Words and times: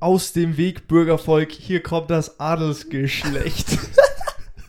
Aus 0.00 0.32
dem 0.32 0.56
Weg, 0.56 0.86
Bürgervolk, 0.86 1.50
hier 1.50 1.82
kommt 1.82 2.08
das 2.08 2.38
Adelsgeschlecht. 2.38 3.66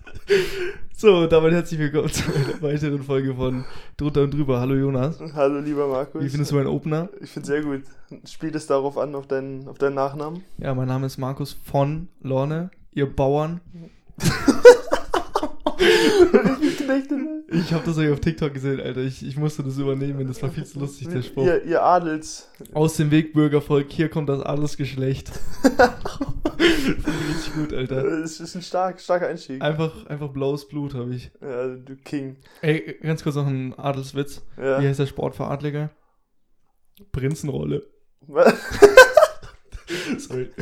so, 0.98 1.28
damit 1.28 1.54
herzlich 1.54 1.80
willkommen 1.80 2.10
zu 2.10 2.24
einer 2.34 2.60
weiteren 2.64 3.04
Folge 3.04 3.36
von 3.36 3.64
Drunter 3.96 4.24
und 4.24 4.34
Drüber. 4.34 4.60
Hallo 4.60 4.74
Jonas. 4.74 5.20
Hallo 5.36 5.60
lieber 5.60 5.88
Markus. 5.88 6.24
Wie 6.24 6.30
findest 6.30 6.52
du 6.52 6.56
meinen 6.56 6.66
Opener? 6.66 7.10
Ich 7.22 7.30
finde 7.30 7.46
sehr 7.46 7.62
gut. 7.62 7.84
Spielt 8.28 8.56
es 8.56 8.66
darauf 8.66 8.98
an, 8.98 9.14
auf 9.14 9.28
deinen, 9.28 9.68
auf 9.68 9.78
deinen 9.78 9.94
Nachnamen? 9.94 10.44
Ja, 10.58 10.74
mein 10.74 10.88
Name 10.88 11.06
ist 11.06 11.20
Markus 11.20 11.56
von 11.64 12.08
Lorne, 12.24 12.72
ihr 12.96 13.06
Bauern. 13.06 13.62
Ich 17.52 17.74
habe 17.74 17.86
das 17.86 17.98
euch 17.98 18.12
auf 18.12 18.20
TikTok 18.20 18.54
gesehen, 18.54 18.80
Alter. 18.80 19.02
Ich, 19.02 19.26
ich 19.26 19.38
musste 19.38 19.64
das 19.64 19.78
übernehmen. 19.78 20.28
Das 20.28 20.42
war 20.42 20.50
viel 20.50 20.66
zu 20.66 20.80
lustig, 20.80 21.10
der 21.10 21.22
Spruch. 21.22 21.46
Ihr, 21.46 21.64
ihr 21.64 21.84
Adels. 21.84 22.50
Aus 22.74 22.98
dem 22.98 23.12
Weg, 23.12 23.34
Bürgervolk. 23.34 23.92
Hier 23.92 24.10
kommt 24.10 24.30
das 24.30 24.42
Adelsgeschlecht. 24.42 25.32
richtig 26.60 27.54
gut, 27.54 27.74
Alter. 27.74 28.04
Es 28.06 28.40
ist 28.40 28.56
ein 28.56 28.62
stark, 28.62 29.00
starker 29.00 29.28
Einstieg. 29.28 29.62
Einfach, 29.62 30.08
einfach 30.08 30.30
blaues 30.30 30.68
Blut 30.68 30.96
habe 30.96 31.14
ich. 31.14 31.32
Ja, 31.42 31.68
du 31.76 31.96
King. 31.96 32.38
Ey, 32.62 32.98
ganz 33.02 33.24
kurz 33.24 33.36
noch 33.36 33.48
ein 33.48 33.78
Adelswitz. 33.78 34.42
Ja. 34.58 34.82
Wie 34.82 34.88
heißt 34.88 35.00
der 35.00 35.08
Sport 35.08 35.36
für 35.36 35.46
Adliger? 35.46 35.92
Prinzenrolle. 37.12 37.88
Was? 38.22 38.54
Sorry. 40.18 40.50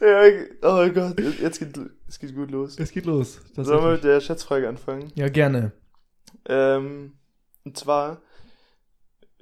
ja, 0.00 0.22
oh 0.62 0.88
Gott, 0.90 1.20
jetzt 1.40 1.58
geht 1.58 1.78
es 2.10 2.18
geht 2.18 2.34
gut 2.34 2.50
los. 2.50 2.76
Es 2.76 2.90
geht 2.90 3.06
los. 3.06 3.40
Sollen 3.54 3.84
wir 3.84 3.92
mit 3.92 4.02
der 4.02 4.20
Schätzfrage 4.20 4.68
anfangen? 4.68 5.12
Ja, 5.14 5.28
gerne. 5.28 5.70
Ähm, 6.44 7.12
und 7.64 7.76
zwar, 7.76 8.20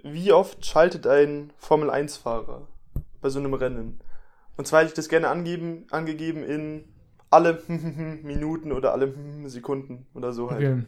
wie 0.05 0.33
oft 0.33 0.65
schaltet 0.67 1.07
ein 1.07 1.51
Formel-1-Fahrer 1.57 2.69
bei 3.23 3.29
so 3.31 3.39
einem 3.39 3.55
Rennen? 3.55 4.01
Und 4.59 4.67
zwar 4.67 4.81
hätte 4.81 4.91
ich 4.91 4.95
das 4.95 5.09
gerne 5.09 5.29
angeben, 5.29 5.87
angegeben 5.91 6.45
in 6.45 6.85
alle 7.31 7.63
Minuten 7.69 8.73
oder 8.73 8.93
alle 8.93 9.15
Sekunden 9.47 10.07
oder 10.13 10.35
so 10.35 10.51
halt. 10.51 10.61
Okay. 10.61 10.83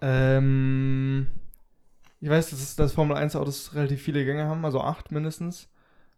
Ähm, 0.00 1.26
ich 2.20 2.30
weiß, 2.30 2.50
dass, 2.50 2.74
dass 2.74 2.92
Formel 2.92 3.18
1 3.18 3.36
Autos 3.36 3.74
relativ 3.74 4.00
viele 4.00 4.24
Gänge 4.24 4.44
haben, 4.46 4.64
also 4.64 4.80
acht 4.80 5.12
mindestens. 5.12 5.68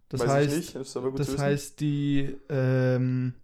Das 0.09 0.21
Weiß 0.21 0.29
heißt, 0.31 0.51
ich 0.51 0.57
nicht, 0.57 0.75
das 0.77 0.89
ist 0.89 0.97
aber 0.97 1.11
gut 1.11 1.17
zu 1.17 1.25
das 1.25 1.33
wissen. 1.33 1.43
heißt, 1.43 1.81
die 1.81 2.37
ähm, 2.49 3.35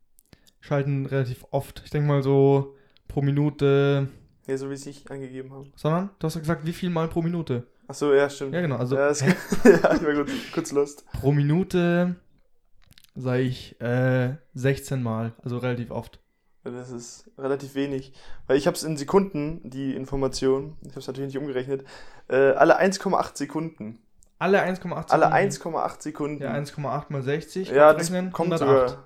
schalten 0.65 1.05
relativ 1.07 1.45
oft. 1.51 1.83
Ich 1.85 1.91
denke 1.91 2.09
mal 2.09 2.23
so 2.23 2.75
pro 3.07 3.21
Minute. 3.21 4.09
Ja, 4.47 4.57
so 4.57 4.71
wie 4.71 4.77
sie 4.77 4.91
es 4.91 5.07
angegeben 5.11 5.53
haben. 5.53 5.73
Sondern, 5.77 6.11
du 6.19 6.27
hast 6.27 6.35
ja 6.35 6.41
gesagt, 6.41 6.65
wie 6.65 6.73
viel 6.73 6.91
mal 6.91 7.09
pro 7.09 7.21
Minute? 7.21 7.67
Achso, 7.87 8.15
ja, 8.15 8.31
stimmt. 8.31 8.55
Ja, 8.55 8.63
genau. 8.63 8.77
Also 8.77 8.97
ja, 8.97 9.09
das, 9.09 9.21
ja, 9.21 9.31
ich 9.65 9.83
war 9.83 10.15
kurz, 10.15 10.31
kurz 10.53 10.73
lost. 10.73 11.05
pro 11.13 11.33
Minute 11.33 12.17
sage 13.15 13.43
ich 13.43 13.79
äh, 13.81 14.37
16 14.55 15.03
Mal, 15.03 15.35
also 15.43 15.59
relativ 15.59 15.91
oft. 15.91 16.19
Das 16.65 16.91
ist 16.91 17.31
relativ 17.37 17.75
wenig. 17.75 18.15
Weil 18.47 18.57
ich 18.57 18.67
habe 18.67 18.75
es 18.75 18.85
in 18.85 18.97
Sekunden, 18.97 19.61
die 19.69 19.95
Information, 19.95 20.79
ich 20.81 20.91
habe 20.91 21.01
es 21.01 21.07
natürlich 21.07 21.35
nicht 21.35 21.39
umgerechnet, 21.39 21.85
äh, 22.29 22.53
alle 22.53 22.81
1,8 22.81 23.37
Sekunden. 23.37 23.99
Alle 24.39 24.63
1,8 24.63 25.11
Alle 25.11 25.51
Sekunden. 25.53 25.77
1,8 25.77 26.03
Sekunden. 26.03 26.43
Ja, 26.43 26.55
1,8 26.55 27.05
mal 27.11 27.23
60. 27.23 27.69
Ja, 27.69 27.93
das 27.93 28.11
kommt 28.11 28.55
108. 28.55 28.59
sogar. 28.59 29.05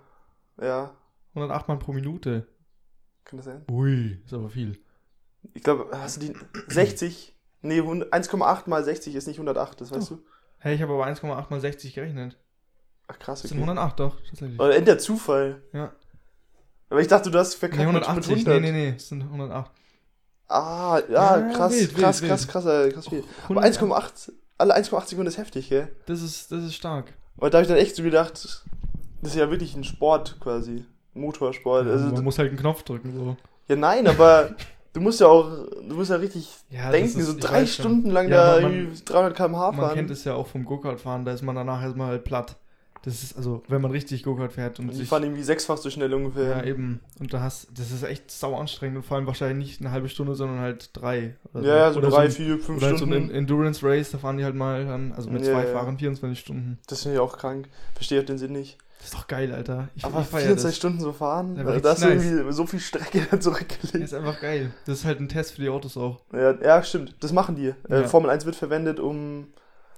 Ja, 0.60 0.94
108 1.38 1.68
mal 1.68 1.78
pro 1.78 1.92
Minute. 1.92 2.46
kann 3.24 3.36
das 3.38 3.46
sein? 3.46 3.64
Ui, 3.70 4.20
ist 4.24 4.32
aber 4.34 4.50
viel. 4.50 4.78
Ich 5.54 5.62
glaube, 5.62 5.88
hast 5.92 6.16
du 6.22 6.26
die 6.26 6.34
60? 6.68 7.34
Nee, 7.62 7.78
100 7.78 8.12
1,8 8.12 8.68
mal 8.68 8.84
60 8.84 9.14
ist 9.14 9.26
nicht 9.26 9.36
108, 9.38 9.80
das 9.80 9.90
weißt 9.90 10.10
Doch. 10.12 10.16
du? 10.18 10.24
Hey, 10.58 10.74
ich 10.74 10.82
habe 10.82 10.92
aber 10.94 11.06
1,8 11.06 11.46
mal 11.50 11.60
60 11.60 11.94
gerechnet. 11.94 12.36
Ach 13.08 13.18
krass, 13.18 13.42
Das 13.42 13.50
okay. 13.52 13.58
sind 13.60 13.68
108 13.68 13.98
doch, 14.00 14.20
tatsächlich. 14.20 14.58
Oder 14.60 14.76
entweder 14.76 14.98
Zufall. 14.98 15.62
Ja. 15.72 15.92
Aber 16.90 17.00
ich 17.00 17.08
dachte, 17.08 17.30
du 17.30 17.38
hast 17.38 17.54
Nee, 17.54 17.58
verkackt 17.58 17.78
mit- 17.92 18.04
180. 18.04 18.36
mit 18.36 18.46
Nee, 18.46 18.52
100. 18.54 18.62
nee, 18.72 18.72
nee, 18.90 18.94
es 18.96 19.08
sind 19.08 19.22
108. 19.22 19.70
Ah, 20.48 21.00
ja, 21.10 21.38
Ja, 21.38 21.52
krass, 21.52 21.72
wild, 21.72 21.94
krass, 21.96 22.22
wild, 22.22 22.30
krass, 22.30 22.42
wild. 22.42 22.50
krass, 22.52 22.64
krass, 22.64 22.92
krass 22.94 23.08
viel. 23.08 23.24
Aber 23.48 23.60
100 23.62 23.64
1,8, 23.64 24.32
alle 24.56 24.74
1,8 24.74 25.08
Sekunden 25.08 25.28
ist 25.28 25.36
heftig, 25.38 25.68
gell? 25.68 25.94
Das 26.06 26.22
ist, 26.22 26.50
das 26.52 26.64
ist 26.64 26.74
stark. 26.74 27.12
Aber 27.36 27.50
da 27.50 27.58
habe 27.58 27.62
ich 27.62 27.68
dann 27.68 27.76
echt 27.78 27.94
so 27.96 28.02
gedacht, 28.02 28.32
das 28.44 28.64
ist 29.22 29.36
ja 29.36 29.50
wirklich 29.50 29.74
ein 29.76 29.84
Sport 29.84 30.38
quasi. 30.40 30.84
Motorsport. 31.20 31.86
Ja, 31.86 31.92
Also, 31.92 32.06
man 32.06 32.24
muss 32.24 32.38
halt 32.38 32.48
einen 32.50 32.58
Knopf 32.58 32.82
drücken, 32.82 33.12
so. 33.14 33.36
ja, 33.68 33.76
nein, 33.76 34.06
aber 34.06 34.50
du 34.92 35.00
musst 35.00 35.20
ja 35.20 35.26
auch, 35.28 35.48
du 35.86 35.94
musst 35.94 36.10
ja 36.10 36.16
richtig 36.16 36.48
Ja, 36.70 36.90
denken, 36.90 37.18
ist- 37.20 37.26
so 37.26 37.34
ich 37.36 37.40
drei 37.44 37.66
schon. 37.66 37.84
Stunden 37.84 38.10
lang 38.10 38.28
Ja, 38.28 38.56
da 38.56 38.60
man- 38.62 38.72
irgendwie 38.72 39.02
300 39.04 39.36
km/h 39.36 39.72
Man 39.72 39.80
fahren. 39.80 39.94
kennt 39.94 40.10
es 40.10 40.24
ja 40.24 40.34
auch 40.34 40.46
vom 40.46 40.64
Go-Kart-Fahren, 40.64 41.24
da 41.24 41.32
ist 41.32 41.42
man 41.42 41.54
danach 41.54 41.82
erstmal 41.82 42.08
halt 42.08 42.24
platt. 42.24 42.56
Das 43.02 43.22
ist, 43.22 43.36
also, 43.36 43.62
wenn 43.68 43.80
man 43.80 43.92
richtig 43.92 44.24
Go-Kart 44.24 44.52
fährt 44.52 44.80
und 44.80 44.88
die 44.88 44.96
sich, 44.96 45.08
fahren 45.08 45.22
irgendwie 45.22 45.44
sechsfach 45.44 45.76
so 45.78 45.88
schnell 45.88 46.12
ungefähr. 46.12 46.48
Ja, 46.58 46.64
eben. 46.64 46.98
Und 47.20 47.32
da 47.32 47.40
hast, 47.40 47.68
das 47.78 47.92
ist 47.92 48.02
echt 48.02 48.28
sau 48.28 48.56
anstrengend 48.58 48.96
und 48.96 49.02
vor 49.04 49.16
allem 49.16 49.26
wahrscheinlich 49.28 49.68
nicht 49.68 49.80
eine 49.80 49.92
halbe 49.92 50.08
Stunde, 50.08 50.34
sondern 50.34 50.58
halt 50.58 50.90
drei. 50.94 51.36
oder 51.54 51.62
ja, 51.62 51.92
so 51.92 52.00
oder 52.00 52.10
drei, 52.10 52.24
ein- 52.24 52.30
vier, 52.32 52.58
fünf 52.58 52.78
Oder 52.78 52.88
halt 52.88 52.98
so 52.98 53.06
Stunden. 53.06 53.30
ein 53.30 53.34
Endurance 53.34 53.86
Race, 53.86 54.10
da 54.10 54.18
fahren 54.18 54.36
die 54.36 54.44
halt 54.44 54.56
mal 54.56 54.84
dann, 54.84 55.12
also 55.12 55.30
mit 55.30 55.46
Ja, 55.46 55.52
zwei 55.52 55.66
ja. 55.68 55.72
Fahrern 55.72 55.96
24 55.96 56.40
Stunden. 56.40 56.78
das 56.88 57.02
finde 57.04 57.14
ich 57.14 57.20
auch 57.20 57.38
krank. 57.38 57.68
Verstehe 57.94 58.20
auch 58.20 58.26
den 58.26 58.36
Sinn 58.36 58.52
nicht. 58.52 58.78
Das 58.98 59.06
ist 59.06 59.14
doch 59.14 59.26
geil, 59.28 59.52
Alter. 59.54 59.88
Ich, 59.94 60.04
Aber 60.04 60.20
ich 60.22 60.26
feier 60.26 60.40
24 60.42 60.62
das. 60.70 60.76
Stunden 60.76 61.00
so 61.00 61.12
fahren, 61.12 61.54
Ja, 61.56 61.62
aber 61.62 61.80
da 61.80 61.90
hast 61.90 62.04
richtig 62.04 62.26
irgendwie 62.32 62.52
so 62.52 62.66
viel 62.66 62.80
Strecke 62.80 63.20
dann 63.20 63.28
Das 63.38 63.44
zurückgelegt. 63.44 63.94
ist 63.94 64.12
einfach 64.14 64.40
geil. 64.40 64.72
Das 64.86 64.98
ist 64.98 65.04
halt 65.04 65.20
ein 65.20 65.28
Test 65.28 65.52
für 65.54 65.62
die 65.62 65.68
Autos 65.68 65.96
auch. 65.96 66.20
Ja, 66.32 66.52
ja, 66.60 66.82
stimmt. 66.82 67.14
Das 67.20 67.32
machen 67.32 67.54
die. 67.54 67.68
Äh, 67.68 67.74
Ja. 68.02 68.08
Formel 68.08 68.28
1 68.30 68.44
wird 68.44 68.56
verwendet, 68.56 68.98
um, 68.98 69.46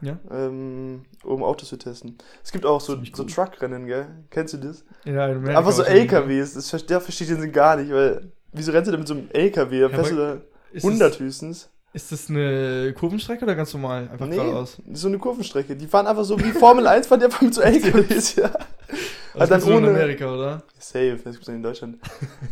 Ja? 0.02 0.18
ähm, 0.30 1.06
um 1.24 1.42
Autos 1.42 1.70
zu 1.70 1.78
testen. 1.78 2.18
Es 2.44 2.52
gibt 2.52 2.66
auch 2.66 2.80
so, 2.82 2.98
so. 3.14 3.24
Truckrennen, 3.24 3.86
gell? 3.86 4.06
Kennst 4.28 4.52
du 4.52 4.58
das? 4.58 4.84
Ja, 5.04 5.26
in 5.28 5.36
Amerika 5.38 5.58
Einfach 5.58 5.72
so 5.72 5.82
LKWs. 5.82 6.52
Das, 6.54 6.68
ver- 6.68 6.78
der 6.78 7.00
versteht 7.00 7.30
den 7.30 7.40
Sinn 7.40 7.52
gar 7.52 7.76
nicht, 7.76 7.90
weil 7.90 8.30
wieso 8.52 8.70
rennst 8.72 8.88
du 8.88 8.90
denn 8.92 9.00
mit 9.00 9.08
so 9.08 9.14
einem 9.14 9.30
LKW? 9.32 9.80
Da 9.80 9.88
fährst 9.88 10.10
du 10.12 10.16
da 10.16 10.36
Ist 10.72 10.84
100 10.84 11.12
Das, 11.14 11.20
höchstens. 11.20 11.69
Ist 11.92 12.12
das 12.12 12.28
eine 12.30 12.92
Kurvenstrecke 12.96 13.44
oder 13.44 13.54
ganz 13.54 13.72
normal? 13.72 14.08
Einfach 14.12 14.26
Nee, 14.26 14.36
geradeaus. 14.36 14.78
so 14.92 15.08
eine 15.08 15.18
Kurvenstrecke. 15.18 15.74
Die 15.76 15.86
fahren 15.86 16.06
einfach 16.06 16.24
so 16.24 16.38
wie 16.38 16.52
Formel 16.52 16.86
1, 16.86 17.06
fahren 17.08 17.18
die 17.20 17.26
einfach 17.26 17.42
mit 17.42 17.54
so 17.54 17.60
LKWs, 17.62 18.34
ja. 18.36 18.50
Das 19.34 19.48
dann 19.48 19.60
nur 19.60 19.70
in 19.78 19.84
ohne- 19.84 19.90
Amerika, 19.90 20.34
oder? 20.34 20.62
Safe, 20.78 21.12
das 21.22 21.34
gibt's 21.34 21.46
nicht 21.46 21.56
in 21.56 21.62
Deutschland. 21.62 21.98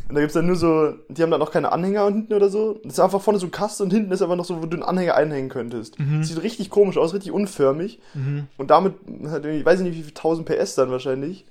Und 0.08 0.14
da 0.14 0.20
gibt's 0.20 0.34
dann 0.34 0.46
nur 0.46 0.54
so, 0.54 0.92
die 1.08 1.22
haben 1.22 1.30
dann 1.32 1.42
auch 1.42 1.50
keine 1.50 1.72
Anhänger 1.72 2.04
hinten 2.06 2.32
oder 2.34 2.48
so. 2.50 2.78
Das 2.84 2.94
ist 2.94 3.00
einfach 3.00 3.20
vorne 3.20 3.40
so 3.40 3.46
ein 3.46 3.50
Kasten 3.50 3.82
und 3.84 3.92
hinten 3.92 4.12
ist 4.12 4.22
aber 4.22 4.36
noch 4.36 4.44
so, 4.44 4.62
wo 4.62 4.66
du 4.66 4.76
einen 4.76 4.84
Anhänger 4.84 5.16
einhängen 5.16 5.50
könntest. 5.50 5.98
Mhm. 5.98 6.22
Sieht 6.22 6.40
richtig 6.42 6.70
komisch 6.70 6.96
aus, 6.96 7.14
richtig 7.14 7.32
unförmig. 7.32 7.98
Mhm. 8.14 8.46
Und 8.58 8.70
damit 8.70 8.94
hat 9.26 9.44
irgendwie, 9.44 9.58
ich 9.58 9.66
weiß 9.66 9.80
nicht 9.80 9.96
wie 9.96 10.02
viel 10.02 10.14
1000 10.14 10.46
PS 10.48 10.76
dann 10.76 10.90
wahrscheinlich. 10.92 11.46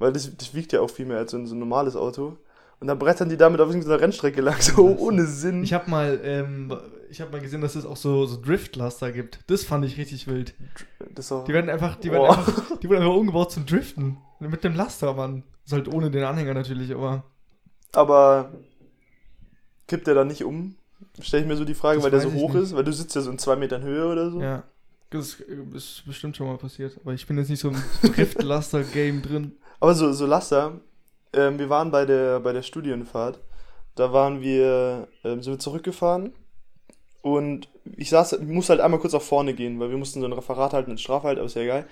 Weil 0.00 0.12
das, 0.12 0.28
das 0.36 0.52
wiegt 0.52 0.72
ja 0.72 0.80
auch 0.80 0.90
viel 0.90 1.06
mehr 1.06 1.18
als 1.18 1.30
so 1.30 1.36
ein, 1.36 1.46
so 1.46 1.54
ein 1.54 1.60
normales 1.60 1.94
Auto. 1.94 2.36
Und 2.80 2.88
dann 2.88 2.98
brettern 2.98 3.28
die 3.28 3.36
damit 3.36 3.60
auf 3.60 3.68
irgendeiner 3.68 4.00
Rennstrecke 4.00 4.40
lang, 4.40 4.60
so 4.60 4.96
ohne 4.98 5.26
Sinn. 5.26 5.62
Ich 5.62 5.72
habe 5.74 5.88
mal, 5.88 6.18
ähm, 6.24 6.72
ich 7.12 7.20
habe 7.20 7.30
mal 7.30 7.42
gesehen, 7.42 7.60
dass 7.60 7.74
es 7.76 7.84
auch 7.84 7.98
so, 7.98 8.24
so 8.24 8.40
Driftlaster 8.40 9.12
gibt. 9.12 9.40
Das 9.46 9.64
fand 9.64 9.84
ich 9.84 9.98
richtig 9.98 10.26
wild. 10.26 10.54
Die 11.10 11.52
werden 11.52 11.68
einfach, 11.68 11.96
die 11.96 12.10
werden 12.10 12.24
einfach, 12.24 12.78
die 12.78 12.88
werden 12.88 13.02
einfach 13.02 13.16
umgebaut 13.16 13.52
zum 13.52 13.66
Driften. 13.66 14.16
Mit 14.40 14.64
dem 14.64 14.74
Laster, 14.74 15.12
Mann. 15.12 15.42
Das 15.62 15.72
ist 15.72 15.72
halt 15.74 15.88
ohne 15.94 16.10
den 16.10 16.24
Anhänger 16.24 16.54
natürlich, 16.54 16.92
aber. 16.94 17.24
Aber 17.92 18.50
kippt 19.86 20.06
der 20.06 20.14
dann 20.14 20.28
nicht 20.28 20.42
um? 20.42 20.76
Stell 21.20 21.42
ich 21.42 21.46
mir 21.46 21.56
so 21.56 21.66
die 21.66 21.74
Frage, 21.74 21.96
Das 21.96 22.04
weil 22.04 22.10
der 22.12 22.20
so 22.20 22.32
hoch 22.32 22.54
nicht. 22.54 22.62
ist, 22.62 22.74
weil 22.74 22.84
du 22.84 22.92
sitzt 22.94 23.14
ja 23.14 23.20
so 23.20 23.30
in 23.30 23.38
zwei 23.38 23.56
Metern 23.56 23.82
Höhe 23.82 24.06
oder 24.06 24.30
so. 24.30 24.40
Ja. 24.40 24.62
Das 25.10 25.36
ist 25.74 26.04
bestimmt 26.06 26.34
schon 26.38 26.46
mal 26.46 26.56
passiert. 26.56 26.98
Aber 27.04 27.12
ich 27.12 27.26
bin 27.26 27.36
jetzt 27.36 27.50
nicht 27.50 27.60
so 27.60 27.68
im 27.68 27.76
Driftlaster-Game 28.02 29.20
drin. 29.28 29.52
Aber 29.80 29.94
so, 29.94 30.10
so 30.14 30.24
Laster, 30.24 30.80
ähm, 31.34 31.58
wir 31.58 31.68
waren 31.68 31.90
bei 31.90 32.06
der, 32.06 32.40
bei 32.40 32.54
der 32.54 32.62
Studienfahrt, 32.62 33.38
da 33.96 34.14
waren 34.14 34.40
wir, 34.40 35.08
ähm, 35.24 35.42
sind 35.42 35.52
wir 35.52 35.58
zurückgefahren 35.58 36.32
und 37.22 37.68
ich 37.96 38.10
saß, 38.10 38.34
ich 38.34 38.40
musste 38.48 38.72
halt 38.72 38.80
einmal 38.80 39.00
kurz 39.00 39.12
nach 39.12 39.22
vorne 39.22 39.54
gehen, 39.54 39.78
weil 39.80 39.90
wir 39.90 39.96
mussten 39.96 40.20
so 40.20 40.26
ein 40.26 40.32
Referat 40.32 40.72
halten 40.72 40.90
in 40.92 40.98
Strafe 40.98 41.28
halt, 41.28 41.38
aber 41.38 41.46
ist 41.46 41.54
ja 41.56 41.62
egal. 41.62 41.86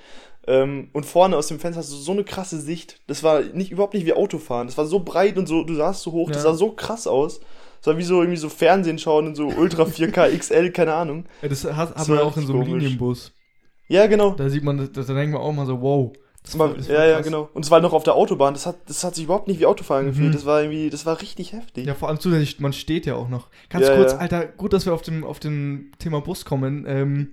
Ähm, 0.47 0.89
und 0.93 1.07
vorne 1.07 1.37
aus 1.37 1.47
dem 1.49 1.59
Fenster 1.60 1.81
hast 1.81 1.93
du 1.93 1.97
so 1.97 2.13
eine 2.13 2.25
krasse 2.25 2.60
Sicht. 2.60 3.01
Das 3.07 3.22
war 3.22 3.41
nicht, 3.41 3.71
überhaupt 3.71 3.95
nicht 3.95 4.07
wie 4.07 4.13
Autofahren. 4.13 4.66
Das 4.66 4.77
war 4.78 4.87
so 4.87 5.01
breit 5.01 5.39
und 5.39 5.47
so, 5.47 5.63
du 5.65 5.75
saßt 5.75 6.03
so 6.03 6.13
hoch, 6.13 6.28
das 6.31 6.45
Ja. 6.45 6.51
sah 6.51 6.54
so 6.54 6.72
krass 6.72 7.07
aus. 7.07 7.41
Das 7.78 7.87
war 7.87 7.97
wie 7.99 8.03
so 8.03 8.21
irgendwie 8.21 8.37
so 8.39 8.49
Fernsehen 8.49 8.99
schauen 8.99 9.27
und 9.28 9.34
so 9.37 9.47
Ultra 9.47 9.84
4K 9.87 10.37
XL, 10.37 10.71
keine 10.72 10.95
Ahnung. 10.95 11.25
Ja, 11.43 11.49
das 11.49 11.65
hat, 11.65 11.75
hat 11.91 11.99
Das 11.99 12.09
man 12.09 12.19
auch 12.19 12.37
in 12.37 12.47
so 12.47 12.53
einem 12.54 12.65
komisch. 12.65 12.83
Linienbus. 12.83 13.33
Ja, 13.89 14.07
genau. 14.07 14.31
Da 14.33 14.49
sieht 14.49 14.63
man, 14.65 14.91
das- 14.93 15.07
da 15.07 15.15
denkt 15.15 15.33
man 15.33 15.43
auch 15.43 15.53
mal 15.53 15.66
so, 15.66 15.81
wow. 15.81 16.13
Das 16.42 16.59
war, 16.59 16.72
das 16.75 16.89
ja, 16.89 17.04
ja, 17.04 17.15
krass. 17.16 17.27
genau. 17.27 17.51
Und 17.53 17.65
es 17.65 17.71
war 17.71 17.81
noch 17.81 17.92
auf 17.92 18.03
der 18.03 18.15
Autobahn. 18.15 18.54
Das 18.54 18.65
hat, 18.66 18.77
das 18.87 19.04
hat 19.04 19.15
sich 19.15 19.25
überhaupt 19.25 19.47
nicht 19.47 19.60
wie 19.60 19.66
Autofahren 19.66 20.07
Mhm. 20.07 20.10
gefühlt. 20.10 20.34
Das 20.34 20.47
war 20.47 20.63
irgendwie, 20.63 20.89
das 20.91 21.04
war 21.04 21.21
richtig 21.21 21.53
heftig. 21.53 21.87
Ja, 21.87 21.95
vor 21.95 22.09
allem 22.09 22.19
zusätzlich, 22.19 22.59
man 22.60 22.72
steht 22.72 23.04
ja 23.07 23.15
auch 23.15 23.28
noch. 23.28 23.48
Ganz 23.69 23.87
Ja, 23.87 23.97
kurz, 23.97 24.13
ja. 24.13 24.19
Alter, 24.19 24.47
gut, 24.47 24.72
dass 24.72 24.87
wir 24.87 24.95
auf 24.95 25.03
dem, 25.03 25.22
auf 25.25 25.39
dem 25.39 25.92
Thema 25.98 26.21
Bus 26.21 26.45
kommen. 26.47 26.84
Ähm, 26.89 27.33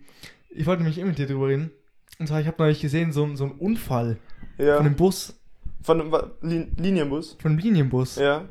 ich 0.50 0.65
wollte 0.65 0.83
nämlich 0.83 1.00
eben 1.00 1.07
mit 1.09 1.18
dir 1.18 1.25
drüber 1.27 1.48
reden. 1.48 1.71
Und 2.19 2.27
zwar, 2.27 2.42
ich 2.42 2.48
habe 2.48 2.57
neulich 2.59 2.81
gesehen, 2.81 3.12
so, 3.13 3.24
ein- 3.24 3.38
so 3.38 3.45
einen 3.45 3.54
Unfall 3.54 4.18
Ja. 4.57 4.75
von 4.77 4.86
einem 4.88 4.95
Bus, 4.95 5.36
Von 5.83 6.01
einem 6.01 6.13
Lin 6.42 6.71
Linienbus. 6.77 7.38
von 7.39 7.51
einem 7.51 7.59
Linienbus. 7.59 8.18
Ja. 8.18 8.44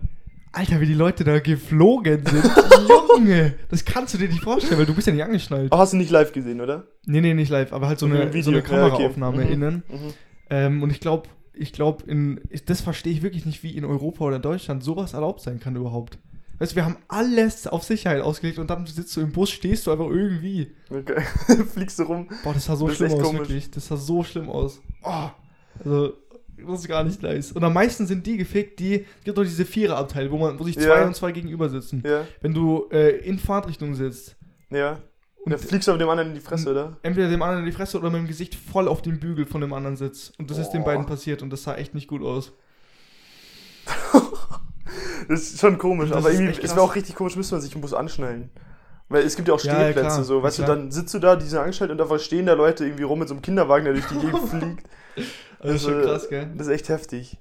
Alter, 0.53 0.81
wie 0.81 0.87
die 0.87 0.95
Leute 0.95 1.23
da 1.25 1.39
geflogen 1.39 2.25
sind. 2.25 2.45
Junge, 3.17 3.55
das 3.69 3.85
kannst 3.85 4.15
du 4.15 4.19
dir 4.19 4.29
nicht 4.29 4.43
vorstellen, 4.43 4.79
weil 4.79 4.87
du 4.87 4.95
bist 4.95 5.07
ja 5.07 5.13
nicht 5.13 5.23
angeschnallt. 5.25 5.71
Aber 5.73 5.83
hast 5.83 5.93
du 5.93 5.97
nicht 5.99 6.11
live 6.11 6.33
gesehen, 6.33 6.61
oder? 6.63 6.85
Nee, 7.05 7.21
nee, 7.21 7.35
nicht 7.35 7.51
live, 7.51 7.73
aber 7.75 7.89
halt 7.89 7.99
so 7.99 8.07
eine, 8.07 8.27
dem 8.31 8.43
so 8.43 8.51
eine 8.51 8.63
Video. 8.65 8.75
Ja, 8.77 8.85
okay. 8.87 8.93
Kameraaufnahme 8.93 9.45
Mhm. 9.45 9.53
innen. 9.53 9.83
Mhm. 9.89 10.15
Ähm, 10.51 10.83
und 10.83 10.91
ich 10.91 11.01
glaube, 11.01 11.29
ich 11.53 11.73
glaube, 11.73 12.05
in 12.11 12.41
das 12.67 12.81
verstehe 12.81 13.13
ich 13.13 13.23
wirklich 13.23 13.47
nicht, 13.47 13.63
wie 13.63 13.77
in 13.77 13.85
Europa 13.85 14.25
oder 14.25 14.37
in 14.37 14.43
Deutschland 14.43 14.85
sowas 14.85 15.15
erlaubt 15.15 15.41
sein 15.41 15.59
kann 15.61 15.75
überhaupt. 15.77 16.19
Weißt 16.59 16.73
du, 16.73 16.77
wir 16.77 16.85
haben 16.87 16.97
alles 17.09 17.67
auf 17.67 17.83
Sicherheit 17.83 18.23
ausgelegt 18.23 18.59
und 18.59 18.71
dann 18.71 18.87
sitzt 18.87 19.15
du 19.17 19.21
im 19.21 19.33
Bus, 19.33 19.51
stehst 19.51 19.87
du 19.87 19.91
einfach 19.93 20.09
irgendwie. 20.09 20.73
Okay. 20.91 21.21
Fliegst 21.75 21.99
du 21.99 22.05
rum. 22.05 22.29
Boah, 22.45 22.55
das 22.55 22.65
sah 22.65 22.77
so 22.77 22.89
Das 22.89 22.97
schlimm 22.97 23.13
aus, 23.13 23.23
komisch. 23.23 23.41
wirklich. 23.41 23.71
Das 23.71 23.87
sah 23.89 23.97
so 23.97 24.23
schlimm 24.23 24.49
aus. 24.49 24.81
Oh, 25.03 25.29
also, 25.85 26.15
das 26.57 26.81
ist 26.81 26.89
gar 26.89 27.05
nicht 27.05 27.23
nice. 27.23 27.53
Und 27.53 27.63
am 27.63 27.75
meisten 27.75 28.07
sind 28.07 28.27
die 28.27 28.39
gefickt, 28.39 28.79
die, 28.81 28.95
es 29.19 29.25
gibt 29.25 29.37
doch 29.37 29.43
diese 29.45 29.67
Viererabteile, 29.67 30.31
wo 30.31 30.39
man, 30.39 30.59
wo 30.59 30.65
sich 30.65 30.77
zwei 30.79 31.01
Ja. 31.01 31.07
und 31.07 31.15
zwei 31.15 31.33
gegenüber 31.33 31.69
sitzen. 31.69 32.03
Ja, 32.07 32.25
Wenn 32.41 32.55
du 32.55 32.87
äh, 32.91 33.19
in 33.19 33.39
Fahrtrichtung 33.39 33.95
sitzt, 33.95 34.37
ja. 34.71 34.99
Und- 35.47 35.53
dann 35.53 35.61
fliegst 35.61 35.89
du 35.89 35.93
auf 35.93 35.99
dem 35.99 36.09
anderen 36.09 36.29
in 36.31 36.35
die 36.35 36.41
Fresse, 36.41 36.71
oder? 36.71 36.97
entweder 37.03 37.29
dem 37.31 37.41
anderen 37.41 37.61
in 37.65 37.67
die 37.71 37.73
Fresse 37.77 37.99
oder 37.99 38.11
mit 38.11 38.21
dem 38.21 38.27
Gesicht 38.29 38.55
voll 38.55 38.89
auf 38.89 39.01
den 39.01 39.19
Bügel 39.21 39.47
von 39.47 39.61
dem 39.63 39.73
anderen 39.73 39.97
sitzt. 39.97 40.39
Und 40.39 40.51
das 40.51 40.59
ist 40.59 40.71
den 40.71 40.83
Boah. 40.83 40.91
beiden 40.91 41.07
passiert 41.07 41.43
und 41.43 41.51
das 41.51 41.63
sah 41.63 41.75
echt 41.77 41.95
nicht 41.95 42.09
gut 42.09 42.23
aus. 42.23 42.53
Das 45.29 45.41
ist 45.41 45.61
schon 45.61 45.79
komisch, 45.79 46.11
Das 46.11 46.19
aber 46.19 46.33
irgendwie, 46.33 46.61
es 46.63 46.71
wäre 46.71 46.83
auch 46.83 46.95
richtig 46.95 47.17
komisch, 47.17 47.35
müsste 47.37 47.55
man 47.57 47.63
sich 47.63 47.75
im 47.75 47.81
Bus 47.81 47.93
anschnallen. 47.93 48.51
Weil 49.09 49.25
es 49.25 49.35
gibt 49.35 49.49
ja 49.49 49.55
auch 49.55 49.61
Ja, 49.61 49.73
ja, 49.73 49.85
Stehplätze, 49.87 50.09
klar. 50.09 50.25
so, 50.25 50.43
weißt 50.43 50.59
Ja, 50.61 50.67
du, 50.67 50.73
dann 50.75 50.91
sitzt 50.93 51.15
du 51.15 51.19
da, 51.19 51.35
die 51.37 51.47
sind 51.47 51.59
angestellt 51.59 51.91
und 51.91 52.01
einfach 52.01 52.21
stehen 52.21 52.47
da 52.47 52.53
Leute 52.55 52.85
irgendwie 52.85 53.03
rum 53.05 53.19
mit 53.19 53.29
so 53.29 53.35
einem 53.35 53.43
Kinderwagen, 53.43 53.85
der 53.85 53.95
durch 53.95 54.07
die 54.07 54.19
Gegend 54.19 54.49
fliegt. 54.49 54.87
Also, 55.59 55.73
das 55.73 55.75
ist 55.75 55.83
schon 55.83 56.03
krass, 56.03 56.29
gell? 56.29 56.49
Das 56.57 56.67
ist 56.69 56.73
echt 56.73 56.89
heftig. 56.89 57.37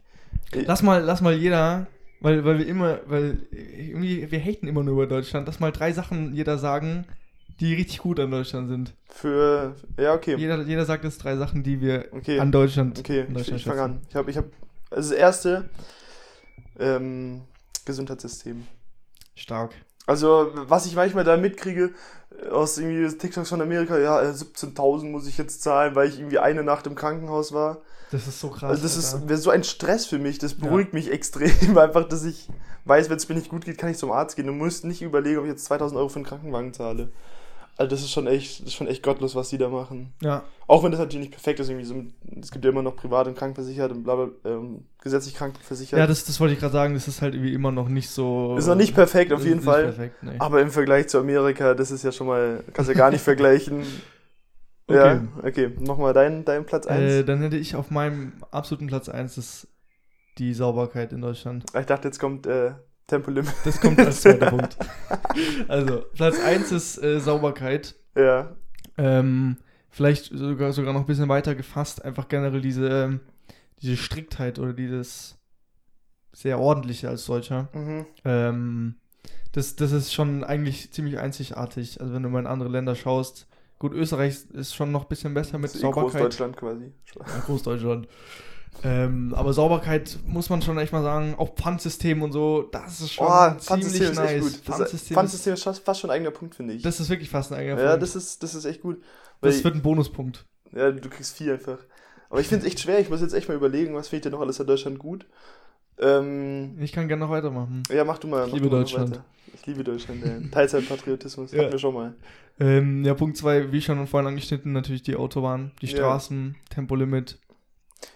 Lass 0.53 0.81
mal, 0.81 1.01
lass 1.03 1.21
mal 1.21 1.33
jeder, 1.35 1.85
weil, 2.21 2.43
weil 2.45 2.57
wir 2.59 2.67
immer, 2.67 2.99
weil 3.05 3.39
irgendwie, 3.51 4.29
wir 4.31 4.39
haten 4.39 4.67
immer 4.67 4.83
nur 4.83 4.93
über 4.93 5.07
Deutschland, 5.07 5.45
lass 5.47 5.59
mal 5.59 5.71
drei 5.71 5.91
Sachen 5.91 6.33
jeder 6.33 6.57
sagen, 6.57 7.05
die 7.59 7.73
richtig 7.73 7.99
gut 7.99 8.19
an 8.19 8.31
Deutschland 8.31 8.67
sind. 8.69 8.93
Für, 9.09 9.75
ja, 9.97 10.13
okay. 10.13 10.35
Jeder, 10.37 10.61
jeder 10.63 10.85
sagt 10.85 11.03
jetzt 11.03 11.23
drei 11.23 11.37
Sachen, 11.37 11.63
die 11.63 11.79
wir 11.81 12.05
Okay. 12.11 12.39
an 12.39 12.51
Deutschland, 12.51 12.99
Okay, 12.99 13.21
an 13.21 13.27
ich, 13.29 13.33
Deutschland 13.35 13.59
ich 13.59 13.65
fange 13.65 13.79
schätzen. 13.81 13.91
an. 13.93 14.01
Ich 14.09 14.15
habe, 14.15 14.31
ich 14.31 14.37
habe, 14.37 14.49
also 14.91 15.09
das 15.11 15.17
erste, 15.19 15.69
ähm, 16.79 17.41
Gesundheitssystem. 17.85 18.67
Stark. 19.35 19.71
Also, 20.07 20.51
was 20.53 20.85
ich 20.85 20.95
manchmal 20.95 21.23
da 21.23 21.35
mitkriege, 21.37 21.91
äh, 22.43 22.49
aus 22.49 22.77
irgendwie 22.77 23.07
TikToks 23.17 23.49
von 23.49 23.61
Amerika, 23.61 23.97
ja, 23.97 24.21
äh, 24.21 24.33
17.000 24.33 25.09
muss 25.09 25.27
ich 25.27 25.37
jetzt 25.37 25.63
zahlen, 25.63 25.95
weil 25.95 26.09
ich 26.09 26.19
irgendwie 26.19 26.39
eine 26.39 26.63
Nacht 26.63 26.85
im 26.87 26.95
Krankenhaus 26.95 27.53
war. 27.53 27.81
Das 28.11 28.27
ist 28.27 28.39
so 28.39 28.49
krass. 28.49 28.69
Also, 28.69 28.83
das 28.83 28.95
Alter. 29.13 29.23
ist 29.23 29.29
wäre 29.29 29.39
so 29.39 29.49
ein 29.49 29.63
Stress 29.63 30.05
für 30.05 30.19
mich, 30.19 30.37
das 30.37 30.53
Ja. 30.53 30.65
beruhigt 30.67 30.93
mich 30.93 31.11
extrem, 31.11 31.77
einfach, 31.77 32.07
dass 32.07 32.23
ich 32.23 32.49
weiß, 32.85 33.09
wenn 33.09 33.17
es 33.17 33.27
mir 33.27 33.35
nicht 33.35 33.49
gut 33.49 33.65
geht, 33.65 33.77
kann 33.79 33.89
ich 33.89 33.97
zum 33.97 34.11
Arzt 34.11 34.35
gehen 34.35 34.47
und 34.47 34.57
muss 34.59 34.83
nicht 34.83 35.01
überlegen, 35.01 35.39
ob 35.39 35.45
ich 35.45 35.51
jetzt 35.51 35.65
2000 35.65 35.97
Euro 35.97 36.09
für 36.09 36.17
einen 36.17 36.25
Krankenwagen 36.25 36.73
zahle. 36.73 37.09
Also, 37.77 37.89
das 37.89 38.01
ist 38.01 38.12
schon 38.12 38.25
echt, 38.25 38.62
das 38.62 38.68
ist 38.68 38.74
schon 38.74 38.88
echt 38.88 39.04
gottlos, 39.04 39.36
was 39.36 39.50
die 39.50 39.57
da 39.57 39.68
machen. 39.68 40.13
Ja, 40.22 40.44
Auch 40.66 40.83
wenn 40.83 40.92
das 40.92 41.00
natürlich 41.00 41.27
nicht 41.27 41.33
perfekt 41.33 41.60
ist, 41.60 41.69
irgendwie 41.69 41.86
so, 41.86 41.95
es 42.42 42.51
gibt 42.51 42.63
ja 42.63 42.72
immer 42.72 42.81
noch 42.81 42.95
privat 42.95 43.27
und 43.27 43.38
krankenversichert 43.38 43.92
und 43.92 44.04
bla, 44.04 44.16
bla 44.16 44.30
ähm, 44.45 44.86
gesetzlich 45.01 45.36
krankenversichert. 45.36 46.00
ja 46.00 46.07
das, 46.07 46.24
das 46.24 46.39
wollte 46.39 46.54
ich 46.54 46.60
gerade 46.60 46.72
sagen, 46.72 46.94
das 46.94 47.07
ist 47.10 47.22
halt 47.22 47.33
irgendwie 47.33 47.54
immer 47.54 47.72
noch 47.72 47.89
nicht 47.89 48.10
so. 48.10 48.56
ist 48.57 48.68
noch 48.68 48.75
nicht 48.75 48.95
perfekt, 48.95 49.33
auf 49.33 49.44
jeden 49.44 49.62
Fall. 49.62 49.83
Perfekt, 49.83 50.24
nee. 50.24 50.36
Aber 50.39 50.62
im 50.62 50.72
Vergleich 50.72 51.10
zu 51.10 51.19
Amerika, 51.19 51.74
das 51.74 51.92
ist 51.92 52.04
ja 52.04 52.13
schon 52.13 52.27
mal, 52.27 52.63
kannst 52.74 52.89
du 52.89 52.94
ja 52.94 52.98
gar 52.98 53.12
nicht 53.12 53.22
vergleichen. 53.24 53.83
Okay. 54.88 54.98
Ja, 54.98 55.27
okay. 55.44 55.72
Nochmal 55.80 56.13
dein, 56.13 56.45
dein 56.45 56.66
Platz 56.66 56.86
1. 56.88 57.01
Äh, 57.01 57.24
dann 57.24 57.42
hätte 57.42 57.57
ich 57.57 57.75
auf 57.75 57.89
meinem 57.89 58.33
absoluten 58.51 58.88
Platz 58.88 59.10
1 59.10 59.36
das, 59.36 59.68
die 60.38 60.54
Sauberkeit 60.54 61.12
in 61.12 61.22
Deutschland. 61.22 61.66
ich 61.77 61.86
dachte, 61.86 62.07
jetzt 62.07 62.19
kommt 62.19 62.45
äh, 62.45 62.74
Tempolimit. 63.07 63.53
Das 63.63 63.79
kommt 63.79 63.99
als 63.99 64.21
zweiter 64.21 64.49
Punkt. 64.49 64.77
Also, 65.67 66.05
Platz 66.13 66.39
1 66.39 66.71
ist 66.71 67.03
äh, 67.03 67.19
Sauberkeit. 67.19 67.95
Ja. 68.15 68.55
Ähm, 68.97 69.57
vielleicht 69.89 70.25
sogar, 70.25 70.71
sogar 70.71 70.93
noch 70.93 71.01
ein 71.01 71.05
bisschen 71.05 71.27
weiter 71.27 71.55
gefasst, 71.55 72.03
einfach 72.05 72.29
generell 72.29 72.61
diese, 72.61 72.87
ähm, 72.87 73.19
diese 73.81 73.97
Striktheit 73.97 74.57
oder 74.59 74.73
dieses 74.73 75.37
sehr 76.31 76.59
ordentliche 76.59 77.09
als 77.09 77.25
Deutscher. 77.25 77.69
Mhm. 77.73 78.05
Ähm, 78.23 78.95
das, 79.51 79.75
das 79.75 79.91
ist 79.91 80.13
schon 80.13 80.43
eigentlich 80.43 80.91
ziemlich 80.91 81.19
einzigartig. 81.19 82.01
Also 82.01 82.13
wenn 82.13 82.23
du 82.23 82.29
mal 82.29 82.39
in 82.39 82.47
andere 82.47 82.69
Länder 82.69 82.95
schaust, 82.95 83.47
gut, 83.79 83.93
Österreich 83.93 84.45
ist 84.51 84.75
schon 84.75 84.91
noch 84.91 85.03
ein 85.03 85.07
bisschen 85.09 85.33
besser 85.33 85.57
mit 85.57 85.71
Sauberkeit. 85.71 86.11
Großdeutschland 86.11 86.57
quasi. 86.57 86.91
Ja, 87.17 87.39
Großdeutschland. 87.45 88.07
Ähm, 88.83 89.33
aber 89.36 89.54
Sauberkeit 89.54 90.19
muss 90.27 90.50
man 90.50 90.62
schon 90.62 90.77
echt 90.77 90.92
mal 90.94 91.01
sagen, 91.01 91.33
auch 91.38 91.56
Pfandsystem 91.56 92.22
und 92.22 92.31
so, 92.31 92.63
das 92.72 93.01
ist 93.01 93.13
schon 93.13 93.25
Oh, 93.27 93.31
ziemlich 93.50 93.63
Pfandsystem 93.63 94.12
ist 94.12 94.16
nice. 94.18 94.44
gut. 94.44 94.51
Pfandsystem, 94.63 95.16
Pfandsystem 95.16 95.54
ist 95.54 95.63
fast, 95.63 95.83
fast 95.86 96.00
schon 96.01 96.10
ein 96.12 96.16
eigener 96.16 96.31
Punkt, 96.31 96.56
finde 96.56 96.74
ich. 96.74 96.83
das 96.83 97.00
ist 97.00 97.10
wirklich 97.10 97.30
fast 97.30 97.51
ein 97.51 97.57
eigener 97.60 97.81
ja, 97.81 97.89
Punkt. 97.92 98.04
das 98.04 98.16
ist, 98.16 98.44
das 98.44 98.54
ist 98.54 98.66
echt 98.66 98.81
gut. 98.81 99.01
Weil, 99.42 99.51
das 99.51 99.63
wird 99.63 99.75
ein 99.75 99.81
Bonuspunkt. 99.81 100.45
ja, 100.72 100.92
du 100.92 101.10
kriegst 101.10 101.36
vier 101.38 101.54
einfach. 101.54 101.80
Aber 102.30 102.39
ich 102.42 102.48
finde 102.48 102.66
es 102.66 102.72
echt 102.72 102.80
schwer. 102.81 103.00
Ich 103.00 103.10
muss 103.10 103.22
jetzt 103.22 103.33
echt 103.33 103.48
mal 103.48 103.56
überlegen, 103.56 103.94
was 103.95 104.07
finde 104.10 104.18
ich 104.18 104.24
denn 104.24 104.31
noch 104.33 104.42
alles 104.42 104.60
in 104.60 104.68
Deutschland 104.68 105.00
gut. 105.00 105.25
Ähm, 106.00 106.75
Ich 106.80 106.92
kann 106.92 107.07
gerne 107.07 107.24
noch 107.25 107.31
weitermachen. 107.31 107.83
ja, 107.89 108.04
mach 108.04 108.18
du 108.19 108.27
mal. 108.27 108.42
Ich 108.45 108.51
mach 108.51 108.54
liebe 108.60 108.69
Deutschland. 108.69 109.22
Ich 109.54 109.66
liebe 109.66 109.83
Deutschland, 109.83 110.24
ja. 110.25 110.33
Teilzeitpatriotismus, 110.51 111.51
Ja. 111.54 111.62
hatten 111.63 111.72
wir 111.72 111.80
schon 111.80 111.94
mal. 111.94 112.13
Ähm, 112.60 113.04
ja, 113.06 113.13
Punkt 113.13 113.38
2, 113.38 113.72
wie 113.72 113.81
schon 113.81 114.06
vorhin 114.07 114.27
angeschnitten, 114.27 114.74
natürlich 114.74 115.04
die 115.04 115.16
Autobahn, 115.16 115.72
die 115.81 115.86
Ja. 115.88 115.98
Straßen, 115.98 116.56
Tempolimit. 116.69 117.38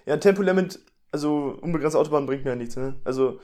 Ja, 0.06 0.13
ein 0.13 0.21
Tempolimit, 0.21 0.80
also 1.12 1.57
unbegrenzte 1.62 2.00
Autobahn 2.00 2.25
bringt 2.25 2.44
mir 2.44 2.51
ja 2.51 2.56
nichts, 2.56 2.75
ne? 2.75 2.95
Also, 3.03 3.39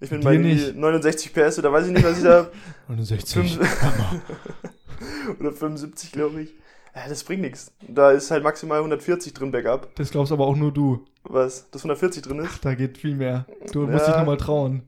ich 0.00 0.10
bin 0.10 0.20
Dir 0.20 0.24
bei 0.26 0.32
irgendwie 0.34 0.54
nicht. 0.54 0.76
69 0.76 1.32
PS 1.32 1.58
oder 1.58 1.72
weiß 1.72 1.86
ich 1.86 1.92
nicht, 1.92 2.04
was 2.04 2.18
ich 2.18 2.24
da. 2.24 2.48
69. 2.88 3.56
Fünf- 3.58 3.60
oder 5.40 5.52
75, 5.52 6.12
glaube 6.12 6.42
ich. 6.42 6.54
Ja, 6.94 7.02
das 7.08 7.24
bringt 7.24 7.42
nichts. 7.42 7.72
Da 7.86 8.10
ist 8.12 8.30
halt 8.30 8.42
maximal 8.42 8.78
140 8.78 9.34
drin, 9.34 9.50
Backup. 9.50 9.94
Das 9.96 10.10
glaubst 10.10 10.32
aber 10.32 10.46
auch 10.46 10.56
nur 10.56 10.72
du. 10.72 11.04
Was? 11.24 11.68
Dass 11.70 11.82
140 11.82 12.22
drin 12.22 12.38
ist? 12.38 12.64
Da 12.64 12.74
geht 12.74 12.96
viel 12.96 13.14
mehr. 13.14 13.44
Du 13.72 13.82
musst 13.86 14.06
Ja. 14.06 14.12
dich 14.12 14.16
nochmal 14.20 14.36
trauen. 14.38 14.82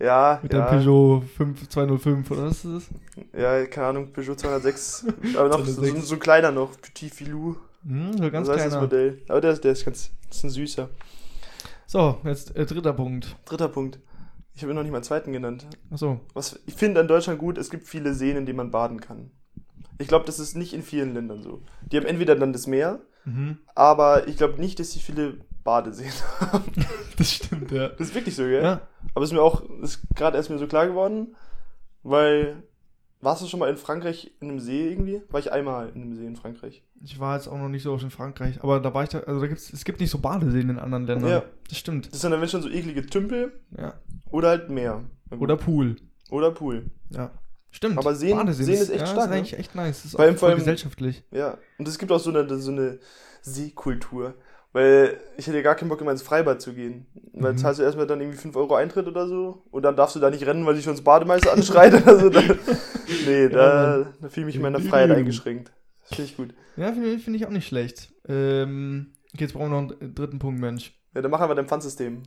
Ja, 0.00 0.40
Mit 0.42 0.52
ja. 0.52 0.60
deinem 0.66 0.78
Peugeot 0.80 1.22
5, 1.36 1.68
205 1.68 2.30
oder 2.32 2.42
was 2.46 2.64
ist 2.64 2.88
das? 3.32 3.40
Ja, 3.40 3.64
keine 3.66 3.86
Ahnung, 3.88 4.12
Peugeot 4.12 4.34
206. 4.36 5.06
aber 5.36 5.48
noch 5.48 5.58
so, 5.64 5.72
206. 5.74 6.08
so 6.08 6.14
ein 6.16 6.20
kleiner 6.20 6.50
noch. 6.50 6.72
Petit 6.80 7.14
Filou. 7.14 7.54
Hm, 7.86 8.16
so 8.18 8.30
ganz 8.30 8.46
so 8.48 8.52
heißt 8.54 8.64
das 8.66 8.72
kleiner. 8.72 8.80
Modell. 8.82 9.22
Aber 9.28 9.40
der, 9.40 9.54
der 9.56 9.72
ist 9.72 9.84
ganz. 9.84 10.10
Das 10.32 10.38
ist 10.38 10.44
ein 10.44 10.50
süßer. 10.50 10.88
So, 11.86 12.18
jetzt 12.24 12.56
äh, 12.56 12.64
dritter 12.64 12.94
Punkt. 12.94 13.36
Dritter 13.44 13.68
Punkt. 13.68 13.98
Ich 14.54 14.62
habe 14.62 14.72
noch 14.72 14.82
nicht 14.82 14.90
mal 14.92 14.96
einen 14.98 15.04
zweiten 15.04 15.30
genannt. 15.30 15.66
Achso. 15.90 16.20
Was 16.32 16.58
ich 16.64 16.72
finde 16.74 17.00
an 17.00 17.06
Deutschland 17.08 17.38
gut, 17.38 17.58
es 17.58 17.68
gibt 17.68 17.86
viele 17.86 18.14
Seen, 18.14 18.38
in 18.38 18.46
denen 18.46 18.56
man 18.56 18.70
baden 18.70 18.98
kann. 19.00 19.30
Ich 19.98 20.08
glaube, 20.08 20.24
das 20.24 20.38
ist 20.38 20.56
nicht 20.56 20.72
in 20.72 20.82
vielen 20.82 21.12
Ländern 21.12 21.42
so. 21.42 21.60
Die 21.82 21.98
haben 21.98 22.06
entweder 22.06 22.34
dann 22.34 22.52
das 22.54 22.66
Meer, 22.66 23.00
Mhm. 23.26 23.58
aber 23.74 24.26
ich 24.26 24.36
glaube 24.38 24.58
nicht, 24.58 24.80
dass 24.80 24.90
sie 24.92 25.00
viele 25.00 25.36
Badeseen 25.64 26.10
haben. 26.40 26.64
Das 27.18 27.30
stimmt, 27.30 27.70
ja. 27.70 27.88
Das 27.90 28.08
ist 28.08 28.14
wirklich 28.14 28.34
so, 28.34 28.42
gell? 28.44 28.62
Ja, 28.62 28.80
Aber 29.14 29.24
ist 29.26 29.32
mir 29.32 29.42
auch, 29.42 29.62
ist 29.82 30.00
gerade 30.16 30.38
erst 30.38 30.48
mir 30.48 30.58
so 30.58 30.66
klar 30.66 30.86
geworden, 30.86 31.36
weil, 32.02 32.62
warst 33.20 33.42
du 33.42 33.46
schon 33.46 33.60
mal 33.60 33.68
in 33.68 33.76
Frankreich 33.76 34.32
in 34.40 34.48
einem 34.48 34.60
See 34.60 34.88
irgendwie? 34.90 35.20
War 35.28 35.38
ich 35.40 35.52
einmal 35.52 35.90
in 35.90 36.02
einem 36.02 36.14
See 36.16 36.26
in 36.26 36.36
Frankreich. 36.36 36.82
Ich 37.04 37.18
war 37.18 37.36
jetzt 37.36 37.48
auch 37.48 37.58
noch 37.58 37.68
nicht 37.68 37.82
so 37.82 37.92
oft 37.92 38.04
in 38.04 38.10
Frankreich, 38.10 38.62
aber 38.62 38.78
da 38.80 38.92
war 38.94 39.02
ich 39.02 39.08
da, 39.08 39.20
also 39.20 39.40
da 39.40 39.46
gibt's, 39.46 39.72
es 39.72 39.84
gibt 39.84 40.00
nicht 40.00 40.10
so 40.10 40.18
Badeseen 40.18 40.70
in 40.70 40.78
anderen 40.78 41.06
Ländern. 41.06 41.30
Ja. 41.30 41.42
Das 41.68 41.78
stimmt. 41.78 42.12
Das 42.12 42.20
sind 42.20 42.30
dann 42.30 42.40
wenn 42.40 42.48
schon 42.48 42.62
so 42.62 42.68
eklige 42.68 43.04
Tümpel 43.06 43.52
Ja. 43.76 43.94
oder 44.30 44.48
halt 44.50 44.70
Meer. 44.70 45.02
Oder 45.38 45.56
Pool. 45.56 45.96
oder 46.30 46.50
Pool. 46.50 46.86
Ja. 47.10 47.30
Stimmt. 47.70 47.96
Aber 47.98 48.14
Seen- 48.14 48.36
Badeseen 48.36 48.66
Seen 48.66 48.74
ist 48.74 48.90
echt 48.90 49.00
ja, 49.00 49.06
stark, 49.06 49.16
Das 49.16 49.24
ist 49.24 49.30
ne? 49.30 49.36
eigentlich 49.36 49.58
echt 49.58 49.74
nice. 49.74 49.96
Das 49.98 50.04
ist 50.04 50.10
Vor 50.12 50.20
allem- 50.20 50.34
auch 50.34 50.38
voll 50.38 50.48
allem- 50.50 50.58
gesellschaftlich. 50.58 51.24
Ja. 51.30 51.56
Und 51.78 51.88
es 51.88 51.98
gibt 51.98 52.12
auch 52.12 52.20
so 52.20 52.30
eine, 52.30 52.58
so 52.58 52.70
eine 52.70 52.98
Seekultur. 53.40 54.34
Weil 54.74 55.18
ich 55.36 55.46
hätte 55.46 55.62
gar 55.62 55.74
keinen 55.74 55.90
Bock, 55.90 56.00
immer 56.00 56.12
ins 56.12 56.22
Freibad 56.22 56.62
zu 56.62 56.72
gehen. 56.72 57.06
Weil 57.34 57.52
Mhm. 57.52 57.58
zahlst 57.58 57.78
du 57.80 57.84
erstmal 57.84 58.06
dann 58.06 58.20
irgendwie 58.22 58.38
5 58.38 58.56
Euro 58.56 58.74
Eintritt 58.74 59.06
oder 59.06 59.26
so. 59.28 59.64
Und 59.70 59.82
dann 59.82 59.96
darfst 59.96 60.16
du 60.16 60.20
da 60.20 60.30
nicht 60.30 60.46
rennen, 60.46 60.64
weil 60.64 60.74
dich 60.76 60.84
schon 60.84 60.94
das 60.94 61.02
Bademeister 61.04 61.52
anschreit 61.52 61.92
oder 62.02 62.18
so. 62.18 62.30
Dann, 62.30 62.58
nee, 63.26 63.48
da, 63.50 64.06
da 64.20 64.28
fühle 64.30 64.44
ich 64.44 64.46
mich 64.46 64.56
in 64.56 64.62
meiner 64.62 64.80
Freiheit 64.80 65.10
eingeschränkt. 65.10 65.70
Finde 66.04 66.22
ich 66.24 66.36
gut. 66.36 66.54
Ja, 66.76 66.92
finde 66.92 67.18
find 67.18 67.36
ich 67.36 67.46
auch 67.46 67.50
nicht 67.50 67.66
schlecht. 67.66 68.12
Ähm, 68.28 69.12
okay, 69.34 69.44
jetzt 69.44 69.52
brauchen 69.54 69.70
wir 69.70 69.80
noch 69.80 70.00
einen 70.00 70.14
dritten 70.14 70.38
Punkt, 70.38 70.60
Mensch. 70.60 70.92
Ja, 71.14 71.22
dann 71.22 71.30
machen 71.30 71.48
wir 71.48 71.54
dein 71.54 71.66
Pfandsystem. 71.68 72.22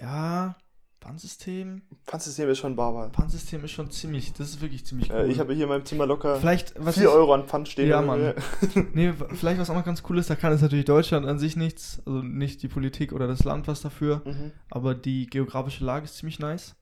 Ja, 0.00 0.56
Pfandsystem. 1.00 1.82
Pfandsystem 2.04 2.48
ist 2.48 2.58
schon 2.58 2.74
Barbar. 2.74 3.10
Pfandsystem 3.10 3.64
ist 3.64 3.70
schon 3.70 3.90
ziemlich, 3.90 4.32
das 4.32 4.48
ist 4.50 4.60
wirklich 4.60 4.84
ziemlich 4.84 5.10
cool. 5.10 5.16
Äh, 5.20 5.26
ich 5.30 5.38
habe 5.38 5.54
hier 5.54 5.64
in 5.64 5.68
meinem 5.68 5.84
Zimmer 5.84 6.04
locker 6.06 6.36
vielleicht, 6.40 6.74
was 6.78 6.96
4 6.96 7.04
ich, 7.04 7.08
Euro 7.10 7.32
an 7.34 7.46
Pfand 7.46 7.68
stehen. 7.68 7.88
Ja, 7.88 8.02
Mann. 8.02 8.34
Nee, 8.92 9.12
vielleicht 9.34 9.60
was 9.60 9.70
auch 9.70 9.74
noch 9.74 9.84
ganz 9.84 10.02
cool 10.08 10.18
ist, 10.18 10.30
da 10.30 10.34
kann 10.34 10.52
es 10.52 10.62
natürlich 10.62 10.84
Deutschland 10.84 11.24
an 11.26 11.38
sich 11.38 11.56
nichts, 11.56 12.02
also 12.06 12.22
nicht 12.22 12.62
die 12.62 12.68
Politik 12.68 13.12
oder 13.12 13.28
das 13.28 13.44
Land 13.44 13.68
was 13.68 13.82
dafür, 13.82 14.22
Mhm. 14.24 14.52
aber 14.70 14.94
die 14.94 15.26
geografische 15.26 15.84
Lage 15.84 16.06
ist 16.06 16.16
ziemlich 16.16 16.38
nice. 16.40 16.74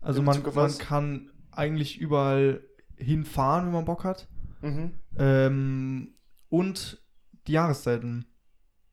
Also 0.00 0.20
In 0.20 0.24
man, 0.24 0.42
man 0.54 0.78
kann 0.78 1.30
eigentlich 1.50 1.98
überall 1.98 2.62
hinfahren, 2.96 3.66
wenn 3.66 3.72
man 3.72 3.84
Bock 3.84 4.04
hat. 4.04 4.28
Mhm. 4.62 4.92
Ähm, 5.18 6.14
und 6.48 7.00
die 7.46 7.52
Jahreszeiten 7.52 8.26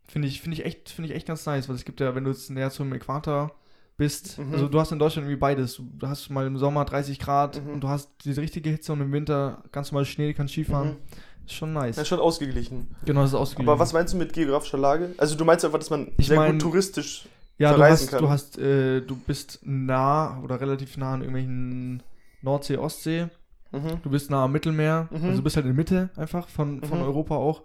finde 0.07 0.27
ich, 0.27 0.41
finde 0.41 0.57
ich 0.57 0.65
echt, 0.65 0.89
finde 0.89 1.09
ich 1.09 1.15
echt 1.15 1.27
ganz 1.27 1.45
nice, 1.45 1.69
weil 1.69 1.75
es 1.75 1.85
gibt 1.85 1.99
ja, 1.99 2.15
wenn 2.15 2.23
du 2.23 2.31
jetzt 2.31 2.49
näher 2.49 2.71
zum 2.71 2.91
Äquator 2.93 3.51
bist, 3.97 4.37
Mhm. 4.39 4.53
also 4.53 4.67
du 4.67 4.79
hast 4.79 4.91
in 4.91 4.99
Deutschland 4.99 5.25
irgendwie 5.25 5.39
beides. 5.39 5.81
Du 5.97 6.07
hast 6.07 6.29
mal 6.29 6.47
im 6.47 6.57
Sommer 6.57 6.85
30 6.85 7.19
Grad 7.19 7.63
Mhm. 7.63 7.73
und 7.73 7.81
du 7.81 7.89
hast 7.89 8.09
diese 8.23 8.41
richtige 8.41 8.69
Hitze 8.69 8.93
und 8.93 9.01
im 9.01 9.11
Winter 9.11 9.63
ganz 9.71 9.91
normal 9.91 10.05
Schnee, 10.05 10.33
kannst 10.33 10.53
Skifahren. 10.53 10.89
Mhm. 10.91 10.97
Ist 11.45 11.53
schon 11.55 11.73
nice. 11.73 11.95
Das 11.95 12.03
ist 12.03 12.07
schon 12.09 12.19
ausgeglichen. 12.19 12.95
Genau, 13.05 13.21
das 13.21 13.31
ist 13.31 13.35
ausgeglichen. 13.35 13.69
Aber 13.69 13.79
was 13.79 13.91
meinst 13.93 14.13
du 14.13 14.17
mit 14.17 14.33
geografischer 14.33 14.77
Lage? 14.77 15.13
Also 15.17 15.35
du 15.35 15.45
meinst 15.45 15.65
einfach, 15.65 15.79
dass 15.79 15.89
man 15.89 16.11
Ich 16.17 16.27
sehr 16.27 16.37
mein- 16.37 16.53
gut 16.53 16.61
touristisch. 16.61 17.27
ja, 17.57 17.71
du 17.71 17.77
verreisen 17.77 18.05
hast, 18.05 18.11
kann. 18.11 18.21
du 18.23 18.29
hast, 18.29 18.57
äh, 18.59 19.01
du 19.01 19.15
bist 19.15 19.59
nah 19.63 20.39
oder 20.43 20.61
relativ 20.61 20.95
nah 20.97 21.13
an 21.15 21.21
irgendwelchen 21.21 22.03
Nordsee, 22.41 22.77
Ostsee. 22.77 23.27
Mhm. 23.71 24.01
Du 24.03 24.09
bist 24.09 24.29
nah 24.31 24.45
am 24.45 24.51
Mittelmeer. 24.51 25.07
Mhm. 25.11 25.23
Also 25.25 25.37
du 25.37 25.43
bist 25.43 25.55
halt 25.55 25.65
in 25.65 25.71
der 25.73 25.77
Mitte 25.77 26.09
einfach 26.15 26.47
von, 26.49 26.81
von 26.83 26.99
Mhm. 26.99 27.05
Europa 27.05 27.35
auch. 27.35 27.61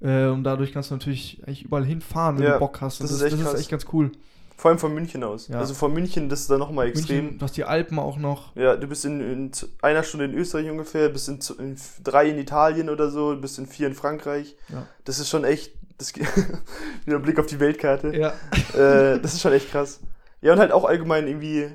Äh, 0.00 0.26
und 0.26 0.44
dadurch 0.44 0.72
kannst 0.72 0.90
du 0.90 0.94
natürlich 0.94 1.42
eigentlich 1.46 1.64
überall 1.64 1.84
hinfahren, 1.84 2.38
wenn 2.38 2.44
Ja, 2.44 2.52
du 2.54 2.58
Bock 2.60 2.80
hast. 2.80 3.00
Und 3.00 3.04
das 3.10 3.18
das, 3.18 3.20
ist 3.20 3.24
echt 3.24 3.32
das 3.34 3.40
ist 3.40 3.50
krass. 3.52 3.60
echt 3.60 3.70
ganz 3.70 3.86
cool. 3.92 4.12
Vor 4.56 4.70
allem 4.70 4.78
von 4.78 4.92
München 4.92 5.22
aus. 5.22 5.46
Ja. 5.48 5.58
Also 5.60 5.72
von 5.74 5.92
München, 5.92 6.28
das 6.28 6.40
ist 6.40 6.50
dann 6.50 6.58
nochmal 6.58 6.88
extrem. 6.88 7.16
München, 7.24 7.38
du 7.38 7.44
hast 7.44 7.56
die 7.56 7.64
Alpen 7.64 7.98
auch 8.00 8.16
noch. 8.18 8.56
Ja, 8.56 8.74
du 8.76 8.86
bist 8.88 9.04
in, 9.04 9.20
in 9.20 9.50
einer 9.82 10.02
Stunde 10.02 10.24
in 10.26 10.34
Österreich 10.34 10.68
ungefähr, 10.68 11.08
bist 11.08 11.28
in, 11.28 11.38
in 11.58 11.76
drei 12.02 12.28
in 12.28 12.38
Italien 12.38 12.90
oder 12.90 13.08
so, 13.10 13.36
bist 13.40 13.58
in 13.58 13.66
vier 13.66 13.86
in 13.86 13.94
Frankreich. 13.94 14.56
Ja. 14.68 14.84
Das 15.04 15.20
ist 15.20 15.28
schon 15.28 15.44
echt, 15.44 15.72
das 15.96 16.12
wieder 17.04 17.16
ein 17.18 17.22
Blick 17.22 17.38
auf 17.38 17.46
die 17.46 17.60
Weltkarte. 17.60 18.16
Ja. 18.16 18.32
Äh, 18.74 19.20
das 19.20 19.34
ist 19.34 19.40
schon 19.42 19.52
echt 19.52 19.70
krass. 19.70 20.00
Ja, 20.40 20.52
und 20.52 20.58
halt 20.58 20.72
auch 20.72 20.84
allgemein 20.84 21.28
irgendwie, 21.28 21.68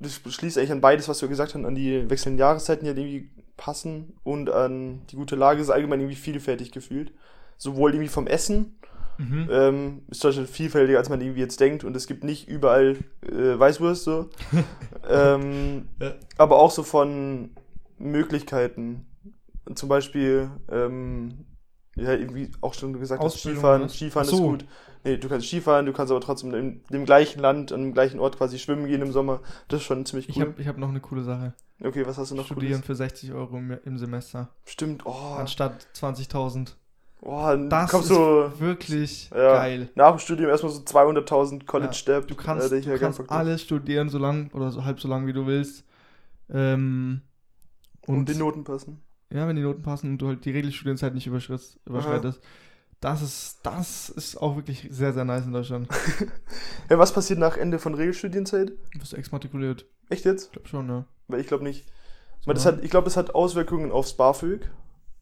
das 0.00 0.20
schließt 0.28 0.58
eigentlich 0.58 0.72
an 0.72 0.80
beides, 0.80 1.08
was 1.08 1.18
du 1.18 1.28
gesagt 1.28 1.54
hast, 1.54 1.64
an 1.64 1.74
die 1.74 2.08
wechselnden 2.10 2.38
Jahreszeiten, 2.38 2.84
die 2.84 2.88
halt 2.90 2.98
irgendwie 2.98 3.30
passen 3.56 4.14
und 4.22 4.50
an 4.50 5.06
die 5.10 5.16
gute 5.16 5.36
Lage, 5.36 5.60
ist 5.62 5.70
allgemein 5.70 6.00
irgendwie 6.00 6.16
vielfältig 6.16 6.72
gefühlt. 6.72 7.12
Sowohl 7.56 7.92
irgendwie 7.94 8.08
vom 8.08 8.26
Essen, 8.26 8.78
Mhm. 9.18 9.48
ähm, 9.50 10.02
ist 10.10 10.22
Deutschland 10.22 10.46
vielfältiger, 10.50 10.98
als 10.98 11.08
man 11.08 11.22
irgendwie 11.22 11.40
jetzt 11.40 11.58
denkt 11.58 11.84
und 11.84 11.96
es 11.96 12.06
gibt 12.06 12.22
nicht 12.22 12.48
überall 12.48 12.98
äh, 13.22 13.58
Weißwurst 13.58 14.04
so. 14.04 14.28
ähm, 15.08 15.88
Ja. 16.00 16.14
aber 16.36 16.58
auch 16.58 16.70
so 16.70 16.82
von 16.82 17.50
Möglichkeiten. 17.98 19.06
Zum 19.74 19.88
Beispiel, 19.88 20.50
ähm, 20.70 21.46
ja, 21.96 22.12
irgendwie 22.12 22.50
auch 22.60 22.74
schon 22.74 22.92
gesagt 22.98 23.22
Skifahren, 23.32 23.84
was? 23.84 23.94
Skifahren 23.94 24.28
so. 24.28 24.36
ist 24.36 24.42
gut. 24.42 24.64
Nee, 25.06 25.18
du 25.18 25.28
kannst 25.28 25.46
Skifahren, 25.46 25.86
du 25.86 25.92
kannst 25.92 26.10
aber 26.10 26.20
trotzdem 26.20 26.52
in 26.52 26.82
dem 26.90 27.04
gleichen 27.04 27.38
Land, 27.40 27.70
an 27.72 27.80
dem 27.80 27.92
gleichen 27.94 28.18
Ort 28.18 28.36
quasi 28.38 28.58
schwimmen 28.58 28.86
gehen 28.86 29.02
im 29.02 29.12
Sommer. 29.12 29.40
Das 29.68 29.80
ist 29.80 29.86
schon 29.86 30.04
ziemlich 30.04 30.28
Ich 30.28 30.36
cool. 30.36 30.42
habe 30.48 30.60
ich 30.60 30.66
hab 30.66 30.78
noch 30.78 30.88
eine 30.88 31.00
coole 31.00 31.22
Sache. 31.22 31.54
okay, 31.82 32.04
was 32.06 32.18
hast 32.18 32.32
du 32.32 32.34
noch 32.34 32.44
Studieren 32.46 32.82
Cooles? 32.82 32.86
für 32.86 32.94
60 32.96 33.32
Euro 33.32 33.56
im, 33.56 33.78
im 33.84 33.98
Semester. 33.98 34.48
Stimmt, 34.64 35.06
oh, 35.06 35.12
Anstatt 35.38 35.86
20.000. 35.94 36.74
oh 37.22 37.56
Das 37.68 37.90
kommst 37.90 38.10
ist 38.10 38.16
du 38.16 38.60
wirklich 38.60 39.30
Ja. 39.30 39.54
geil. 39.58 39.90
nach 39.94 40.10
dem 40.10 40.18
Studium 40.18 40.50
erstmal 40.50 40.72
so 40.72 40.80
200.000 40.80 41.66
College 41.66 41.90
Ja, 41.90 41.92
Step. 41.94 42.26
Du 42.26 42.34
kannst, 42.34 42.72
äh, 42.72 42.78
ich 42.78 42.84
du 42.86 42.98
kannst 42.98 43.30
alles 43.30 43.62
studieren, 43.62 44.08
so 44.08 44.18
lang 44.18 44.50
oder 44.54 44.72
so 44.72 44.84
halb 44.84 44.98
so 45.00 45.06
lang 45.06 45.26
wie 45.28 45.32
du 45.32 45.46
willst. 45.46 45.84
Ähm, 46.50 47.20
und 48.06 48.18
und 48.18 48.28
die 48.28 48.34
Noten 48.34 48.64
passen. 48.64 49.02
ja, 49.32 49.46
wenn 49.46 49.56
die 49.56 49.62
Noten 49.62 49.82
passen 49.82 50.10
und 50.10 50.18
du 50.18 50.28
halt 50.28 50.44
die 50.44 50.50
Regelstudienzeit 50.50 51.14
nicht 51.14 51.26
überschreitest. 51.28 52.40
Das 53.06 53.22
ist, 53.22 53.60
das 53.62 54.08
ist 54.08 54.36
auch 54.36 54.56
wirklich 54.56 54.88
sehr, 54.90 55.12
sehr 55.12 55.24
nice 55.24 55.46
in 55.46 55.52
Deutschland. 55.52 55.88
Ja, 56.90 56.98
was 56.98 57.12
passiert 57.12 57.38
nach 57.38 57.56
Ende 57.56 57.78
von 57.78 57.94
Regelstudienzeit? 57.94 58.70
Du 58.70 58.98
bist 58.98 59.14
exmatrikuliert. 59.14 59.86
Echt 60.08 60.24
jetzt? 60.24 60.46
Ich 60.46 60.52
glaube 60.52 60.66
schon, 60.66 60.86
ne? 60.88 61.04
Weil 61.28 61.38
ich 61.38 61.46
glaube 61.46 61.62
nicht. 61.62 61.86
So, 62.40 62.52
das 62.52 62.64
ne? 62.64 62.72
hat, 62.72 62.82
ich 62.82 62.90
glaube, 62.90 63.06
es 63.06 63.16
hat 63.16 63.32
Auswirkungen 63.32 63.92
aufs 63.92 64.14
BAföG. 64.14 64.68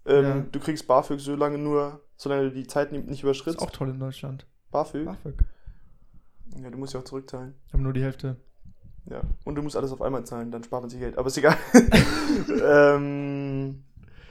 Ähm, 0.07 0.25
Ja. 0.25 0.45
Du 0.51 0.61
kriegst 0.61 0.87
BAföG 0.87 1.21
so 1.21 1.35
lange 1.37 1.59
nur, 1.59 2.01
solange 2.17 2.45
du 2.45 2.53
die 2.53 2.67
Zeit 2.67 2.91
nicht, 2.91 3.05
nicht 3.05 3.19
ist 3.19 3.23
überschrittst. 3.23 3.61
auch 3.61 3.71
toll 3.71 3.91
in 3.91 4.01
Deutschland. 4.01 4.47
BAföG? 4.71 5.05
BAföG. 5.05 5.35
Ja, 6.63 6.71
du 6.71 6.79
musst 6.79 6.95
ja 6.95 7.01
auch 7.01 7.05
zurückzahlen. 7.05 7.53
Ich 7.67 7.75
habe 7.75 7.83
nur 7.83 7.93
die 7.93 8.03
Hälfte. 8.03 8.39
Ja. 9.11 9.21
Und 9.45 9.57
du 9.57 9.63
musst 9.63 9.77
alles 9.77 9.93
auf 9.93 10.01
einmal 10.01 10.25
zahlen, 10.25 10.51
dann 10.51 10.65
spart 10.65 10.85
man 10.85 10.89
sich 10.89 11.01
Geld. 11.01 11.19
Aber 11.19 11.27
ist 11.27 11.37
egal. 11.37 11.59
ähm, 12.65 13.85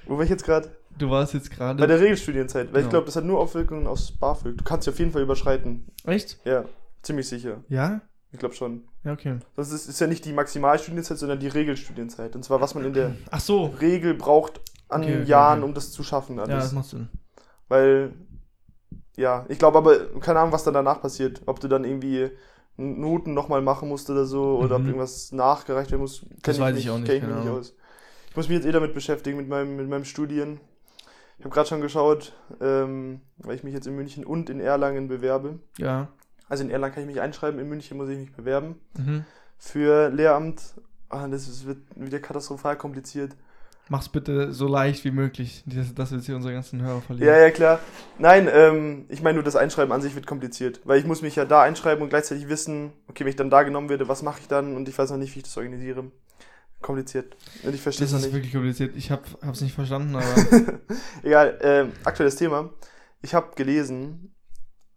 wo 0.07 0.17
war 0.17 0.23
ich 0.23 0.31
jetzt 0.31 0.43
gerade? 0.43 0.75
Du 0.97 1.09
warst 1.09 1.33
jetzt 1.33 1.49
Bei 1.49 1.55
gerade. 1.55 1.87
der 1.87 1.99
Regelstudienzeit. 1.99 2.67
Weil 2.71 2.81
ich 2.81 2.83
Genau. 2.83 2.89
glaube, 2.91 3.05
das 3.07 3.15
hat 3.15 3.23
nur 3.25 3.39
Auswirkungen 3.39 3.87
aufs 3.87 4.11
BAföG. 4.11 4.57
Du 4.57 4.63
kannst 4.63 4.87
dich 4.87 4.93
auf 4.93 4.99
jeden 4.99 5.11
Fall 5.11 5.21
überschreiten. 5.23 5.85
Echt? 6.05 6.37
Ja, 6.45 6.65
ziemlich 7.01 7.27
sicher. 7.27 7.63
Ja? 7.69 8.01
Ich 8.31 8.39
glaube 8.39 8.55
schon. 8.55 8.83
Ja, 9.03 9.13
okay. 9.13 9.37
Das 9.55 9.71
ist, 9.71 9.87
ist 9.87 9.99
ja 9.99 10.07
nicht 10.07 10.25
die 10.25 10.33
Maximalstudienzeit, 10.33 11.17
sondern 11.17 11.39
die 11.39 11.47
Regelstudienzeit. 11.47 12.35
Und 12.35 12.43
zwar, 12.43 12.61
was 12.61 12.73
man 12.75 12.85
in 12.85 12.93
der 12.93 13.15
Ach 13.31 13.39
so. 13.39 13.65
Regel 13.81 14.13
braucht 14.13 14.61
an 14.89 15.01
Okay, 15.03 15.23
Jahren, 15.23 15.59
okay. 15.59 15.67
um 15.69 15.73
das 15.73 15.91
zu 15.91 16.03
schaffen. 16.03 16.37
Ja, 16.37 16.43
Alles. 16.43 16.63
das 16.65 16.71
macht 16.73 16.85
Sinn. 16.85 17.09
Weil, 17.67 18.13
ja, 19.17 19.45
ich 19.49 19.59
glaube 19.59 19.77
aber, 19.77 20.19
keine 20.19 20.39
Ahnung, 20.39 20.51
was 20.51 20.63
dann 20.63 20.73
danach 20.73 21.01
passiert. 21.01 21.41
Ob 21.45 21.59
du 21.59 21.67
dann 21.67 21.83
irgendwie 21.83 22.29
Noten 22.77 23.33
nochmal 23.35 23.61
machen 23.61 23.87
musst 23.89 24.09
oder 24.09 24.25
so, 24.25 24.57
oder 24.57 24.75
ob 24.77 24.81
Mhm. 24.81 24.87
irgendwas 24.89 25.31
nachgereicht 25.31 25.91
werden 25.91 26.01
muss. 26.01 26.25
Das 26.41 26.59
weiß 26.59 26.75
ich 26.77 26.89
auch 26.89 26.97
nicht, 26.97 27.05
kenn 27.07 27.17
ich 27.17 27.21
mich 27.23 27.31
keine 27.31 27.41
nicht 27.41 27.51
aus. 27.51 27.75
Ich 28.31 28.35
muss 28.35 28.47
mich 28.49 28.57
jetzt 28.57 28.65
eh 28.65 28.71
damit 28.71 28.95
beschäftigen, 28.95 29.37
mit 29.37 29.47
meinem, 29.47 29.75
mit 29.75 29.87
meinem 29.89 30.05
Studien. 30.05 30.59
Ich 31.37 31.45
habe 31.45 31.53
gerade 31.53 31.67
schon 31.67 31.81
geschaut, 31.81 32.33
ähm, 32.61 33.21
weil 33.37 33.55
ich 33.55 33.63
mich 33.63 33.73
jetzt 33.73 33.87
in 33.87 33.95
München 33.95 34.25
und 34.25 34.49
in 34.49 34.59
Erlangen 34.59 35.07
bewerbe. 35.07 35.59
Ja. 35.77 36.09
Also 36.47 36.63
in 36.63 36.69
Erlangen 36.69 36.93
kann 36.93 37.03
ich 37.03 37.09
mich 37.09 37.21
einschreiben, 37.21 37.59
in 37.59 37.67
München 37.67 37.97
muss 37.97 38.09
ich 38.09 38.17
mich 38.17 38.33
bewerben. 38.33 38.75
Mhm. 38.97 39.25
Für 39.57 40.09
Lehramt, 40.09 40.61
ah, 41.09 41.27
das 41.27 41.65
wird 41.65 41.79
wieder 41.95 42.19
katastrophal 42.19 42.77
kompliziert. 42.77 43.35
Mach's 43.89 44.07
bitte 44.07 44.53
so 44.53 44.67
leicht 44.67 45.03
wie 45.03 45.11
möglich, 45.11 45.63
dass, 45.65 45.93
dass 45.93 46.11
wir 46.11 46.17
jetzt 46.17 46.25
hier 46.25 46.35
unsere 46.35 46.53
ganzen 46.53 46.81
Hörer 46.81 47.01
verlieren. 47.01 47.27
Ja, 47.27 47.37
ja, 47.37 47.51
klar. 47.51 47.79
Nein, 48.17 48.49
ähm, 48.51 49.05
ich 49.09 49.21
meine 49.21 49.35
nur, 49.35 49.43
das 49.43 49.57
Einschreiben 49.57 49.91
an 49.91 50.01
sich 50.01 50.15
wird 50.15 50.25
kompliziert, 50.25 50.79
weil 50.85 50.99
ich 50.99 51.05
muss 51.05 51.21
mich 51.21 51.35
ja 51.35 51.43
da 51.43 51.61
einschreiben 51.61 52.01
und 52.01 52.09
gleichzeitig 52.09 52.47
wissen, 52.47 52.93
okay, 53.09 53.25
wenn 53.25 53.29
ich 53.31 53.35
dann 53.35 53.49
da 53.49 53.63
genommen 53.63 53.89
werde, 53.89 54.07
was 54.07 54.23
mache 54.23 54.39
ich 54.39 54.47
dann 54.47 54.75
und 54.75 54.87
ich 54.87 54.97
weiß 54.97 55.11
noch 55.11 55.17
nicht, 55.17 55.35
wie 55.35 55.39
ich 55.39 55.43
das 55.43 55.57
organisiere. 55.57 56.05
Kompliziert. 56.83 57.35
Und 57.63 57.73
ich 57.73 57.81
verstehe 57.81 58.05
Das 58.05 58.11
es 58.11 58.13
noch 58.13 58.19
ist 58.19 58.25
nicht. 58.27 58.33
wirklich 58.35 58.53
kompliziert. 58.53 58.95
Ich 58.95 59.09
hab, 59.09 59.25
hab's 59.41 59.61
nicht 59.61 59.73
verstanden, 59.73 60.15
aber. 60.15 60.25
Egal, 61.23 61.57
ähm, 61.61 61.91
aktuelles 62.03 62.35
Thema. 62.35 62.69
Ich 63.23 63.33
habe 63.33 63.55
gelesen, 63.55 64.35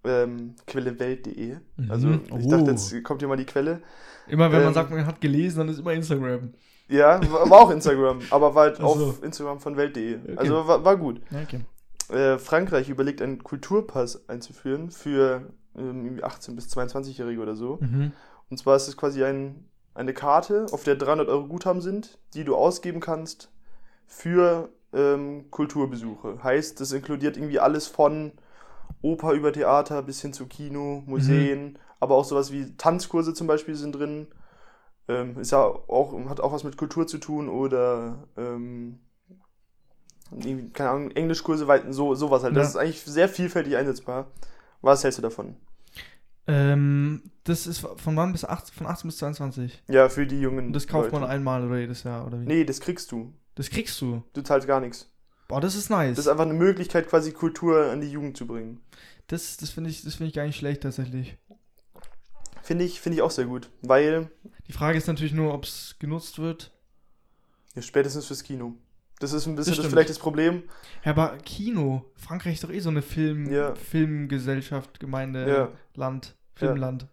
ähm, 0.04 0.54
quellewelt.de. 0.66 1.56
Also 1.88 2.08
Mhm. 2.08 2.20
ich 2.38 2.46
Oh. 2.46 2.50
dachte, 2.50 2.70
jetzt 2.72 3.04
kommt 3.04 3.22
hier 3.22 3.28
mal 3.28 3.36
die 3.36 3.46
Quelle. 3.46 3.82
immer 4.28 4.50
wenn 4.52 4.58
man 4.58 4.68
Ähm, 4.68 4.74
sagt, 4.74 4.90
man 4.90 5.06
hat 5.06 5.20
gelesen, 5.20 5.58
dann 5.58 5.68
ist 5.68 5.78
immer 5.78 5.92
Instagram. 5.92 6.52
Ja, 6.88 7.20
war 7.32 7.48
war 7.50 7.60
auch 7.62 7.70
Instagram, 7.70 8.20
aber 8.30 8.54
war 8.54 8.64
halt 8.64 8.76
Ach 8.80 8.88
so. 8.94 9.06
auf 9.06 9.22
Instagram 9.22 9.58
von 9.60 9.76
Welt.de. 9.76 10.16
Okay. 10.20 10.34
Also 10.36 10.66
war, 10.68 10.84
war 10.84 10.96
gut. 10.96 11.20
Okay. 11.32 11.60
Äh, 12.14 12.38
Frankreich 12.38 12.88
überlegt, 12.88 13.20
einen 13.22 13.42
Kulturpass 13.42 14.28
einzuführen 14.28 14.90
für 14.90 15.52
ähm, 15.76 16.04
irgendwie 16.04 16.22
18- 16.24 16.54
bis 16.54 16.68
22-Jährige 16.68 17.40
oder 17.40 17.56
so. 17.56 17.78
Mhm. 17.80 18.12
Und 18.48 18.58
zwar 18.58 18.76
ist 18.76 18.86
es 18.86 18.96
quasi 18.96 19.24
ein, 19.24 19.68
eine 19.96 20.14
Karte, 20.14 20.66
auf 20.72 20.84
der 20.84 20.96
300 20.96 21.28
Euro 21.28 21.46
Guthaben 21.46 21.80
sind, 21.80 22.18
die 22.34 22.44
du 22.44 22.56
ausgeben 22.56 23.00
kannst 23.00 23.50
für 24.06 24.68
ähm, 24.92 25.50
Kulturbesuche. 25.50 26.42
Heißt, 26.42 26.80
das 26.80 26.92
inkludiert 26.92 27.36
irgendwie 27.36 27.60
alles 27.60 27.86
von 27.86 28.32
Oper 29.02 29.32
über 29.32 29.52
Theater 29.52 30.02
bis 30.02 30.20
hin 30.22 30.32
zu 30.32 30.46
Kino, 30.46 31.02
Museen, 31.06 31.78
aber 32.00 32.14
auch 32.16 32.24
sowas 32.24 32.52
wie 32.52 32.76
Tanzkurse 32.76 33.34
zum 33.34 33.46
Beispiel 33.46 33.74
sind 33.74 33.92
drin. 33.92 34.28
Ähm, 35.08 35.38
ist 35.38 35.52
ja 35.52 35.60
auch, 35.60 36.14
hat 36.28 36.40
auch 36.40 36.52
was 36.52 36.64
mit 36.64 36.76
Kultur 36.76 37.06
zu 37.06 37.18
tun 37.18 37.48
oder 37.48 38.24
ähm, 38.36 39.00
keine 40.72 40.90
Ahnung, 40.90 41.10
Englischkurse, 41.12 41.66
so, 41.90 42.14
sowas 42.14 42.42
halt. 42.42 42.56
Das 42.56 42.64
Ja. 42.66 42.70
ist 42.70 42.76
eigentlich 42.76 43.02
sehr 43.02 43.28
vielfältig 43.28 43.76
einsetzbar. 43.76 44.26
Was 44.82 45.04
hältst 45.04 45.18
du 45.18 45.22
davon? 45.22 45.56
Ähm, 46.48 47.22
das 47.44 47.66
ist 47.66 47.80
von 47.80 48.16
wann 48.16 48.32
bis 48.32 48.44
18, 48.44 48.74
von 48.74 48.86
18 48.86 49.08
bis 49.08 49.18
22. 49.18 49.82
Ja, 49.88 50.08
für 50.08 50.26
die 50.26 50.40
jungen. 50.40 50.68
Und 50.68 50.72
das 50.72 50.86
kauft 50.86 51.12
man 51.12 51.22
Leute. 51.22 51.32
einmal 51.32 51.64
oder 51.66 51.78
jedes 51.78 52.04
Jahr, 52.04 52.26
oder 52.26 52.40
wie? 52.40 52.44
Nee, 52.46 52.64
das 52.64 52.80
kriegst 52.80 53.10
du. 53.12 53.32
Das 53.54 53.70
kriegst 53.70 54.00
du. 54.00 54.22
Du 54.32 54.42
zahlst 54.42 54.66
gar 54.68 54.80
nichts. 54.80 55.10
Boah, 55.48 55.60
das 55.60 55.74
ist 55.76 55.90
nice. 55.90 56.16
Das 56.16 56.26
ist 56.26 56.30
einfach 56.30 56.44
eine 56.44 56.54
Möglichkeit, 56.54 57.08
quasi 57.08 57.32
Kultur 57.32 57.90
an 57.90 58.00
die 58.00 58.10
Jugend 58.10 58.36
zu 58.36 58.46
bringen. 58.46 58.80
Das, 59.28 59.56
das 59.56 59.70
finde 59.70 59.90
ich, 59.90 60.02
das 60.02 60.14
finde 60.16 60.28
ich 60.28 60.34
gar 60.34 60.44
nicht 60.44 60.56
schlecht 60.56 60.82
tatsächlich. 60.82 61.36
Finde 62.62 62.84
ich, 62.84 63.00
finde 63.00 63.16
ich 63.16 63.22
auch 63.22 63.30
sehr 63.30 63.44
gut. 63.46 63.70
Weil, 63.82 64.28
Die 64.66 64.72
Frage 64.72 64.98
ist 64.98 65.06
natürlich 65.06 65.32
nur, 65.32 65.54
ob 65.54 65.64
es 65.64 65.96
genutzt 66.00 66.38
wird. 66.40 66.72
ja, 67.74 67.82
spätestens 67.82 68.26
fürs 68.26 68.42
Kino. 68.42 68.74
Das 69.18 69.32
ist 69.32 69.46
ein 69.46 69.56
bisschen 69.56 69.74
Das 69.74 69.82
das 69.82 69.90
vielleicht 69.92 70.10
das 70.10 70.18
Problem. 70.18 70.62
Ja, 71.04 71.12
aber 71.12 71.38
Kino. 71.38 72.04
Frankreich 72.16 72.54
ist 72.54 72.64
doch 72.64 72.70
eh 72.70 72.80
so 72.80 72.90
eine 72.90 73.02
Film, 73.02 73.50
Ja. 73.50 73.74
Filmgesellschaft, 73.74 75.00
Gemeinde, 75.00 75.48
Ja. 75.48 75.68
Land, 75.94 76.34
Filmland. 76.54 77.06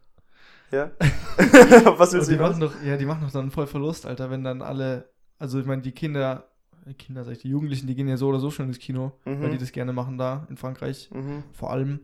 Ja. 0.72 0.92
Was 1.98 2.14
willst 2.14 2.30
du 2.30 2.34
die 2.34 2.40
machen 2.40 2.60
doch, 2.60 2.74
ja, 2.84 2.98
die 2.98 3.06
machen 3.06 3.22
doch 3.24 3.32
dann 3.32 3.52
voll 3.52 3.68
Verlust, 3.68 4.06
Alter, 4.06 4.30
wenn 4.30 4.44
dann 4.44 4.62
alle, 4.62 5.10
also 5.40 5.60
ich 5.60 5.66
meine, 5.66 5.82
die 5.82 5.92
Kinder, 5.92 6.50
äh, 6.86 6.94
Kinder 6.94 7.24
sag 7.24 7.34
ich, 7.34 7.40
die 7.40 7.50
Jugendlichen, 7.50 7.88
die 7.88 7.96
gehen 7.96 8.08
ja 8.08 8.18
so 8.18 8.28
oder 8.28 8.40
so 8.40 8.52
schon 8.52 8.68
ins 8.68 8.80
Kino, 8.80 9.14
weil 9.26 9.50
die 9.50 9.56
Mhm. 9.56 9.60
das 9.60 9.72
gerne 9.72 9.94
machen 9.94 10.18
da 10.18 10.46
in 10.50 10.58
Frankreich, 10.58 11.10
Mhm. 11.14 11.44
vor 11.54 11.72
allem. 11.72 12.02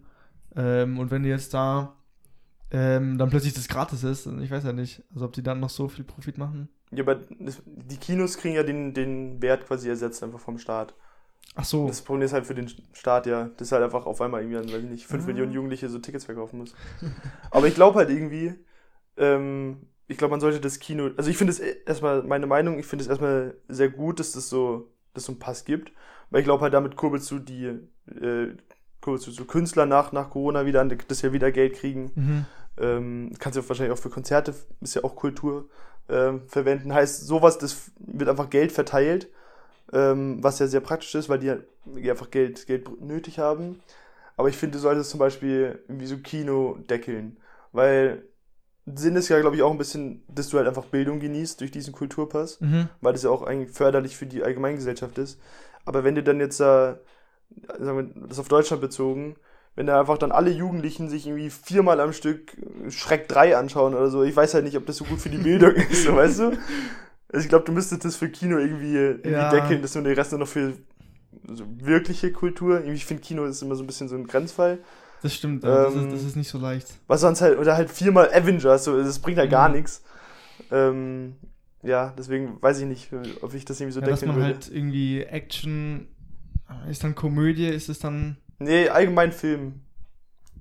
Ähm, 0.55 0.97
und 0.99 1.11
wenn 1.11 1.23
die 1.23 1.29
jetzt 1.29 1.53
da 1.53 1.95
ähm, 2.71 3.17
dann 3.17 3.31
plötzlich 3.31 3.53
das 3.55 3.67
gratis 3.67 4.03
ist, 4.03 4.27
ich 4.27 4.51
weiß 4.51 4.63
ja 4.63 4.73
nicht, 4.73 5.01
also 5.13 5.25
ob 5.25 5.33
die 5.33 5.41
dann 5.41 5.59
noch 5.59 5.71
so 5.71 5.87
viel 5.87 6.05
Profit 6.05 6.37
machen. 6.37 6.69
Ja, 6.91 7.03
aber 7.03 7.15
die 7.35 7.97
Kinos 7.97 8.37
kriegen 8.37 8.55
ja 8.55 8.63
den, 8.63 8.93
den 8.93 9.41
Wert 9.41 9.67
quasi 9.67 9.89
ersetzt 9.89 10.23
einfach 10.23 10.39
vom 10.39 10.57
Staat. 10.57 10.93
Ach 11.55 11.65
so, 11.65 11.87
Das 11.87 12.01
Problem 12.01 12.25
ist 12.25 12.33
halt 12.33 12.45
für 12.45 12.55
den 12.55 12.69
Staat 12.93 13.25
ja, 13.25 13.49
das 13.57 13.71
halt 13.71 13.83
einfach 13.83 14.05
auf 14.05 14.21
einmal 14.21 14.41
irgendwie 14.41 14.57
an, 14.57 14.65
weiß 14.65 14.83
ich 14.83 14.89
nicht, 14.89 15.07
5 15.07 15.23
Ah. 15.23 15.27
Millionen 15.27 15.51
Jugendliche 15.51 15.89
so 15.89 15.99
Tickets 15.99 16.25
verkaufen 16.25 16.57
muss. 16.59 16.73
Aber 17.51 17.67
ich 17.67 17.75
glaube 17.75 17.97
halt 17.99 18.09
irgendwie, 18.09 18.53
ähm, 19.17 19.87
ich 20.07 20.17
glaube, 20.17 20.31
man 20.31 20.39
sollte 20.39 20.59
das 20.59 20.79
Kino, 20.79 21.09
also 21.17 21.29
ich 21.29 21.37
finde 21.37 21.51
es 21.51 21.59
erstmal, 21.59 22.23
meine 22.23 22.47
Meinung, 22.47 22.79
ich 22.79 22.85
finde 22.85 23.03
es 23.03 23.09
erstmal 23.09 23.55
sehr 23.67 23.89
gut, 23.89 24.19
dass 24.19 24.31
das 24.31 24.49
so, 24.49 24.91
dass 25.13 25.25
so 25.25 25.31
einen 25.33 25.39
Pass 25.39 25.65
gibt, 25.65 25.91
Weil 26.29 26.41
ich 26.41 26.45
glaube 26.45 26.61
halt, 26.63 26.73
damit 26.73 26.95
kurbelst 26.95 27.29
du 27.31 27.39
die, 27.39 27.65
äh, 28.21 28.55
kurbelst 29.01 29.27
du 29.27 29.31
so 29.31 29.45
Künstler 29.45 29.85
nach, 29.85 30.11
nach 30.11 30.29
Corona 30.29 30.65
wieder 30.65 30.81
an, 30.81 30.95
dass 31.07 31.21
ja 31.21 31.33
wieder 31.33 31.51
Geld 31.51 31.73
kriegen. 31.75 32.11
Mhm. 32.15 32.45
Ähm, 32.77 33.31
kannst 33.39 33.57
du 33.57 33.67
wahrscheinlich 33.67 33.93
auch 33.97 34.01
für 34.01 34.09
Konzerte, 34.09 34.53
ist 34.81 34.95
ja 34.95 35.03
auch 35.03 35.15
Kultur, 35.15 35.69
ähm, 36.09 36.41
verwenden. 36.47 36.93
Heißt, 36.93 37.25
sowas, 37.25 37.57
das 37.57 37.91
wird 37.99 38.29
einfach 38.29 38.49
Geld 38.49 38.71
verteilt, 38.71 39.27
ähm, 39.93 40.43
was 40.43 40.59
ja 40.59 40.67
sehr 40.67 40.81
praktisch 40.81 41.13
ist, 41.15 41.29
weil 41.29 41.39
die, 41.39 41.53
die 41.85 42.09
einfach 42.09 42.31
Geld, 42.31 42.65
Geld 42.67 43.01
nötig 43.01 43.39
haben. 43.39 43.79
Aber 44.37 44.49
ich 44.49 44.57
finde, 44.57 44.77
du 44.77 44.79
solltest 44.79 45.09
zum 45.09 45.19
Beispiel 45.19 45.83
irgendwie 45.87 46.05
so 46.07 46.17
Kino 46.17 46.77
deckeln, 46.89 47.37
weil 47.71 48.23
Sinn 48.85 49.15
ist 49.15 49.29
ja, 49.29 49.39
glaube 49.39 49.55
ich, 49.55 49.61
auch 49.61 49.71
ein 49.71 49.77
bisschen, 49.77 50.23
dass 50.27 50.49
du 50.49 50.57
halt 50.57 50.67
einfach 50.67 50.85
Bildung 50.85 51.19
genießt 51.19 51.61
durch 51.61 51.71
diesen 51.71 51.93
Kulturpass, 51.93 52.59
Mhm. 52.61 52.89
weil 53.01 53.13
das 53.13 53.23
ja 53.23 53.29
auch 53.29 53.43
eigentlich 53.43 53.71
förderlich 53.75 54.15
für 54.17 54.25
die 54.25 54.41
Allgemeingesellschaft 54.43 55.17
ist. 55.17 55.39
Aber 55.85 56.03
wenn 56.03 56.15
du 56.15 56.23
dann 56.23 56.39
jetzt, 56.39 56.59
äh, 56.59 56.95
sagen 57.67 57.97
wir, 58.15 58.27
das 58.27 58.39
auf 58.39 58.47
Deutschland 58.47 58.81
bezogen, 58.81 59.35
wenn 59.79 59.87
da 59.87 59.97
einfach 60.01 60.17
dann 60.17 60.33
alle 60.33 60.51
Jugendlichen 60.51 61.07
sich 61.07 61.25
irgendwie 61.25 61.49
viermal 61.49 62.01
am 62.01 62.11
Stück 62.11 62.57
Schreck 62.89 63.29
3 63.29 63.55
anschauen 63.55 63.93
oder 63.95 64.09
so, 64.09 64.23
ich 64.23 64.35
weiß 64.35 64.53
halt 64.53 64.65
nicht, 64.65 64.75
ob 64.75 64.85
das 64.85 64.97
so 64.97 65.05
gut 65.05 65.19
für 65.19 65.29
die 65.29 65.37
Bildung 65.37 65.71
ist, 65.89 66.03
so, 66.03 66.13
weißt 66.17 66.39
du? 66.39 66.43
Also 67.31 67.43
ich 67.43 67.47
glaube, 67.47 67.63
du 67.63 67.71
müsstest 67.71 68.03
das 68.03 68.17
für 68.17 68.27
Kino 68.27 68.57
irgendwie, 68.57 68.93
irgendwie 68.95 69.31
Ja. 69.31 69.49
deckeln, 69.49 69.81
dass 69.81 69.93
du 69.93 70.01
den 70.01 70.13
Rest 70.15 70.31
nur 70.33 70.39
noch 70.39 70.49
für 70.49 70.73
so 71.47 71.63
wirkliche 71.81 72.33
Kultur, 72.33 72.83
ich 72.83 73.05
finde 73.05 73.23
Kino 73.23 73.45
ist 73.45 73.61
immer 73.61 73.75
so 73.75 73.83
ein 73.83 73.87
bisschen 73.87 74.09
so 74.09 74.15
ein 74.15 74.27
Grenzfall. 74.27 74.79
Das 75.21 75.33
stimmt, 75.33 75.63
ja, 75.63 75.69
das, 75.85 75.95
Ähm, 75.95 76.03
ist, 76.03 76.13
das 76.13 76.23
ist 76.23 76.35
nicht 76.35 76.49
so 76.49 76.57
leicht. 76.57 76.87
Was 77.07 77.21
sonst 77.21 77.39
halt, 77.39 77.57
oder 77.57 77.77
halt 77.77 77.89
viermal 77.89 78.29
Avengers, 78.33 78.83
so, 78.83 78.97
das 79.01 79.19
bringt 79.19 79.37
halt 79.37 79.49
gar 79.51 79.69
Mhm. 79.69 79.75
nichts. 79.75 80.03
Ähm, 80.71 81.35
ja, 81.83 82.13
deswegen 82.17 82.61
weiß 82.61 82.79
ich 82.79 82.85
nicht, 82.85 83.13
ob 83.41 83.53
ich 83.53 83.63
das 83.63 83.79
irgendwie 83.79 83.93
so 83.93 84.01
ja, 84.01 84.07
dass 84.07 84.19
deckeln 84.19 84.35
man 84.35 84.41
würde. 84.41 84.53
halt 84.55 84.69
irgendwie 84.73 85.21
Action. 85.23 86.07
Ist 86.89 87.03
dann 87.03 87.15
Komödie, 87.15 87.67
ist 87.67 87.89
es 87.89 87.99
dann. 87.99 88.37
Nee, 88.59 88.89
allgemein 88.89 89.31
Film. 89.31 89.81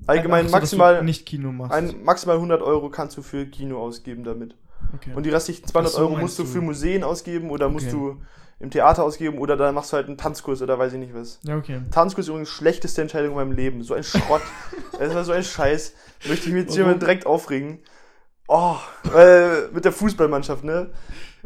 Allgemein 0.06 0.46
Ach 0.46 0.50
so, 0.50 0.58
dass 0.60 0.70
du 0.70 0.76
maximal, 0.76 1.04
nicht 1.04 1.26
Kino 1.26 1.52
machst. 1.52 1.74
ein, 1.74 2.02
maximal 2.04 2.36
100 2.36 2.62
Euro 2.62 2.88
kannst 2.88 3.16
du 3.16 3.22
für 3.22 3.46
Kino 3.46 3.78
ausgeben 3.82 4.24
damit. 4.24 4.54
okay. 4.94 5.12
Und 5.14 5.26
die 5.26 5.30
restlichen 5.30 5.66
200 5.66 5.92
Ach 5.92 5.96
so, 5.96 6.02
Euro 6.02 6.16
musst 6.16 6.38
du 6.38 6.44
für 6.44 6.60
Museen 6.60 7.04
ausgeben 7.04 7.50
oder 7.50 7.68
musst 7.68 7.88
Okay. 7.88 7.96
du 7.96 8.22
im 8.60 8.70
Theater 8.70 9.04
ausgeben 9.04 9.38
oder 9.38 9.56
dann 9.56 9.74
machst 9.74 9.92
du 9.92 9.96
halt 9.96 10.06
einen 10.08 10.16
Tanzkurs 10.16 10.62
oder 10.62 10.78
weiß 10.78 10.92
ich 10.94 10.98
nicht 10.98 11.14
was. 11.14 11.38
ja, 11.42 11.56
okay. 11.56 11.80
Tanzkurs 11.90 12.26
ist 12.26 12.30
übrigens 12.30 12.48
die 12.50 12.54
schlechteste 12.56 13.02
Entscheidung 13.02 13.30
in 13.32 13.36
meinem 13.36 13.52
Leben. 13.52 13.82
So 13.82 13.94
ein 13.94 14.02
Schrott. 14.02 14.42
das 14.98 15.14
war 15.14 15.24
so 15.24 15.32
ein 15.32 15.44
Scheiß. 15.44 15.92
Möchte 16.28 16.48
ich 16.48 16.54
mich 16.54 16.64
jetzt 16.66 16.78
mal 16.78 16.98
direkt 16.98 17.26
aufregen. 17.26 17.80
Oh, 18.48 18.76
äh, 19.14 19.66
mit 19.72 19.84
der 19.84 19.92
Fußballmannschaft, 19.92 20.64
ne? 20.64 20.88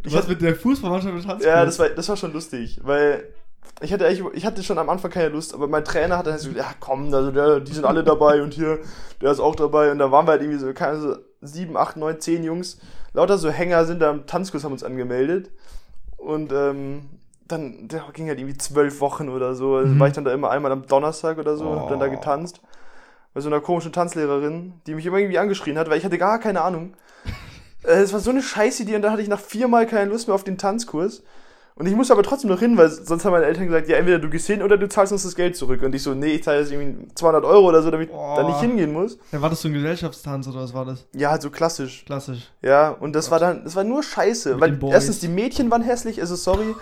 Ich 0.04 0.12
Was 0.14 0.22
hab- 0.22 0.28
mit 0.28 0.40
der 0.40 0.54
Fußballmannschaft 0.54 1.14
mit 1.14 1.26
Hans? 1.26 1.44
Ja, 1.44 1.64
das 1.64 1.78
war, 1.78 1.88
das 1.88 2.08
war 2.08 2.16
schon 2.16 2.32
lustig, 2.32 2.80
weil 2.84 3.24
ich 3.80 3.92
hatte 3.92 4.06
eigentlich, 4.06 4.24
ich 4.34 4.46
hatte 4.46 4.62
schon 4.62 4.78
am 4.78 4.88
Anfang 4.90 5.10
keine 5.10 5.28
Lust, 5.30 5.54
aber 5.54 5.66
mein 5.66 5.84
Trainer 5.84 6.18
hat 6.18 6.26
dann 6.26 6.38
so, 6.38 6.50
ja 6.50 6.66
komm, 6.80 7.12
also 7.12 7.30
der, 7.32 7.60
die 7.60 7.72
sind 7.72 7.84
alle 7.84 8.04
dabei 8.04 8.42
und 8.42 8.54
hier, 8.54 8.78
der 9.20 9.32
ist 9.32 9.40
auch 9.40 9.56
dabei 9.56 9.90
und 9.90 9.98
da 9.98 10.12
waren 10.12 10.26
wir 10.26 10.32
halt 10.32 10.42
irgendwie 10.42 10.58
so, 10.60 10.72
keine, 10.72 11.00
so 11.00 11.16
sieben, 11.40 11.76
acht, 11.76 11.96
neun, 11.96 12.20
zehn 12.20 12.44
Jungs, 12.44 12.78
lauter 13.12 13.38
so 13.38 13.50
Hänger 13.50 13.84
sind 13.84 14.00
da 14.00 14.10
im 14.10 14.26
Tanzkurs, 14.26 14.62
haben 14.64 14.72
uns 14.72 14.84
angemeldet 14.84 15.50
und 16.16 16.52
ähm, 16.52 17.08
dann, 17.48 17.88
der 17.88 18.04
ging 18.12 18.28
halt 18.28 18.38
irgendwie 18.38 18.56
zwölf 18.58 19.00
Wochen 19.00 19.28
oder 19.28 19.54
so, 19.54 19.74
also 19.76 19.94
Mhm. 19.94 20.00
war 20.00 20.06
ich 20.06 20.12
dann 20.14 20.24
da 20.24 20.32
immer 20.32 20.50
einmal 20.50 20.72
am 20.72 20.86
Donnerstag 20.86 21.38
oder 21.38 21.56
so 21.56 21.70
und 21.70 21.80
hab 21.80 21.88
dann 21.88 21.98
da 21.98 22.06
Oh. 22.06 22.10
getanzt 22.10 22.60
bei 23.34 23.40
so 23.40 23.48
einer 23.48 23.60
komischen 23.60 23.92
Tanzlehrerin, 23.92 24.74
die 24.86 24.94
mich 24.94 25.06
immer 25.06 25.18
irgendwie 25.18 25.38
angeschrien 25.38 25.78
hat, 25.78 25.90
weil 25.90 25.98
ich 25.98 26.04
hatte 26.04 26.18
gar 26.18 26.38
keine 26.38 26.60
Ahnung. 26.62 26.94
Äh, 27.84 28.00
Es 28.02 28.12
war 28.12 28.20
so 28.20 28.30
eine 28.30 28.42
Scheißidee 28.42 28.96
und 28.96 29.02
da 29.02 29.10
hatte 29.10 29.22
ich 29.22 29.28
nach 29.28 29.40
viermal 29.40 29.86
keine 29.86 30.10
Lust 30.10 30.28
mehr 30.28 30.34
auf 30.34 30.44
den 30.44 30.58
Tanzkurs. 30.58 31.22
Und 31.74 31.86
ich 31.86 31.94
musste 31.94 32.12
aber 32.12 32.22
trotzdem 32.22 32.50
noch 32.50 32.60
hin, 32.60 32.76
weil 32.76 32.90
sonst 32.90 33.24
haben 33.24 33.32
meine 33.32 33.46
Eltern 33.46 33.66
gesagt, 33.66 33.88
ja, 33.88 33.96
entweder 33.96 34.18
du 34.18 34.28
gehst 34.28 34.46
hin 34.46 34.62
oder 34.62 34.76
du 34.76 34.88
zahlst 34.88 35.12
uns 35.12 35.22
das 35.22 35.34
Geld 35.34 35.56
zurück. 35.56 35.82
Und 35.82 35.94
ich 35.94 36.02
so, 36.02 36.12
nee, 36.12 36.34
ich 36.34 36.44
zahle 36.44 36.60
jetzt 36.60 36.70
irgendwie 36.70 37.08
200 37.14 37.44
Euro 37.44 37.68
oder 37.68 37.82
so, 37.82 37.90
damit 37.90 38.10
ich 38.10 38.14
da 38.14 38.42
nicht 38.42 38.60
hingehen 38.60 38.92
muss. 38.92 39.18
Ja, 39.32 39.40
war 39.40 39.48
das 39.48 39.62
so 39.62 39.68
ein 39.68 39.74
Gesellschaftstanz 39.74 40.46
oder 40.48 40.60
was 40.60 40.74
war 40.74 40.84
das? 40.84 41.06
Ja, 41.14 41.30
halt 41.30 41.40
so 41.40 41.50
klassisch. 41.50 42.04
Klassisch. 42.04 42.50
Ja, 42.60 42.90
und 42.90 43.14
das 43.14 43.30
war 43.30 43.38
dann, 43.38 43.64
das 43.64 43.74
war 43.74 43.84
nur 43.84 44.02
Scheiße. 44.02 44.56
Mit 44.56 44.82
weil 44.82 44.90
erstens 44.90 45.20
die 45.20 45.28
Mädchen 45.28 45.70
waren 45.70 45.82
hässlich, 45.82 46.20
also 46.20 46.36
sorry. 46.36 46.74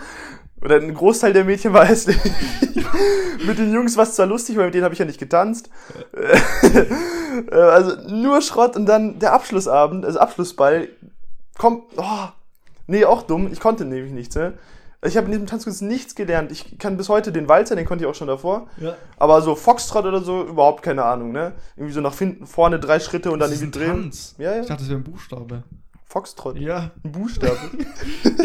Oder 0.61 0.75
ein 0.75 0.93
Großteil 0.93 1.33
der 1.33 1.45
Mädchen 1.45 1.73
war 1.73 1.85
hässlich. 1.85 2.17
mit 3.47 3.57
den 3.57 3.73
Jungs 3.73 3.95
war 3.95 4.03
es 4.03 4.15
zwar 4.15 4.27
lustig, 4.27 4.57
weil 4.57 4.65
mit 4.65 4.73
denen 4.73 4.83
habe 4.83 4.93
ich 4.93 4.99
ja 4.99 5.05
nicht 5.05 5.19
getanzt. 5.19 5.69
Äh, 7.49 7.55
also 7.55 7.95
nur 8.09 8.41
Schrott 8.41 8.75
und 8.75 8.85
dann 8.85 9.19
der 9.19 9.31
Abschlussabend, 9.31 10.05
also 10.05 10.19
Abschlussball, 10.19 10.89
kommt, 11.57 11.83
oh, 11.95 12.27
nee, 12.87 13.05
auch 13.05 13.23
dumm, 13.23 13.49
ich 13.53 13.61
konnte 13.61 13.85
nämlich 13.85 14.11
nichts, 14.11 14.35
ne? 14.35 14.53
Ich 15.03 15.17
habe 15.17 15.25
in 15.25 15.31
diesem 15.31 15.47
Tanzkurs 15.47 15.81
nichts 15.81 16.13
gelernt. 16.13 16.51
Ich 16.51 16.77
kann 16.77 16.95
bis 16.95 17.09
heute 17.09 17.31
den 17.31 17.49
Walzer, 17.49 17.75
den 17.75 17.85
konnte 17.85 18.03
ich 18.03 18.09
auch 18.09 18.13
schon 18.15 18.27
davor. 18.27 18.67
Ja. 18.77 18.95
Aber 19.17 19.41
so 19.41 19.55
Foxtrot 19.55 20.05
oder 20.05 20.21
so, 20.21 20.43
überhaupt 20.43 20.83
keine 20.83 21.03
Ahnung, 21.03 21.31
ne? 21.31 21.53
Irgendwie 21.75 21.93
so 21.93 22.01
nach 22.01 22.15
hinten, 22.17 22.45
vorne 22.45 22.79
drei 22.79 22.99
Schritte 22.99 23.31
und 23.31 23.39
dann 23.39 23.49
das 23.49 23.59
ist 23.59 23.63
irgendwie 23.63 23.79
ein 23.79 23.91
drehen. 23.93 24.01
Tanz. 24.03 24.35
Ja, 24.37 24.53
ja. 24.55 24.61
Ich 24.61 24.67
dachte, 24.67 24.81
das 24.83 24.89
wäre 24.89 24.99
ein 24.99 25.03
Buchstabe. 25.03 25.63
Foxtrot. 26.05 26.57
Ja. 26.59 26.91
Ein 27.03 27.11
Buchstabe. 27.11 27.57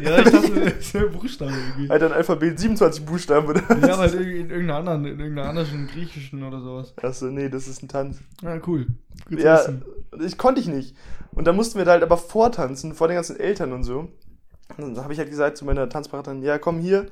Ja, 0.00 0.18
ich 0.18 0.24
dachte, 0.30 0.74
das 0.78 0.94
wäre 0.94 1.06
ein 1.06 1.12
Buchstabe 1.12 1.50
irgendwie. 1.52 1.90
Alter, 1.90 2.06
ein 2.06 2.12
Alphabet, 2.12 2.58
27 2.60 3.04
Buchstaben 3.04 3.48
oder 3.48 3.62
Ja, 3.80 3.94
aber 3.94 3.98
halt 3.98 4.12
irgendwie 4.14 4.38
in 4.40 4.50
irgendeiner 4.50 4.76
anderen, 4.78 5.04
in 5.06 5.18
irgendeiner 5.18 5.48
anderen 5.48 5.88
griechischen 5.88 6.44
oder 6.44 6.60
sowas. 6.60 6.94
Achso, 7.02 7.26
nee, 7.26 7.48
das 7.48 7.66
ist 7.66 7.82
ein 7.82 7.88
Tanz. 7.88 8.18
Ja, 8.42 8.60
cool. 8.66 8.86
Gut 9.28 9.40
Ja, 9.40 9.58
wissen. 9.58 9.84
ich 10.24 10.38
konnte 10.38 10.60
ich 10.60 10.68
nicht. 10.68 10.94
Und 11.32 11.46
dann 11.46 11.56
mussten 11.56 11.78
wir 11.78 11.84
da 11.84 11.92
halt 11.92 12.04
aber 12.04 12.16
vortanzen, 12.16 12.94
vor 12.94 13.08
den 13.08 13.16
ganzen 13.16 13.40
Eltern 13.40 13.72
und 13.72 13.82
so. 13.82 14.08
Dann 14.76 14.96
habe 15.02 15.12
ich 15.12 15.18
halt 15.18 15.30
gesagt 15.30 15.56
zu 15.56 15.64
meiner 15.64 15.88
Tanzpartnerin, 15.88 16.42
ja, 16.42 16.58
komm 16.58 16.78
hier. 16.78 17.06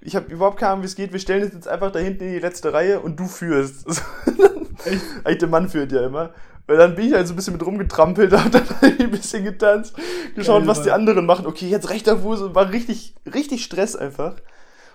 Ich 0.00 0.16
habe 0.16 0.32
überhaupt 0.32 0.58
keine 0.58 0.72
Ahnung, 0.72 0.82
wie 0.82 0.86
es 0.86 0.96
geht. 0.96 1.12
Wir 1.12 1.20
stellen 1.20 1.44
uns 1.44 1.54
jetzt 1.54 1.68
einfach 1.68 1.92
da 1.92 1.98
hinten 1.98 2.24
in 2.24 2.32
die 2.32 2.38
letzte 2.38 2.72
Reihe 2.72 3.00
und 3.00 3.18
du 3.18 3.26
führst. 3.26 3.86
Echt? 4.84 5.02
Eigentlich 5.24 5.38
der 5.38 5.48
Mann 5.48 5.68
führt 5.68 5.92
ja 5.92 6.04
immer. 6.04 6.30
Und 6.66 6.76
dann 6.76 6.94
bin 6.94 7.06
ich 7.06 7.14
halt 7.14 7.26
so 7.26 7.32
ein 7.32 7.36
bisschen 7.36 7.52
mit 7.52 7.64
rumgetrampelt, 7.64 8.32
hab 8.44 8.50
dann 8.50 8.64
halt 8.80 9.00
ein 9.00 9.10
bisschen 9.10 9.44
getanzt, 9.44 9.94
geschaut, 10.34 10.60
Geil, 10.60 10.68
was 10.68 10.82
die 10.82 10.90
Mann. 10.90 11.00
anderen 11.00 11.26
machen. 11.26 11.46
Okay, 11.46 11.68
jetzt 11.68 11.90
rechter 11.90 12.18
Fuß 12.18 12.42
und 12.42 12.54
war 12.54 12.70
richtig, 12.70 13.14
richtig 13.32 13.64
Stress 13.64 13.96
einfach. 13.96 14.34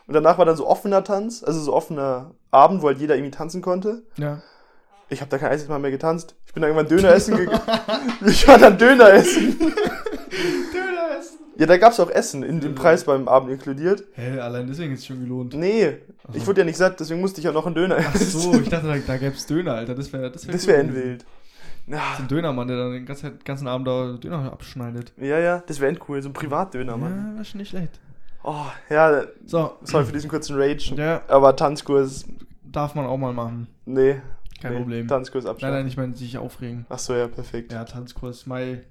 Und 0.07 0.13
danach 0.13 0.37
war 0.37 0.45
dann 0.45 0.55
so 0.55 0.67
offener 0.67 1.03
Tanz, 1.03 1.43
also 1.43 1.59
so 1.59 1.73
offener 1.73 2.31
Abend, 2.51 2.81
wo 2.81 2.87
halt 2.87 2.99
jeder 2.99 3.15
irgendwie 3.15 3.31
tanzen 3.31 3.61
konnte. 3.61 4.03
Ja. 4.15 4.41
Ich 5.09 5.21
habe 5.21 5.29
da 5.29 5.37
kein 5.37 5.51
einziges 5.51 5.69
Mal 5.69 5.79
mehr 5.79 5.91
getanzt. 5.91 6.35
Ich 6.45 6.53
bin 6.53 6.61
dann 6.61 6.71
irgendwann 6.71 6.89
Döner 6.89 7.13
essen 7.13 7.35
gegangen. 7.37 7.61
ich 8.25 8.47
war 8.47 8.57
dann 8.57 8.77
Döner 8.77 9.09
essen. 9.13 9.57
Ja, 11.59 11.65
da 11.65 11.77
gab's 11.77 11.99
auch 11.99 12.09
Essen 12.09 12.43
in 12.43 12.59
dem 12.59 12.75
Preis 12.75 13.03
beim 13.05 13.27
Abend 13.27 13.51
inkludiert. 13.51 14.03
Hä, 14.13 14.39
allein 14.39 14.67
deswegen 14.67 14.93
ist 14.93 14.99
es 15.01 15.05
schon 15.07 15.19
gelohnt. 15.21 15.53
Nee, 15.55 15.97
Ach 16.27 16.33
so. 16.33 16.37
ich 16.37 16.45
wurde 16.47 16.61
ja 16.61 16.65
nicht 16.65 16.77
satt, 16.77 16.99
deswegen 16.99 17.19
musste 17.19 17.39
ich 17.41 17.45
ja 17.45 17.51
noch 17.51 17.65
einen 17.65 17.75
Döner 17.75 17.97
Ach 17.99 18.13
essen. 18.15 18.39
so, 18.39 18.53
ich 18.59 18.69
dachte, 18.69 18.87
da, 18.87 18.95
da 18.97 19.17
gäbe 19.17 19.35
es 19.35 19.45
Döner, 19.47 19.73
Alter. 19.73 19.95
Das 19.95 20.11
wäre 20.13 20.29
das 20.31 20.45
wär 20.45 20.53
Das 20.53 20.63
cool 20.63 20.67
wäre 20.73 20.83
gewesen. 20.85 20.97
endwild. 21.01 21.25
So 21.87 21.91
Ja, 21.93 22.01
ein 22.19 22.27
Dönermann, 22.27 22.67
der 22.67 22.77
dann 22.77 22.91
den 22.91 23.05
ganzen, 23.05 23.39
ganzen 23.43 23.67
Abend 23.67 23.87
da 23.87 24.13
Döner 24.21 24.51
abschneidet. 24.51 25.13
ja, 25.17 25.39
ja 25.39 25.63
das 25.65 25.79
wäre 25.79 25.89
endcool. 25.89 26.21
So 26.21 26.29
ein 26.29 26.33
Privatdöner, 26.33 26.95
Mann. 26.97 27.31
Ja, 27.33 27.37
war 27.37 27.43
schon 27.45 27.59
nicht 27.59 27.69
schlecht. 27.69 27.99
Oh, 28.43 28.65
ja, 28.89 29.23
So, 29.45 29.77
sorry 29.83 30.05
für 30.05 30.13
diesen 30.13 30.29
kurzen 30.29 30.57
Rage. 30.57 30.93
ja, 30.95 31.21
Aber 31.27 31.55
Tanzkurs, 31.55 32.25
darf 32.63 32.93
man 32.95 33.05
auch 33.05 33.17
mal 33.17 33.33
machen. 33.33 33.67
nee. 33.85 34.21
Kein 34.61 34.71
nee, 34.73 34.79
Problem. 34.79 35.07
Tanzkurs 35.07 35.43
Nein, 35.43 35.51
abschaffen. 35.51 35.75
nein, 35.75 35.87
ich 35.87 35.97
meine, 35.97 36.15
sich 36.15 36.35
aufregen. 36.39 36.87
Ach 36.89 36.97
so, 36.97 37.13
ja, 37.13 37.27
perfekt. 37.27 37.71
Ja, 37.71 37.83
Tanzkurs, 37.85 38.47
Mai, 38.47 38.81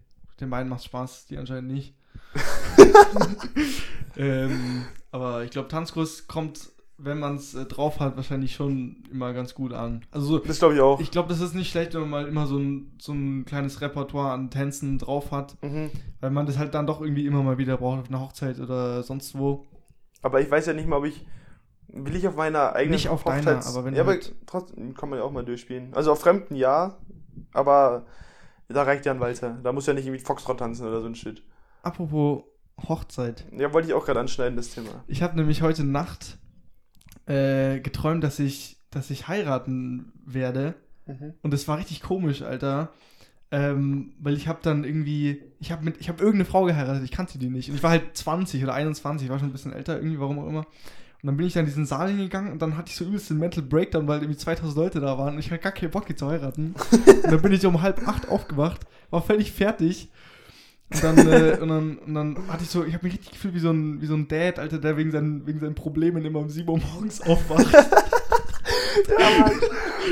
den 0.41 0.49
beiden 0.49 0.69
macht 0.69 0.85
Spaß, 0.85 1.27
die 1.27 1.39
anscheinend 1.39 1.73
nicht. 1.73 1.93
ähm, 4.17 4.85
aber 5.11 5.45
ich 5.45 5.51
glaube, 5.51 5.69
Tanzkurs 5.69 6.27
kommt, 6.27 6.71
wenn 6.99 7.19
man 7.19 7.37
es 7.37 7.55
äh, 7.55 7.65
drauf 7.67 8.01
hat, 8.01 8.17
wahrscheinlich 8.17 8.55
schon 8.55 9.05
immer 9.11 9.33
ganz 9.35 9.55
gut 9.55 9.73
an. 9.73 10.05
Also 10.11 10.27
so, 10.27 10.39
Das 10.39 10.59
glaube 10.59 10.75
ich 10.75 10.81
auch. 10.81 11.01
ich 11.01 11.11
glaube, 11.11 11.29
das 11.29 11.41
ist 11.41 11.55
nicht 11.55 11.71
schlecht, 11.71 11.95
wenn 11.95 12.03
man 12.03 12.11
mal 12.11 12.27
immer 12.27 12.47
so 12.47 12.59
ein, 12.59 12.97
so 12.99 13.13
ein 13.13 13.45
kleines 13.45 13.81
Repertoire 13.81 14.33
an 14.33 14.51
Tänzen 14.51 14.99
drauf 14.99 15.31
hat, 15.33 15.57
Mhm. 15.63 15.91
weil 16.21 16.31
man 16.31 16.47
das 16.47 16.59
halt 16.59 16.75
dann 16.75 16.87
doch 16.87 17.01
irgendwie 17.01 17.27
immer 17.27 17.43
mal 17.43 17.59
wieder 17.59 17.77
braucht 17.77 18.01
auf 18.01 18.09
einer 18.09 18.21
Hochzeit 18.21 18.59
oder 18.61 19.03
sonst 19.03 19.37
wo. 19.39 19.67
Aber 20.23 20.41
ich 20.41 20.51
weiß 20.51 20.67
ja 20.67 20.73
nicht 20.73 20.89
mal, 20.89 20.97
ob 20.97 21.05
ich. 21.05 21.25
Will 21.89 22.17
ich 22.17 22.27
auf 22.27 22.35
meiner 22.35 22.75
eigenen 22.75 22.97
Nicht 22.97 23.09
auf 23.09 23.23
deiner, 23.23 23.65
aber 23.65 23.85
wenn 23.85 23.95
Ja, 23.95 24.03
aber 24.03 24.13
halt- 24.13 24.35
trotzdem 24.45 24.93
kann 24.95 25.09
man 25.09 25.21
ja 25.21 25.25
auch 25.25 25.31
mal 25.31 25.45
durchspielen. 25.45 25.95
Also 25.95 26.11
auf 26.13 26.21
Fremden 26.21 26.57
ja, 26.57 26.97
aber 27.53 28.07
da 28.69 28.83
reicht 28.83 29.07
ja 29.07 29.13
ein 29.13 29.21
Walzer. 29.21 29.57
Da 29.63 29.73
muss 29.73 29.87
ja 29.87 29.95
nicht 29.95 30.05
irgendwie 30.05 30.23
Foxtrot 30.23 30.59
tanzen 30.59 30.87
oder 30.87 31.01
so 31.01 31.07
ein 31.07 31.15
Shit. 31.15 31.43
Apropos 31.87 32.43
Hochzeit. 32.89 33.45
Ja, 33.57 33.73
wollte 33.73 33.87
ich 33.87 33.95
auch 33.95 34.05
gerade 34.05 34.19
anschneiden, 34.19 34.57
das 34.57 34.71
Thema. 34.71 35.05
Ich 35.07 35.23
habe 35.23 35.37
nämlich 35.37 35.63
heute 35.63 35.85
Nacht 35.85 36.37
äh, 37.27 37.79
geträumt, 37.79 38.25
dass 38.25 38.41
ich, 38.41 38.79
dass 38.91 39.09
ich 39.11 39.29
heiraten 39.29 40.13
werde. 40.27 40.75
Und 41.43 41.55
es 41.55 41.69
war 41.69 41.79
richtig 41.79 42.03
komisch, 42.03 42.43
Alter. 42.43 42.93
Ähm, 43.53 44.15
weil 44.19 44.35
ich 44.35 44.49
habe 44.49 44.59
dann 44.63 44.83
irgendwie, 44.83 45.41
ich 45.61 45.71
habe 45.71 45.85
mit, 45.85 46.01
ich 46.01 46.09
habe 46.09 46.19
irgendeine 46.19 46.47
Frau 46.47 46.65
geheiratet, 46.65 47.05
ich 47.05 47.13
kannte 47.13 47.39
die 47.39 47.51
nicht. 47.51 47.71
Und 47.71 47.77
ich 47.77 47.85
war 47.85 47.91
halt 47.91 48.17
20 48.17 48.65
oder 48.65 48.75
21, 48.75 49.27
ich 49.27 49.31
war 49.31 49.39
schon 49.39 49.51
ein 49.51 49.53
bisschen 49.53 49.73
älter, 49.73 49.97
irgendwie, 49.97 50.19
warum 50.19 50.41
auch 50.41 50.49
immer. 50.49 50.67
Und 51.23 51.27
dann 51.29 51.37
bin 51.37 51.47
ich 51.47 51.53
dann 51.53 51.61
in 51.61 51.67
diesen 51.67 51.87
Saal 51.87 52.09
hingegangen 52.09 52.51
und 52.51 52.61
dann 52.61 52.77
hatte 52.77 52.91
ich 52.91 52.97
so 52.97 53.05
übelst 53.05 53.31
den 53.31 53.39
Mental 53.39 53.63
Breakdown, 53.63 54.09
weil 54.09 54.23
irgendwie 54.23 54.37
2000 54.37 54.77
Leute 54.77 54.99
da 54.99 55.17
waren 55.19 55.35
und 55.35 55.39
ich 55.39 55.53
hatte 55.53 55.63
gar 55.63 55.71
keinen 55.71 55.93
Bock, 55.93 56.07
die 56.07 56.17
zu 56.17 56.27
heiraten. 56.27 56.75
und 56.91 57.31
dann 57.31 57.43
bin 57.43 57.53
ich 57.53 57.65
um 57.65 57.81
halb 57.81 58.07
acht 58.09 58.29
aufgewacht, 58.29 58.81
war 59.11 59.23
völlig 59.23 59.53
fertig. 59.53 60.11
Und 60.93 61.03
dann, 61.05 61.19
äh, 61.19 61.59
und 61.61 61.69
dann, 61.69 61.99
und 61.99 62.15
dann 62.15 62.39
hatte 62.49 62.63
ich 62.65 62.71
so, 62.71 62.85
ich 62.85 62.95
habe 62.95 63.05
mich 63.07 63.15
richtig 63.15 63.33
gefühlt 63.33 63.55
wie 63.55 63.59
so 63.61 63.71
ein, 63.71 64.01
wie 64.01 64.07
so 64.07 64.15
ein 64.15 64.29
Dad, 64.29 64.59
Alter, 64.59 64.79
der 64.79 64.97
wegen 64.97 65.11
seinen, 65.11 65.47
wegen 65.47 65.61
seinen 65.61 65.75
Problemen 65.75 66.25
immer 66.25 66.39
um 66.41 66.49
7 66.49 66.69
Uhr 66.69 66.79
morgens 66.79 67.21
aufwacht. 67.21 67.67
Ja, 69.19 69.45
Mann. 69.45 69.53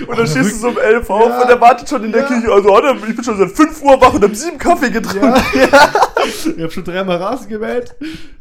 Und 0.06 0.18
dann 0.18 0.26
stehst 0.26 0.52
du 0.52 0.56
so 0.56 0.68
um 0.68 0.78
11 0.78 1.08
auf 1.08 1.28
Ja. 1.28 1.42
und 1.42 1.48
er 1.50 1.60
wartet 1.60 1.88
schon 1.88 2.04
in 2.04 2.12
der 2.12 2.22
Ja. 2.22 2.28
Küche. 2.28 2.52
Also, 2.52 3.06
ich 3.08 3.16
bin 3.16 3.24
schon 3.24 3.38
seit 3.38 3.50
5 3.50 3.82
Uhr 3.82 4.00
wach 4.00 4.12
und 4.14 4.22
hab 4.22 4.34
7 4.34 4.58
Kaffee 4.58 4.90
getrunken. 4.90 5.34
Ja. 5.54 5.92
Ich 6.24 6.62
habe 6.62 6.70
schon 6.70 6.84
dreimal 6.84 7.16
Rasen 7.18 7.48
gemäht. 7.48 7.94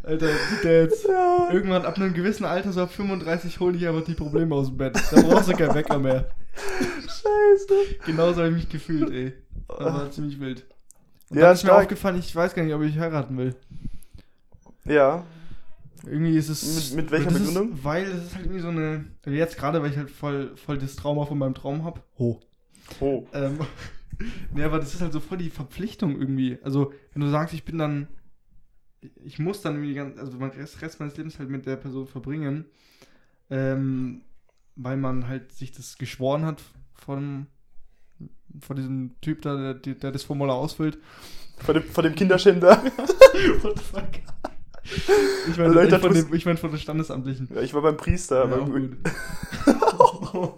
Alter, 0.03 0.27
die 0.27 0.65
Dads. 0.67 1.03
Ja. 1.03 1.49
Irgendwann 1.51 1.85
ab 1.85 1.97
einem 1.97 2.13
gewissen 2.13 2.45
Alter, 2.45 2.71
so 2.71 2.81
ab 2.81 2.91
35, 2.93 3.59
holen 3.59 3.77
die 3.77 3.85
einfach 3.87 4.05
die 4.05 4.13
Probleme 4.13 4.55
aus 4.55 4.67
dem 4.67 4.77
Bett. 4.77 4.95
Da 5.11 5.21
brauchst 5.21 5.49
du 5.49 5.53
keinen 5.53 5.75
Wecker 5.75 5.99
mehr. 5.99 6.29
Scheiße. 7.01 7.73
Genauso 8.05 8.37
habe 8.37 8.49
ich 8.49 8.55
mich 8.55 8.69
gefühlt, 8.69 9.11
ey. 9.11 9.33
Das 9.67 9.79
war 9.79 10.11
ziemlich 10.11 10.39
wild. 10.39 10.65
Und 11.33 11.39
Ja, 11.39 11.45
dann 11.47 11.53
ist 11.55 11.63
mir 11.63 11.73
aufgefallen, 11.73 12.19
ich 12.19 12.35
weiß 12.35 12.53
gar 12.53 12.63
nicht, 12.63 12.73
ob 12.75 12.83
ich 12.83 12.97
heiraten 12.99 13.35
will. 13.37 13.55
Ja. 14.85 15.25
Irgendwie 16.05 16.37
ist 16.37 16.49
es. 16.49 16.91
Mit- 16.93 17.03
mit 17.05 17.11
welcher 17.11 17.31
Begründung? 17.31 17.73
Ist, 17.73 17.83
weil 17.83 18.03
es 18.03 18.25
ist 18.25 18.35
halt 18.35 18.45
irgendwie 18.45 18.61
so 18.61 18.67
eine. 18.67 19.05
also 19.25 19.35
Jetzt 19.35 19.57
gerade, 19.57 19.81
weil 19.81 19.89
ich 19.91 19.97
halt 19.97 20.11
voll, 20.11 20.55
voll 20.57 20.77
das 20.77 20.95
Trauma 20.95 21.25
von 21.25 21.37
meinem 21.37 21.55
Traum 21.55 21.83
habe. 21.83 22.01
Oh. 22.17 22.39
Oh. 22.99 23.25
Ähm, 23.33 23.57
nee, 24.53 24.63
aber 24.63 24.79
das 24.79 24.93
ist 24.93 25.01
halt 25.01 25.13
so 25.13 25.19
voll 25.21 25.37
die 25.39 25.49
Verpflichtung 25.49 26.19
irgendwie. 26.19 26.59
Also, 26.61 26.93
wenn 27.13 27.21
du 27.21 27.29
sagst, 27.29 27.53
ich 27.53 27.63
bin 27.65 27.77
dann. 27.77 28.07
Ich 29.25 29.39
muss 29.39 29.61
dann 29.61 29.73
irgendwie 29.73 29.89
die 29.89 29.95
ganze, 29.95 30.19
also 30.19 30.37
den 30.37 30.43
Rest, 30.51 30.81
Rest 30.81 30.99
meines 30.99 31.17
Lebens 31.17 31.39
halt 31.39 31.49
mit 31.49 31.65
der 31.65 31.75
Person 31.77 32.05
verbringen, 32.07 32.65
ähm, 33.49 34.21
weil 34.75 34.95
man 34.97 35.27
halt 35.27 35.51
sich 35.51 35.71
das 35.73 35.97
geschworen 35.97 36.45
hat 36.45 36.61
von, 36.93 37.47
von 38.61 38.75
diesem 38.75 39.11
Typ 39.21 39.41
da, 39.41 39.73
der, 39.73 39.93
der 39.95 40.11
das 40.11 40.23
Formular 40.23 40.55
ausfüllt. 40.55 40.97
Von 41.57 41.75
dem, 41.75 41.83
von 41.83 42.03
dem 42.03 42.15
Kinderschänder. 42.15 42.83
What 43.61 43.77
the 43.77 43.83
fuck? 43.83 44.09
Ich 45.49 45.57
meine 45.57 45.73
dachte, 45.87 45.99
von, 45.99 46.13
dem- 46.13 46.33
ich 46.33 46.45
mein 46.45 46.57
von 46.57 46.71
der 46.71 46.77
Standesamtlichen. 46.77 47.49
Ja, 47.53 47.61
ich 47.61 47.73
war 47.73 47.81
beim 47.81 47.95
Priester, 47.97 48.49
Ja, 48.49 48.57
gut. 48.57 48.97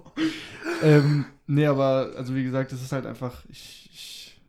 ähm, 0.84 1.26
nee, 1.48 1.66
aber, 1.68 2.12
also 2.18 2.36
wie 2.36 2.44
gesagt, 2.44 2.72
das 2.72 2.82
ist 2.82 2.92
halt 2.92 3.06
einfach, 3.06 3.44
ich, 3.50 3.90
ich, 3.94 4.42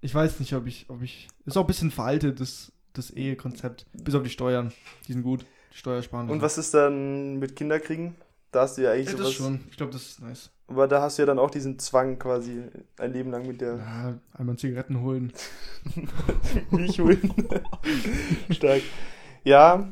ich 0.00 0.14
weiß 0.14 0.40
nicht, 0.40 0.54
ob 0.54 0.66
ich, 0.66 0.86
ob 0.88 1.02
ich, 1.02 1.28
ist 1.44 1.56
auch 1.56 1.62
ein 1.64 1.66
bisschen 1.66 1.90
veraltet, 1.90 2.40
das, 2.40 2.72
das 2.94 3.10
Ehekonzept. 3.10 3.86
Bis 3.92 4.14
auf 4.14 4.22
die 4.22 4.30
Steuern, 4.30 4.72
die 5.06 5.12
sind 5.12 5.22
gut, 5.22 5.44
die 5.74 5.78
Steuersparen. 5.78 6.30
Und 6.30 6.40
was 6.40 6.56
ist 6.58 6.72
dann 6.74 7.38
mit 7.38 7.54
Kinderkriegen? 7.56 8.14
Da 8.52 8.62
hast 8.62 8.78
du 8.78 8.82
ja 8.82 8.92
eigentlich 8.92 9.06
Ja, 9.06 9.12
das 9.12 9.20
sowas. 9.20 9.34
schon, 9.34 9.60
ich 9.70 9.76
glaube, 9.76 9.92
das 9.92 10.02
ist 10.02 10.22
nice. 10.22 10.50
Aber 10.68 10.86
da 10.88 11.00
hast 11.02 11.18
du 11.18 11.22
ja 11.22 11.26
dann 11.26 11.38
auch 11.38 11.50
diesen 11.50 11.78
Zwang 11.78 12.18
quasi 12.18 12.62
ein 12.98 13.12
Leben 13.12 13.30
lang 13.30 13.46
mit 13.46 13.60
der 13.60 13.76
Ja, 13.76 14.14
einmal 14.34 14.56
Zigaretten 14.56 15.00
holen. 15.02 15.32
Milch 16.70 17.00
holen. 17.00 17.32
Stark. 18.50 18.82
Ja. 19.44 19.88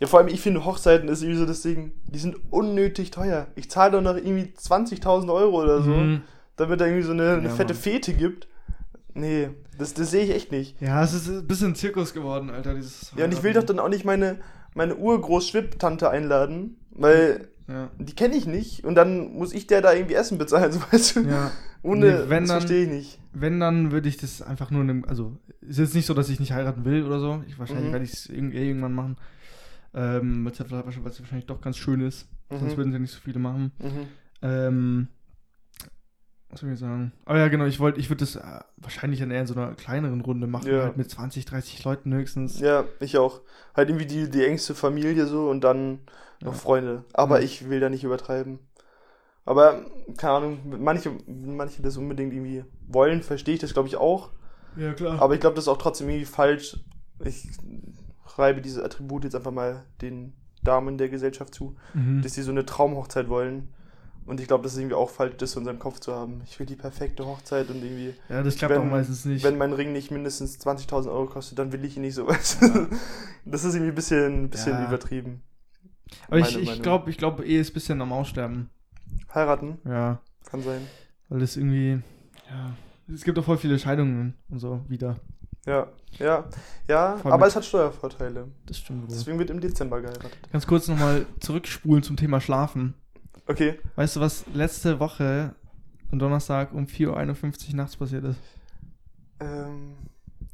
Ja, 0.00 0.06
vor 0.06 0.18
allem, 0.20 0.28
ich 0.28 0.40
finde, 0.40 0.64
Hochzeiten 0.64 1.08
ist 1.08 1.22
irgendwie 1.22 1.38
so 1.40 1.46
das 1.46 1.62
Ding, 1.62 1.92
die 2.06 2.18
sind 2.18 2.36
unnötig 2.50 3.10
teuer. 3.10 3.46
Ich 3.56 3.70
zahle 3.70 3.92
doch 3.92 4.00
noch 4.02 4.16
irgendwie 4.16 4.52
20.000 4.56 5.32
Euro 5.32 5.62
oder 5.62 5.82
so, 5.82 5.90
Mhm. 5.90 6.22
damit 6.56 6.80
da 6.80 6.86
irgendwie 6.86 7.04
so 7.04 7.12
eine, 7.12 7.34
eine 7.34 7.48
Ja, 7.48 7.54
fette 7.54 7.74
Mann. 7.74 7.82
Fete 7.82 8.12
gibt. 8.14 8.48
Nee, 9.14 9.50
das, 9.78 9.94
das 9.94 10.10
sehe 10.10 10.24
ich 10.24 10.30
echt 10.30 10.52
nicht. 10.52 10.80
Ja, 10.80 11.02
es 11.02 11.12
ist 11.14 11.28
ein 11.28 11.46
bisschen 11.46 11.74
Zirkus 11.74 12.12
geworden, 12.14 12.50
Alter, 12.50 12.74
dieses 12.74 13.12
Ja, 13.16 13.24
und 13.24 13.32
ich 13.32 13.42
will 13.42 13.52
doch 13.52 13.64
dann 13.64 13.78
auch 13.80 13.88
nicht 13.88 14.04
meine, 14.04 14.38
meine 14.74 14.94
Urgroß-Schwipp-Tante 14.96 16.10
einladen, 16.10 16.76
weil 16.90 17.48
Ja. 17.68 17.90
die 17.98 18.14
kenne 18.14 18.34
ich 18.34 18.46
nicht 18.46 18.84
und 18.84 18.94
dann 18.94 19.32
muss 19.34 19.52
ich 19.52 19.66
der 19.66 19.82
da 19.82 19.92
irgendwie 19.92 20.14
Essen 20.14 20.38
bezahlen, 20.38 20.72
so 20.72 20.80
weißt 20.90 21.16
du. 21.16 21.20
Ja, 21.20 21.50
Ohne, 21.82 22.06
Nee, 22.06 22.30
wenn 22.30 22.44
das 22.44 22.50
verstehe 22.52 22.84
ich 22.84 22.90
nicht. 22.90 23.18
wenn, 23.34 23.60
dann 23.60 23.92
würde 23.92 24.08
ich 24.08 24.16
das 24.16 24.40
einfach 24.42 24.70
nur 24.70 24.80
in 24.82 24.90
einem, 24.90 25.04
also 25.04 25.36
ist 25.60 25.78
jetzt 25.78 25.94
nicht 25.94 26.06
so, 26.06 26.14
dass 26.14 26.28
ich 26.30 26.40
nicht 26.40 26.52
heiraten 26.52 26.84
will 26.84 27.04
oder 27.04 27.20
so. 27.20 27.44
Ich 27.46 27.58
wahrscheinlich 27.58 27.88
Mhm. 27.88 27.92
werde 27.92 28.04
ich 28.06 28.12
es 28.14 28.30
eh 28.30 28.34
irgendwann 28.36 28.94
machen. 28.94 29.16
Ähm, 29.94 30.44
weil 30.44 30.52
es 30.52 30.58
ja 30.58 30.70
wahrscheinlich 30.70 31.46
doch 31.46 31.60
ganz 31.60 31.76
schön 31.76 32.00
ist. 32.00 32.26
Sonst 32.50 32.72
Mhm. 32.72 32.76
würden 32.76 32.92
sie 32.92 32.98
nicht 32.98 33.12
so 33.12 33.20
viele 33.20 33.38
machen. 33.38 33.72
Mhm. 33.78 34.06
Ähm, 34.42 35.08
was 36.50 36.60
soll 36.60 36.72
ich 36.72 36.78
sagen? 36.78 37.12
Oh 37.26 37.34
ja, 37.34 37.48
genau, 37.48 37.66
ich 37.66 37.78
wollte, 37.80 38.00
ich 38.00 38.08
würde 38.10 38.20
das 38.20 38.36
äh, 38.36 38.60
wahrscheinlich 38.78 39.20
dann 39.20 39.30
eher 39.30 39.42
in 39.42 39.46
so 39.46 39.54
einer 39.54 39.74
kleineren 39.74 40.20
Runde 40.20 40.46
machen, 40.46 40.70
Ja. 40.72 40.82
halt 40.84 40.96
mit 40.96 41.10
20, 41.10 41.44
30 41.44 41.84
Leuten 41.84 42.12
höchstens. 42.14 42.58
Ja, 42.60 42.84
ich 43.00 43.18
auch. 43.18 43.40
Halt 43.74 43.90
irgendwie 43.90 44.06
die, 44.06 44.30
die 44.30 44.44
engste 44.44 44.74
Familie 44.74 45.26
so 45.26 45.48
und 45.50 45.62
dann 45.62 46.00
noch 46.40 46.52
Ja. 46.54 46.58
Freunde. 46.58 47.04
Aber 47.12 47.38
Ja. 47.38 47.44
ich 47.44 47.68
will 47.68 47.80
da 47.80 47.88
nicht 47.90 48.04
übertreiben. 48.04 48.60
Aber, 49.44 49.80
keine 50.18 50.32
Ahnung, 50.34 50.58
manche, 50.80 51.10
manche 51.26 51.80
das 51.82 51.96
unbedingt 51.96 52.32
irgendwie 52.34 52.64
wollen, 52.86 53.22
verstehe 53.22 53.54
ich 53.54 53.60
das, 53.60 53.72
glaube 53.72 53.88
ich, 53.88 53.96
auch. 53.96 54.30
Ja, 54.76 54.92
klar. 54.92 55.20
Aber 55.22 55.34
ich 55.34 55.40
glaube, 55.40 55.56
das 55.56 55.64
ist 55.64 55.68
auch 55.68 55.78
trotzdem 55.78 56.08
irgendwie 56.08 56.26
falsch. 56.26 56.78
Ich 57.24 57.48
schreibe 58.26 58.60
diese 58.60 58.84
Attribute 58.84 59.24
jetzt 59.24 59.34
einfach 59.34 59.50
mal 59.50 59.84
den 60.02 60.34
Damen 60.62 60.98
der 60.98 61.08
Gesellschaft 61.08 61.54
zu, 61.54 61.76
mhm. 61.94 62.20
dass 62.22 62.34
sie 62.34 62.42
so 62.42 62.50
eine 62.50 62.66
Traumhochzeit 62.66 63.28
wollen. 63.28 63.68
Und 64.28 64.40
ich 64.40 64.46
glaube, 64.46 64.62
das 64.62 64.74
ist 64.74 64.78
irgendwie 64.78 64.94
auch 64.94 65.10
falsch, 65.10 65.34
das 65.38 65.56
in 65.56 65.64
seinem 65.64 65.78
Kopf 65.78 66.00
zu 66.00 66.14
haben. 66.14 66.42
Ich 66.44 66.58
will 66.58 66.66
die 66.66 66.76
perfekte 66.76 67.24
Hochzeit 67.26 67.68
und 67.70 67.82
irgendwie, 67.82 68.14
Ja, 68.28 68.42
das 68.42 68.56
klappt 68.56 68.74
wenn- 68.74 68.82
auch 68.82 68.86
meistens 68.90 69.24
nicht. 69.24 69.42
wenn 69.44 69.56
mein 69.58 69.72
Ring 69.72 69.92
nicht 69.92 70.10
mindestens 70.10 70.58
20.000 70.58 71.10
Euro 71.10 71.26
kostet, 71.26 71.58
dann 71.58 71.72
will 71.72 71.84
ich 71.84 71.96
ihn 71.96 72.02
nicht 72.02 72.14
so. 72.14 72.28
Ja. 72.30 72.36
Das 73.44 73.64
ist 73.64 73.74
irgendwie 73.74 73.92
ein 73.92 73.94
bisschen, 73.94 74.44
ein 74.44 74.50
bisschen 74.50 74.72
Ja. 74.72 74.86
übertrieben. 74.86 75.40
Aber 76.26 76.38
ich, 76.38 76.44
meine 76.50 76.58
ich 76.60 76.68
Meinung. 76.68 76.82
glaube, 76.82 77.10
ich 77.10 77.16
glaube, 77.16 77.44
Ehe 77.46 77.60
ist 77.60 77.70
ein 77.70 77.74
bisschen 77.74 78.02
am 78.02 78.12
Aussterben. 78.12 78.68
Heiraten 79.34 79.78
Ja. 79.86 80.20
kann 80.50 80.62
sein. 80.62 80.82
Weil 81.30 81.40
das 81.40 81.56
irgendwie, 81.56 82.00
ja. 82.50 82.74
Es 83.12 83.24
gibt 83.24 83.38
auch 83.38 83.44
voll 83.44 83.56
viele 83.56 83.78
Scheidungen 83.78 84.34
und 84.50 84.58
so 84.58 84.84
wieder. 84.88 85.16
Ja, 85.66 85.86
ja, 86.18 86.44
ja, 86.88 87.16
Voll 87.16 87.32
aber 87.32 87.44
mit- 87.44 87.48
es 87.50 87.56
hat 87.56 87.64
Steuervorteile. 87.64 88.48
Das 88.66 88.78
stimmt 88.78 89.02
wohl. 89.02 89.08
Deswegen 89.10 89.38
wird 89.38 89.48
im 89.50 89.60
Dezember 89.60 90.00
geheiratet. 90.02 90.36
Ganz 90.52 90.66
kurz 90.66 90.88
nochmal 90.88 91.24
zurückspulen 91.40 92.02
zum 92.02 92.16
Thema 92.16 92.40
Schlafen. 92.42 92.94
Okay. 93.48 93.78
Weißt 93.96 94.16
du, 94.16 94.20
was 94.20 94.44
letzte 94.52 95.00
Woche 95.00 95.54
am 96.12 96.18
Donnerstag 96.18 96.72
um 96.74 96.84
4.51 96.84 97.70
Uhr 97.70 97.76
nachts 97.76 97.96
passiert 97.96 98.24
ist? 98.24 98.38
Ähm, 99.40 99.96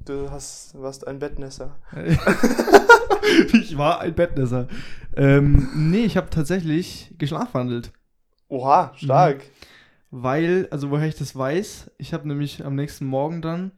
du 0.05 0.31
hast, 0.31 0.81
warst 0.81 1.07
ein 1.07 1.19
Bettnässer. 1.19 1.77
ich 3.53 3.77
war 3.77 4.01
ein 4.01 4.15
Bettnässer. 4.15 4.69
Ähm, 5.17 5.69
nee, 5.75 6.05
ich 6.05 6.17
habe 6.17 6.31
tatsächlich 6.31 7.13
geschlafwandelt. 7.19 7.93
Oha, 8.49 8.93
stark. 8.95 9.43
Weil, 10.13 10.69
also 10.71 10.91
woher 10.91 11.09
ich 11.09 11.17
das 11.17 11.35
weiß, 11.35 11.91
ich 11.99 12.15
habe 12.15 12.29
nämlich 12.29 12.65
am 12.65 12.77
nächsten 12.77 13.07
Morgen 13.07 13.43
dann 13.43 13.73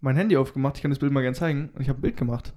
mein 0.00 0.14
Handy 0.14 0.36
aufgemacht. 0.36 0.76
Ich 0.76 0.82
kann 0.82 0.92
das 0.92 1.00
Bild 1.00 1.10
mal 1.10 1.22
gerne 1.22 1.36
zeigen. 1.36 1.70
Und 1.74 1.80
ich 1.82 1.88
habe 1.88 1.98
ein 1.98 2.02
Bild 2.02 2.16
gemacht. 2.16 2.52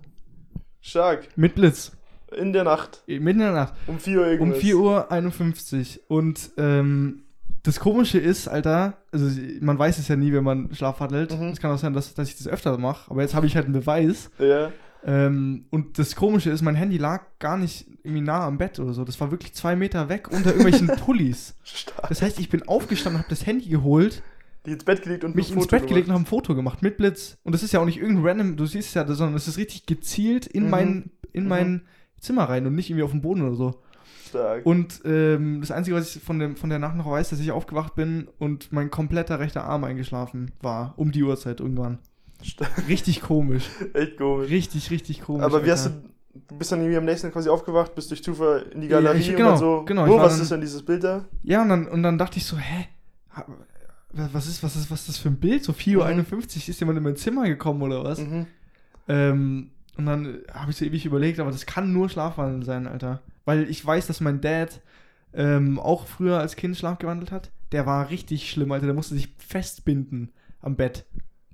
Stark. 0.82 1.28
Mit 1.36 1.56
Blitz. 1.56 1.93
In 2.38 2.54
der 2.54 2.63
Nacht. 2.63 3.04
Mitten 3.08 3.28
in 3.28 3.39
der 3.39 3.52
Nacht. 3.52 3.74
Um 3.88 4.00
4 4.00 4.18
Uhr 4.20 4.26
Um 4.39 4.52
irgendwas. 4.52 4.63
4.51 4.63 5.98
Uhr. 5.98 6.18
Und 6.18 6.52
ähm, 6.58 7.24
das 7.63 7.80
Komische 7.80 8.20
ist, 8.20 8.48
Alter, 8.48 8.98
also 9.12 9.30
man 9.62 9.78
weiß 9.78 9.98
es 9.98 10.08
ja 10.08 10.15
nie, 10.15 10.32
wenn 10.34 10.44
man 10.44 10.74
schlafwandelt. 10.74 11.38
Mhm. 11.38 11.48
Es 11.48 11.60
kann 11.60 11.72
auch 11.72 11.78
sein, 11.78 11.94
dass, 11.94 12.13
dass 12.13 12.30
ich 12.30 12.38
das 12.38 12.48
öfter 12.48 12.78
mache. 12.78 13.10
Aber 13.12 13.22
jetzt 13.22 13.34
habe 13.36 13.46
ich 13.46 13.56
halt 13.56 13.65
einen 13.65 13.74
Beweis. 13.74 14.30
Ja. 14.39 14.72
Ähm, 15.06 15.65
und 15.70 15.98
das 15.98 16.15
Komische 16.15 16.50
ist, 16.50 16.62
mein 16.62 16.76
Handy 16.76 16.98
lag 16.98 17.24
gar 17.39 17.58
nicht 17.58 17.88
irgendwie 18.04 18.22
nah 18.22 18.46
am 18.46 18.58
Bett 18.58 18.80
oder 18.80 18.94
so. 18.94 19.06
Das 19.06 19.20
war 19.22 19.32
wirklich 19.32 19.54
zwei 19.54 19.76
Meter 19.76 20.10
weg 20.10 20.30
unter 20.32 20.50
irgendwelchen 20.50 20.88
Pullis. 21.06 21.56
Stark. 21.63 22.10
Das 22.10 22.22
heißt, 22.22 22.39
ich 22.39 22.50
bin 22.50 22.68
aufgestanden, 22.68 23.20
habe 23.20 23.30
das 23.30 23.46
Handy 23.46 23.70
geholt, 23.70 24.22
Die 24.65 24.72
ins 24.72 24.84
Bett 24.84 25.02
gelegt 25.02 25.24
und 25.24 25.36
mich 25.36 25.52
ins 25.52 25.68
Bett 25.68 25.88
gelegt 25.88 26.08
und 26.10 26.13
gemacht. 26.13 26.20
habe 26.20 26.24
ein 26.24 26.26
Foto 26.26 26.54
gemacht 26.56 26.82
mit 26.82 26.98
Blitz. 26.98 27.38
Und 27.44 27.54
das 27.54 27.63
ist 27.63 27.72
ja 27.72 27.80
auch 27.80 27.86
nicht 27.86 27.98
irgendein 27.98 28.26
random, 28.26 28.58
du 28.58 28.65
siehst 28.65 28.89
es 28.89 28.94
ja, 28.94 29.08
sondern 29.08 29.36
es 29.36 29.48
ist 29.48 29.58
richtig 29.58 29.86
gezielt 29.86 30.46
in 30.48 30.65
Mhm. 30.65 30.70
mein, 30.70 31.12
in 31.32 31.44
Mhm. 31.44 31.50
mein 31.50 31.82
Zimmer 32.19 32.43
rein 32.45 32.65
und 32.67 32.75
nicht 32.75 32.89
irgendwie 32.89 33.03
auf 33.03 33.12
dem 33.12 33.21
Boden 33.21 33.41
oder 33.41 33.55
so. 33.55 33.75
Stark. 34.27 34.65
Und 34.65 35.01
ähm, 35.05 35.60
das 35.62 35.71
Einzige, 35.71 35.95
was 35.95 36.15
ich 36.15 36.21
von, 36.21 36.38
dem, 36.39 36.55
von 36.55 36.69
der 36.69 36.79
Nacht 36.79 36.95
noch 36.95 37.10
weiß, 37.10 37.29
dass 37.32 37.39
ich 37.39 37.51
aufgewacht 37.51 37.95
bin 37.95 38.27
und 38.38 38.71
mein 38.71 38.91
kompletter 38.91 39.39
rechter 39.39 39.63
Arm 39.63 39.84
eingeschlafen 39.84 40.51
war. 40.62 40.93
Um 40.97 41.12
die 41.12 41.23
Uhrzeit 41.23 41.60
irgendwann. 41.60 41.97
Stark. 42.43 42.88
Richtig 42.88 43.21
komisch. 43.21 43.67
Echt 43.93 44.17
komisch. 44.17 44.49
Richtig, 44.49 44.91
richtig 44.91 45.21
komisch. 45.21 45.43
Aber 45.43 45.65
wie 45.65 45.71
hast 45.71 45.88
Alter. 45.88 46.01
du, 46.36 46.39
du 46.49 46.58
bist 46.58 46.71
dann 46.71 46.79
irgendwie 46.79 46.97
am 46.97 47.05
nächsten 47.05 47.27
Tag 47.27 47.34
quasi 47.34 47.49
aufgewacht, 47.49 47.95
bist 47.95 48.12
durch 48.12 48.23
Zufall 48.23 48.67
in 48.73 48.82
die 48.82 48.88
Ja, 48.88 49.01
Galerie 49.01 49.19
ich- 49.19 49.29
und 49.32 49.36
genau, 49.38 49.49
dann 49.49 49.58
so, 49.58 49.84
genau, 49.86 50.05
ich 50.05 50.12
oh, 50.12 50.17
was 50.19 50.34
dann- 50.34 50.41
ist 50.43 50.51
denn 50.51 50.62
dieses 50.62 50.84
Bild 50.86 51.03
da? 51.03 51.25
Ja, 51.43 51.63
und 51.63 51.69
dann, 51.69 51.88
und 51.88 52.03
dann 52.03 52.17
dachte 52.17 52.38
ich 52.38 52.45
so, 52.45 52.55
hä? 52.58 52.88
Was 54.12 54.47
ist, 54.47 54.63
was 54.63 54.75
ist, 54.75 54.89
was 54.89 55.01
ist 55.01 55.10
das 55.10 55.17
für 55.17 55.29
ein 55.29 55.38
Bild? 55.39 55.63
So 55.63 55.71
4.51 55.71 56.34
Uhr 56.34 56.43
ist 56.69 56.79
jemand 56.79 56.97
in 56.97 57.03
mein 57.03 57.15
Zimmer 57.15 57.45
gekommen 57.47 57.82
oder 57.84 58.03
was? 58.03 58.19
Mhm. 58.19 58.47
Ähm, 59.08 59.69
und 59.97 60.06
dann 60.06 60.39
habe 60.54 60.71
ich 60.71 60.78
so 60.78 60.86
ewig 60.86 61.06
überlegt, 61.06 61.39
aber 61.39 61.52
das 61.52 61.65
kann 61.65 61.91
nur 61.91 62.10
Schlafwandeln 62.10 62.63
sein, 62.63 62.88
Alter. 62.88 63.21
Weil 63.45 63.69
ich 63.69 63.86
weiß, 63.86 64.08
dass 64.08 64.21
mein 64.21 64.41
Dad 64.41 64.82
ähm, 65.34 65.80
auch 65.80 66.08
früher 66.08 66.39
als 66.39 66.56
Kind 66.56 66.78
schlafgewandelt 66.78 67.32
hat. 67.32 67.52
Der 67.71 67.86
war 67.86 68.10
richtig 68.10 68.49
schlimm, 68.49 68.71
Alter. 68.71 68.86
Der 68.86 68.95
musste 68.95 69.15
sich 69.15 69.30
festbinden 69.38 70.32
am 70.62 70.75
Bett. 70.75 71.06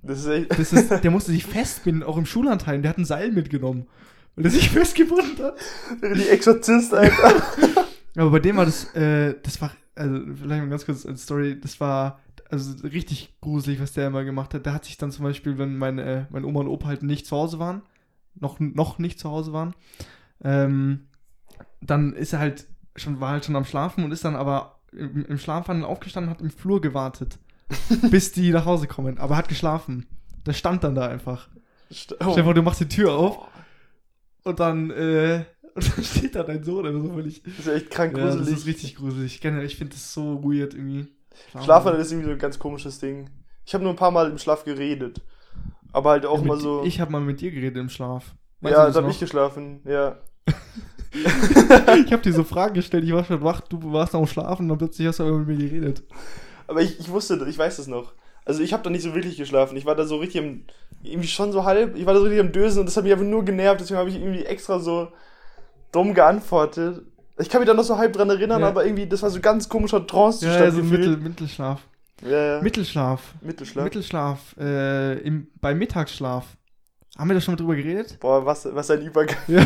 Das 0.02 0.20
ist 0.20 0.28
echt. 0.28 0.52
Das 0.58 0.72
ist, 0.72 0.90
der 0.90 1.12
musste 1.12 1.32
sich 1.32 1.46
festbinden, 1.46 2.04
auch 2.04 2.18
im 2.18 2.26
Schullandheim. 2.26 2.82
Der 2.82 2.90
hat 2.90 2.98
ein 2.98 3.06
Seil 3.06 3.32
mitgenommen. 3.32 3.88
Weil 4.36 4.46
er 4.46 4.52
sich 4.52 4.70
festgebunden 4.72 5.44
hat. 5.44 5.58
Die 6.02 6.30
Exorzist, 6.30 6.94
Alter. 6.94 7.44
Aber 8.18 8.32
bei 8.32 8.40
dem 8.40 8.58
war 8.58 8.66
das, 8.66 8.94
äh, 8.96 9.36
das 9.44 9.62
war, 9.62 9.72
also 9.96 10.20
vielleicht 10.20 10.62
mal 10.62 10.70
ganz 10.70 10.86
kurz 10.86 11.06
als 11.06 11.24
Story, 11.24 11.60
das 11.60 11.80
war, 11.82 12.22
Also 12.50 12.76
richtig 12.88 13.36
gruselig, 13.42 13.82
was 13.82 13.92
der 13.92 14.08
immer 14.08 14.24
gemacht 14.24 14.54
hat. 14.54 14.66
Der 14.66 14.74
hat 14.74 14.86
sich 14.86 14.98
dann 14.98 15.12
zum 15.12 15.26
Beispiel, 15.26 15.58
wenn 15.58 15.78
meine, 15.78 16.04
äh, 16.04 16.26
meine 16.30 16.48
Oma 16.48 16.62
und 16.62 16.68
Opa 16.68 16.88
halt 16.88 17.04
nicht 17.04 17.26
zu 17.26 17.36
Hause 17.36 17.60
waren, 17.60 17.82
noch, 18.36 18.60
noch 18.60 19.00
nicht 19.00 19.20
zu 19.20 19.30
Hause 19.30 19.54
waren, 19.54 19.74
ähm, 20.44 21.08
dann 21.82 22.14
ist 22.14 22.34
er 22.34 22.40
halt 22.40 22.68
schon, 22.96 23.20
war 23.20 23.32
halt 23.32 23.46
schon 23.46 23.56
am 23.56 23.66
Schlafen 23.66 24.04
und 24.04 24.12
ist 24.12 24.26
dann 24.26 24.36
aber 24.36 24.80
im, 24.92 25.26
im 25.26 25.38
Schlafwandel 25.38 25.86
aufgestanden 25.86 26.30
und 26.30 26.38
hat 26.38 26.44
im 26.44 26.50
Flur 26.52 26.82
gewartet, 26.82 27.40
bis 28.12 28.32
die 28.32 28.52
nach 28.52 28.66
Hause 28.66 28.88
kommen. 28.88 29.18
Aber 29.18 29.36
hat 29.36 29.48
geschlafen. 29.48 30.08
Der 30.46 30.54
stand 30.54 30.84
dann 30.84 30.96
da 30.96 31.08
einfach. 31.08 31.50
St 31.92 32.16
dir 32.20 32.44
vor, 32.44 32.54
du 32.54 32.62
machst 32.62 32.80
die 32.82 32.88
Tür 32.88 33.14
auf 33.14 33.48
und 34.44 34.60
dann, 34.60 34.92
äh, 34.92 35.46
und 35.76 35.98
dann 35.98 36.04
steht 36.04 36.36
da 36.36 36.44
dein 36.44 36.64
Sohn 36.64 36.80
oder 36.80 36.94
so 36.94 37.14
völlig. 37.14 37.44
Das 37.44 37.60
ist 37.60 37.68
echt 37.68 37.90
krank 37.92 38.18
Ja, 38.18 38.26
gruselig. 38.26 38.50
das 38.50 38.60
ist 38.60 38.66
richtig 38.66 38.96
gruselig. 38.96 39.42
Generell, 39.42 39.66
ich 39.66 39.76
finde 39.76 39.94
das 39.94 40.14
so 40.14 40.44
weird 40.44 40.74
irgendwie. 40.74 41.08
Schlafwandel 41.64 42.02
ist 42.02 42.12
irgendwie 42.12 42.28
so 42.30 42.34
ein 42.34 42.40
ganz 42.40 42.60
komisches 42.60 43.00
Ding. 43.00 43.30
Ich 43.66 43.74
habe 43.74 43.84
nur 43.84 43.94
ein 43.94 43.98
paar 43.98 44.12
Mal 44.12 44.30
im 44.30 44.38
Schlaf 44.38 44.64
geredet. 44.64 45.22
Aber 45.96 46.10
halt 46.10 46.26
auch 46.26 46.42
Ja, 46.42 46.46
mal 46.46 46.60
so. 46.60 46.84
Ich 46.84 47.00
habe 47.00 47.10
mal 47.14 47.22
mit 47.22 47.40
dir 47.40 47.52
geredet 47.52 47.78
im 47.78 47.88
Schlaf. 47.88 48.36
Weißt 48.60 48.76
ja, 48.76 48.86
das 48.86 48.96
da 48.96 49.00
hab 49.00 49.06
noch? 49.06 49.14
ich 49.14 49.20
geschlafen, 49.22 49.80
ja. 49.86 50.18
ich 51.14 52.12
habe 52.12 52.22
dir 52.22 52.34
so 52.34 52.44
Fragen 52.44 52.74
gestellt, 52.74 53.06
ich 53.06 53.14
war 53.14 53.24
schon 53.24 53.42
wach, 53.42 53.62
du 53.62 53.94
warst 53.94 54.12
noch 54.12 54.20
am 54.20 54.28
Schlafen 54.28 54.64
und 54.64 54.70
dann 54.70 54.78
plötzlich 54.78 55.08
hast 55.08 55.20
du 55.20 55.24
aber 55.24 55.38
mit 55.40 55.48
mir 55.48 55.58
geredet. 55.70 56.04
Aber 56.68 56.82
ich, 56.82 57.00
ich 57.00 57.10
wusste, 57.10 57.38
das, 57.38 57.48
ich 57.48 57.58
weiß 57.58 57.80
es 57.80 57.88
noch. 57.88 58.12
Also 58.44 58.62
ich 58.62 58.74
habe 58.74 58.84
da 58.84 58.90
nicht 58.90 59.04
so 59.04 59.16
wirklich 59.16 59.38
geschlafen. 59.38 59.78
Ich 59.78 59.86
war 59.86 59.96
da 59.96 60.04
so 60.06 60.18
richtig 60.18 60.42
am, 60.42 60.64
irgendwie 61.02 61.30
schon 61.30 61.54
so 61.54 61.64
halb, 61.64 61.96
ich 61.96 62.06
war 62.06 62.14
da 62.14 62.20
so 62.20 62.26
richtig 62.26 62.42
am 62.42 62.52
Dösen 62.52 62.80
und 62.82 62.88
das 62.88 62.98
hat 62.98 63.06
mich 63.06 63.14
einfach 63.14 63.26
nur 63.26 63.46
genervt, 63.46 63.80
deswegen 63.80 63.98
habe 63.98 64.10
ich 64.10 64.18
irgendwie 64.18 64.44
extra 64.44 64.80
so 64.80 65.08
dumm 65.94 66.14
geantwortet. 66.14 67.04
Ich 67.38 67.48
kann 67.50 67.62
mich 67.62 67.68
da 67.68 67.74
noch 67.74 67.84
so 67.86 67.98
halb 67.98 68.12
dran 68.12 68.30
erinnern, 68.30 68.60
Ja. 68.62 68.68
aber 68.68 68.86
irgendwie, 68.86 69.08
das 69.08 69.22
war 69.24 69.30
so 69.30 69.40
ganz 69.40 69.70
komischer 69.70 70.06
Trance-Zustand 70.06 70.60
Ja, 70.60 70.66
ja, 70.66 70.72
so. 70.72 70.84
Mittel, 70.84 71.16
Mittelschlaf. 71.16 71.82
Ja, 72.24 72.56
ja. 72.56 72.62
Mittelschlaf. 72.62 73.34
Mittelschlaf. 73.42 73.84
Mittelschlaf. 73.84 74.56
Äh, 74.58 75.20
im, 75.20 75.48
beim 75.62 75.78
Mittagsschlaf. 75.78 76.46
Haben 77.18 77.30
wir 77.30 77.34
da 77.36 77.42
schon 77.42 77.54
mal 77.54 77.58
drüber 77.58 77.76
geredet? 77.76 78.18
Boah, 78.20 78.46
was, 78.46 78.68
was 78.74 78.90
ein 78.92 79.02
Übergang. 79.02 79.38
Ja. 79.48 79.66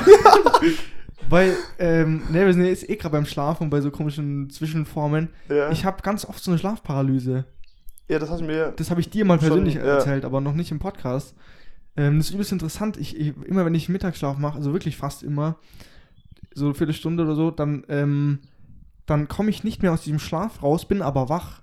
Weil, 1.29 1.55
ähm, 1.77 2.23
ne, 2.31 2.45
wir 2.45 2.53
sind 2.53 2.65
jetzt 2.65 2.89
eh 2.89 2.95
gerade 2.95 3.11
beim 3.11 3.25
Schlafen 3.25 3.63
und 3.63 3.69
bei 3.69 3.81
so 3.81 3.91
komischen 3.91 4.49
Zwischenformen. 4.49 5.29
Ja, 5.49 5.69
Ich 5.69 5.85
habe 5.85 6.01
ganz 6.01 6.25
oft 6.25 6.43
so 6.43 6.49
eine 6.49 6.57
Schlafparalyse. 6.57 7.45
ja 8.07 8.19
das 8.19 8.29
hast 8.29 8.39
du 8.41 8.45
mir. 8.45 8.73
Das 8.75 8.89
habe 8.89 9.01
ich 9.01 9.09
dir 9.09 9.25
mal 9.25 9.37
Schon, 9.39 9.49
persönlich 9.49 9.75
ja. 9.75 9.81
erzählt, 9.81 10.25
aber 10.25 10.41
noch 10.41 10.53
nicht 10.53 10.71
im 10.71 10.79
Podcast. 10.79 11.35
Ähm, 11.97 12.17
das 12.17 12.27
ist 12.27 12.33
übelst 12.33 12.51
interessant. 12.51 12.97
Ich, 12.97 13.15
ich, 13.19 13.33
immer 13.45 13.65
wenn 13.65 13.75
ich 13.75 13.89
Mittagsschlaf 13.89 14.37
mache, 14.37 14.57
also 14.57 14.73
wirklich 14.73 14.97
fast 14.97 15.21
immer, 15.21 15.57
so 16.55 16.65
eine 16.65 16.73
Viertelstunde 16.73 17.23
oder 17.23 17.35
so, 17.35 17.51
dann, 17.51 17.83
ähm, 17.89 18.39
dann 19.05 19.27
komme 19.27 19.49
ich 19.49 19.63
nicht 19.63 19.81
mehr 19.83 19.91
aus 19.93 20.03
diesem 20.03 20.19
Schlaf 20.19 20.63
raus, 20.63 20.87
bin 20.87 21.01
aber 21.01 21.29
wach. 21.29 21.61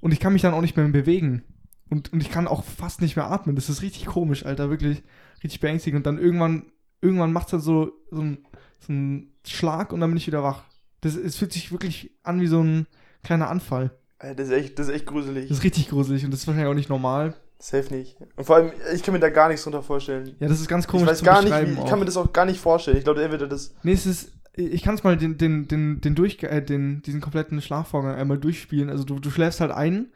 Und 0.00 0.12
ich 0.12 0.20
kann 0.20 0.32
mich 0.32 0.42
dann 0.42 0.54
auch 0.54 0.60
nicht 0.60 0.76
mehr 0.76 0.86
bewegen. 0.88 1.42
Und, 1.88 2.12
und 2.12 2.20
ich 2.20 2.30
kann 2.30 2.48
auch 2.48 2.64
fast 2.64 3.00
nicht 3.00 3.16
mehr 3.16 3.30
atmen. 3.30 3.56
Das 3.56 3.68
ist 3.68 3.82
richtig 3.82 4.06
komisch, 4.06 4.44
Alter. 4.44 4.70
Wirklich 4.70 5.02
richtig 5.42 5.60
beängstigend. 5.60 5.98
Und 5.98 6.06
dann 6.06 6.18
irgendwann, 6.18 6.66
irgendwann 7.00 7.32
macht 7.32 7.46
es 7.46 7.50
dann 7.52 7.60
so, 7.60 7.92
so, 8.10 8.22
ein, 8.22 8.38
so 8.80 8.92
ein 8.92 9.32
Schlag 9.46 9.92
und 9.92 10.00
dann 10.00 10.10
bin 10.10 10.16
ich 10.16 10.26
wieder 10.26 10.42
wach. 10.42 10.64
Das, 11.00 11.14
es 11.14 11.36
fühlt 11.36 11.52
sich 11.52 11.70
wirklich 11.70 12.12
an 12.22 12.40
wie 12.40 12.46
so 12.46 12.62
ein 12.62 12.86
kleiner 13.22 13.48
Anfall. 13.48 13.96
Das 14.18 14.48
ist 14.48 14.52
echt, 14.52 14.78
das 14.78 14.88
ist 14.88 14.94
echt 14.94 15.06
gruselig. 15.06 15.48
Das 15.48 15.58
ist 15.58 15.64
richtig 15.64 15.88
gruselig 15.90 16.24
und 16.24 16.30
das 16.32 16.40
ist 16.40 16.46
wahrscheinlich 16.46 16.70
auch 16.70 16.74
nicht 16.74 16.88
normal. 16.88 17.34
Safe 17.58 17.94
nicht. 17.94 18.16
Und 18.36 18.44
vor 18.44 18.56
allem, 18.56 18.72
ich 18.94 19.02
kann 19.02 19.14
mir 19.14 19.20
da 19.20 19.30
gar 19.30 19.48
nichts 19.48 19.62
drunter 19.62 19.82
vorstellen. 19.82 20.36
Ja, 20.40 20.48
das 20.48 20.60
ist 20.60 20.68
ganz 20.68 20.84
Ich 20.84 20.90
komisch 20.90 21.08
weiß 21.08 21.18
zum 21.18 21.26
gar 21.26 21.42
nicht, 21.42 21.52
wie, 21.52 21.80
ich 21.80 21.86
kann 21.86 21.98
mir 21.98 22.04
das 22.04 22.16
auch 22.16 22.32
gar 22.32 22.44
nicht 22.44 22.60
vorstellen. 22.60 22.98
Ich 22.98 23.04
glaube, 23.04 23.22
entweder 23.22 23.46
das. 23.46 23.74
Nee, 23.82 23.92
es 23.92 24.06
ist, 24.06 24.32
ich 24.56 24.82
kann 24.82 24.94
es 24.94 25.04
mal 25.04 25.16
den, 25.16 25.36
den, 25.36 25.68
den, 25.68 26.00
den, 26.00 26.14
durch, 26.14 26.42
äh, 26.42 26.62
den, 26.62 27.02
diesen 27.02 27.20
kompletten 27.20 27.60
Schlafvorgang 27.60 28.16
einmal 28.16 28.38
durchspielen. 28.38 28.88
Also 28.88 29.04
du, 29.04 29.18
du 29.18 29.30
schläfst 29.30 29.60
halt 29.60 29.70
ein, 29.70 30.08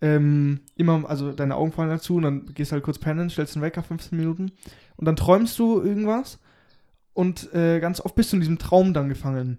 ähm, 0.00 0.60
immer, 0.76 1.08
also 1.08 1.32
deine 1.32 1.56
Augen 1.56 1.72
fallen 1.72 1.90
dazu 1.90 2.16
und 2.16 2.22
dann 2.22 2.46
gehst 2.54 2.72
halt 2.72 2.84
kurz 2.84 2.98
pennen, 2.98 3.28
stellst 3.28 3.56
den 3.56 3.62
Wecker 3.62 3.82
15 3.82 4.16
Minuten 4.16 4.52
und 4.96 5.04
dann 5.04 5.16
träumst 5.16 5.58
du 5.58 5.80
irgendwas 5.80 6.38
und 7.12 7.52
äh, 7.54 7.80
ganz 7.80 8.00
oft 8.00 8.14
bist 8.14 8.32
du 8.32 8.36
in 8.36 8.40
diesem 8.40 8.58
Traum 8.58 8.94
dann 8.94 9.08
gefangen. 9.08 9.58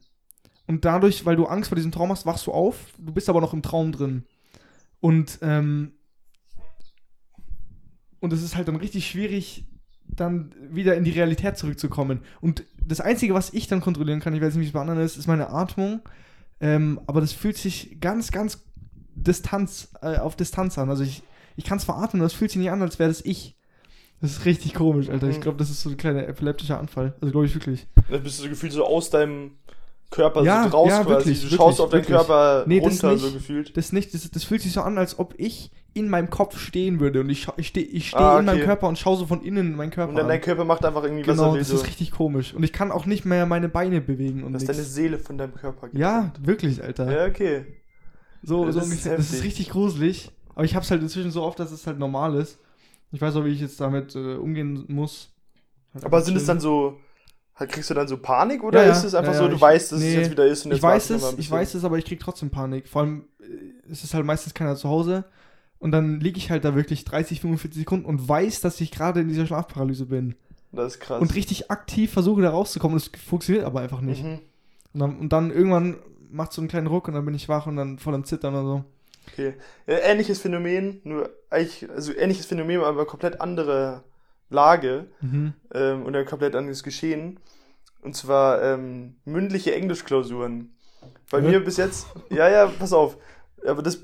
Und 0.65 0.85
dadurch, 0.85 1.25
weil 1.25 1.35
du 1.35 1.45
Angst 1.45 1.69
vor 1.69 1.75
diesem 1.75 1.91
Traum 1.91 2.09
hast, 2.09 2.25
wachst 2.25 2.47
du 2.47 2.51
auf, 2.51 2.93
du 2.97 3.13
bist 3.13 3.29
aber 3.29 3.41
noch 3.41 3.53
im 3.53 3.61
Traum 3.61 3.91
drin. 3.91 4.23
Und, 5.01 5.39
ähm, 5.41 5.91
und 8.21 8.31
es 8.31 8.41
ist 8.41 8.55
halt 8.55 8.69
dann 8.69 8.77
richtig 8.77 9.07
schwierig, 9.07 9.65
dann 10.15 10.53
wieder 10.71 10.95
in 10.95 11.03
die 11.03 11.11
Realität 11.11 11.57
zurückzukommen. 11.57 12.19
Und 12.41 12.63
das 12.85 13.01
Einzige, 13.01 13.33
was 13.33 13.53
ich 13.53 13.67
dann 13.67 13.81
kontrollieren 13.81 14.19
kann, 14.19 14.33
ich 14.33 14.41
weiß 14.41 14.53
nicht, 14.55 14.63
wie 14.63 14.67
es 14.67 14.73
bei 14.73 14.81
anderen 14.81 14.99
ist, 15.01 15.17
ist 15.17 15.27
meine 15.27 15.49
Atmung. 15.49 16.01
Ähm, 16.61 16.99
aber 17.07 17.21
das 17.21 17.33
fühlt 17.33 17.57
sich 17.57 17.97
ganz, 17.99 18.31
ganz 18.31 18.63
Distanz, 19.15 19.89
äh, 20.01 20.17
auf 20.17 20.35
Distanz 20.35 20.77
an. 20.77 20.89
Also 20.89 21.03
ich, 21.03 21.23
ich 21.55 21.65
kann 21.65 21.79
zwar 21.79 21.97
atmen, 21.97 22.21
aber 22.21 22.27
es 22.27 22.33
fühlt 22.33 22.51
sich 22.51 22.59
nicht 22.59 22.71
an, 22.71 22.81
als 22.81 22.99
wäre 22.99 23.09
das 23.09 23.23
ich. 23.23 23.55
Das 24.21 24.31
ist 24.31 24.45
richtig 24.45 24.73
komisch, 24.73 25.09
Alter. 25.09 25.27
Ich 25.27 25.37
Mhm. 25.37 25.41
glaube, 25.41 25.57
das 25.57 25.69
ist 25.69 25.81
so 25.81 25.89
ein 25.89 25.97
kleiner 25.97 26.25
epileptischer 26.27 26.79
Anfall. 26.79 27.13
Also 27.21 27.31
glaube 27.31 27.45
ich 27.45 27.53
wirklich. 27.53 27.87
Da 28.09 28.17
bist 28.17 28.39
du 28.39 28.43
so 28.43 28.49
gefühlt 28.49 28.71
so 28.71 28.85
aus 28.85 29.09
deinem 29.09 29.51
Körper 30.09 30.43
Ja, 30.43 30.63
so 30.69 30.77
raus 30.77 30.89
ja, 30.89 30.97
quasi. 31.03 31.09
wirklich, 31.09 31.37
du 31.39 31.43
wirklich, 31.43 31.57
schaust 31.57 31.81
auf 31.81 31.89
deinen 31.89 32.01
wirklich. 32.01 32.15
Körper 32.17 32.63
Nee, 32.67 32.79
das 32.79 32.93
runter, 32.93 33.11
nicht. 33.13 33.21
so 33.23 33.31
gefühlt. 33.31 33.75
Das 33.75 33.91
nicht, 33.91 34.13
das, 34.13 34.29
das 34.31 34.43
fühlt 34.45 34.61
sich 34.61 34.71
so 34.71 34.81
an, 34.81 34.97
als 34.97 35.19
ob 35.19 35.33
ich 35.37 35.71
in 35.95 36.09
meinem 36.09 36.29
Kopf 36.29 36.57
stehen 36.57 36.99
würde. 36.99 37.21
Und 37.21 37.29
ich, 37.29 37.47
ich 37.57 37.67
stehe 37.67 37.85
ich 37.85 38.09
steh 38.09 38.17
Ah, 38.17 38.39
in 38.39 38.45
meinem 38.45 38.57
okay. 38.57 38.65
Körper 38.65 38.87
und 38.87 38.97
schaue 38.97 39.17
so 39.17 39.25
von 39.27 39.43
innen 39.43 39.67
in 39.71 39.75
meinen 39.75 39.91
Körper 39.91 40.09
Und 40.09 40.15
dann 40.15 40.25
an. 40.25 40.29
dein 40.29 40.41
Körper 40.41 40.65
macht 40.65 40.83
einfach 40.85 41.03
irgendwie, 41.03 41.27
was 41.27 41.35
Genau, 41.37 41.49
er 41.49 41.53
will. 41.53 41.59
das 41.59 41.69
So. 41.69 41.75
ist 41.75 41.87
richtig 41.87 42.11
komisch. 42.11 42.53
Und 42.53 42.63
ich 42.63 42.73
kann 42.73 42.91
auch 42.91 43.05
nicht 43.05 43.25
mehr 43.25 43.45
meine 43.45 43.69
Beine 43.69 44.01
bewegen 44.01 44.43
und 44.43 44.53
Dass 44.53 44.63
nix. 44.63 44.73
deine 44.75 44.83
Seele 44.87 45.19
von 45.19 45.37
deinem 45.37 45.53
Körper 45.55 45.89
geht. 45.89 45.99
Ja, 45.99 46.33
wirklich, 46.41 46.83
Alter. 46.83 47.11
Ja, 47.11 47.25
okay. 47.27 47.65
So, 48.41 48.65
Ja, 48.65 48.71
so 48.71 48.79
das 48.79 48.89
ist. 48.89 49.05
Das 49.05 49.31
ist 49.33 49.43
richtig 49.43 49.69
gruselig. 49.69 50.31
Aber 50.55 50.65
ich 50.65 50.75
hab's 50.75 50.91
halt 50.91 51.01
inzwischen 51.01 51.31
so 51.31 51.41
oft, 51.43 51.59
dass 51.59 51.71
es 51.71 51.87
halt 51.87 51.97
normal 51.99 52.35
ist. 52.35 52.59
Ich 53.11 53.21
weiß 53.21 53.35
auch, 53.35 53.45
wie 53.45 53.49
ich 53.49 53.61
jetzt 53.61 53.79
damit 53.79 54.15
äh, 54.15 54.35
umgehen 54.35 54.85
muss. 54.87 55.31
Halt 55.93 56.03
Aber 56.05 56.21
sind 56.21 56.35
es 56.35 56.45
dann 56.45 56.59
so. 56.59 56.97
halt, 57.55 57.71
Kriegst 57.71 57.89
du 57.91 57.93
dann 57.93 58.07
so 58.07 58.17
Panik 58.17 58.63
oder 58.63 58.83
Ja, 58.83 58.91
ist 58.91 59.03
es 59.03 59.13
einfach 59.15 59.33
Ja, 59.33 59.37
so, 59.39 59.47
du 59.47 59.55
ich- 59.55 59.61
weißt, 59.61 59.91
dass 59.91 59.99
es 59.99 60.05
nee. 60.05 60.15
jetzt 60.15 60.31
wieder 60.31 60.45
ist 60.47 60.65
und 60.65 60.71
jetzt 60.71 60.77
Ich 60.79 60.83
weiß 60.83 61.09
es, 61.11 61.35
ich 61.37 61.49
weiß 61.51 61.75
es, 61.75 61.83
aber 61.83 61.97
ich 61.99 62.05
krieg 62.05 62.19
trotzdem 62.19 62.49
Panik. 62.49 62.87
Vor 62.87 63.03
allem, 63.03 63.25
äh, 63.39 63.91
es 63.91 64.03
ist 64.03 64.13
halt 64.15 64.25
meistens 64.25 64.53
keiner 64.55 64.75
zu 64.75 64.89
Hause. 64.89 65.23
Und 65.83 65.91
dann 65.91 66.21
liege 66.21 66.37
ich 66.37 66.49
halt 66.49 66.63
da 66.63 66.75
wirklich 66.75 67.03
30, 67.03 67.41
45 67.41 67.79
Sekunden 67.81 68.05
und 68.05 68.29
weiß, 68.29 68.61
dass 68.61 68.79
ich 68.79 68.89
gerade 68.89 69.19
in 69.19 69.27
dieser 69.27 69.45
Schlafparalyse 69.45 70.05
bin. 70.05 70.35
Das 70.71 70.93
ist 70.93 71.01
krass. 71.01 71.21
Und 71.21 71.35
richtig 71.35 71.69
aktiv 71.69 72.13
versuche 72.13 72.41
da 72.41 72.51
rauszukommen. 72.51 72.97
Das 72.97 73.11
funktioniert 73.21 73.65
aber 73.65 73.81
einfach 73.81 73.99
nicht. 73.99 74.23
Mhm. 74.23 74.39
Und, 74.93 74.99
dann, 75.01 75.17
und 75.17 75.33
dann 75.33 75.51
irgendwann 75.51 75.97
macht 76.31 76.53
so 76.53 76.61
einen 76.61 76.69
kleinen 76.69 76.87
Ruck 76.87 77.09
und 77.09 77.15
dann 77.15 77.25
bin 77.25 77.33
ich 77.33 77.49
wach 77.49 77.67
und 77.67 77.75
dann 77.75 77.99
voll 77.99 78.15
am 78.15 78.23
Zittern 78.23 78.53
oder 78.53 78.63
so. 78.63 78.83
Okay. 79.27 79.55
Ja, 79.85 79.97
ähnliches 79.97 80.39
Phänomen, 80.39 81.01
nur 81.03 81.29
eigentlich, 81.49 81.89
also 81.89 82.13
ähnliches 82.15 82.45
Phänomen, 82.45 82.79
aber 82.79 83.05
komplett 83.05 83.41
andere 83.41 84.05
Lage 84.49 85.07
Mhm. 85.19 85.51
ähm, 85.73 86.03
und 86.03 86.15
ein 86.15 86.25
komplett 86.25 86.55
anderes 86.55 86.83
Geschehen. 86.83 87.41
Und 88.01 88.15
zwar 88.15 88.63
ähm, 88.63 89.15
mündliche 89.25 89.75
Englischklausuren. 89.75 90.69
Bei 91.29 91.41
Hä? 91.41 91.49
mir 91.49 91.59
bis 91.59 91.75
jetzt, 91.75 92.07
ja, 92.29 92.49
ja, 92.49 92.67
pass 92.67 92.93
auf. 92.93 93.17
Aber 93.67 93.81
das 93.81 93.99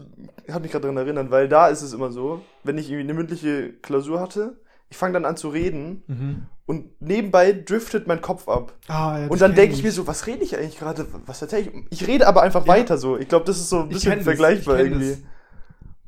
hat 0.52 0.62
mich 0.62 0.72
gerade 0.72 0.84
daran 0.84 0.98
erinnert, 0.98 1.32
weil 1.32 1.48
da 1.50 1.68
ist 1.68 1.82
es 1.82 1.94
immer 1.94 2.12
so, 2.12 2.42
wenn 2.64 2.78
ich 2.78 2.90
irgendwie 2.90 3.04
eine 3.10 3.14
mündliche 3.14 3.74
Klausur 3.82 4.20
hatte, 4.20 4.58
ich 4.90 4.98
fange 4.98 5.14
dann 5.14 5.26
an 5.26 5.38
zu 5.38 5.50
reden 5.50 6.04
Mhm. 6.08 6.42
und 6.66 7.02
nebenbei 7.02 7.52
driftet 7.52 8.08
mein 8.08 8.22
Kopf 8.22 8.48
ab. 8.48 8.74
Ah, 8.88 9.18
ja, 9.18 9.22
das 9.24 9.32
Und 9.32 9.42
dann 9.42 9.54
denke 9.56 9.76
ich 9.76 9.84
mir 9.84 9.92
so, 9.92 10.08
was 10.08 10.26
rede 10.28 10.44
ich 10.44 10.58
eigentlich 10.58 10.80
gerade? 10.80 11.06
Was 11.26 11.42
erzähle 11.42 11.62
ich? 11.64 11.72
Ich 12.02 12.08
rede 12.08 12.26
aber 12.28 12.42
einfach 12.42 12.66
Ja. 12.66 12.74
weiter 12.74 12.98
so. 12.98 13.18
Ich 13.18 13.28
glaube, 13.28 13.46
das 13.46 13.58
ist 13.60 13.70
so 13.70 13.82
ein 13.82 13.90
bisschen 13.90 14.16
das, 14.16 14.24
vergleichbar 14.24 14.78
ich 14.78 14.84
kenn 14.84 14.94
irgendwie. 14.94 15.10
das. 15.12 15.20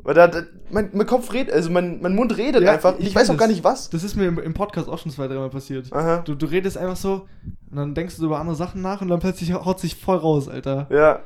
Weil 0.04 0.16
da, 0.16 0.28
da 0.28 0.42
mein, 0.72 0.90
mein 0.94 1.06
Kopf 1.06 1.32
redet, 1.32 1.54
also 1.54 1.70
mein, 1.70 2.02
mein 2.02 2.16
Mund 2.16 2.36
redet 2.36 2.64
Ja, 2.64 2.72
einfach. 2.72 2.96
ich 2.98 3.08
Ich, 3.10 3.16
weiß 3.16 3.30
auch 3.30 3.38
gar 3.38 3.48
das. 3.48 3.56
nicht 3.56 3.64
was. 3.64 3.92
Das 3.92 4.04
ist 4.04 4.16
mir 4.16 4.26
im, 4.28 4.40
im 4.40 4.56
Podcast 4.56 4.90
auch 4.90 4.98
schon 4.98 5.12
zwei, 5.12 5.28
dreimal 5.28 5.52
passiert. 5.52 5.94
Aha. 5.94 6.22
Du, 6.26 6.34
du 6.34 6.48
redest 6.48 6.76
einfach 6.76 6.96
so 6.96 7.28
und 7.70 7.76
dann 7.78 7.94
denkst 7.94 8.18
du 8.18 8.26
über 8.26 8.40
andere 8.40 8.56
Sachen 8.56 8.82
nach 8.82 9.02
und 9.02 9.10
dann 9.10 9.20
plötzlich 9.20 9.54
haut 9.54 9.80
sich 9.80 9.96
voll 9.98 10.18
raus, 10.18 10.48
Alter. 10.50 10.88
Ja. 10.90 11.20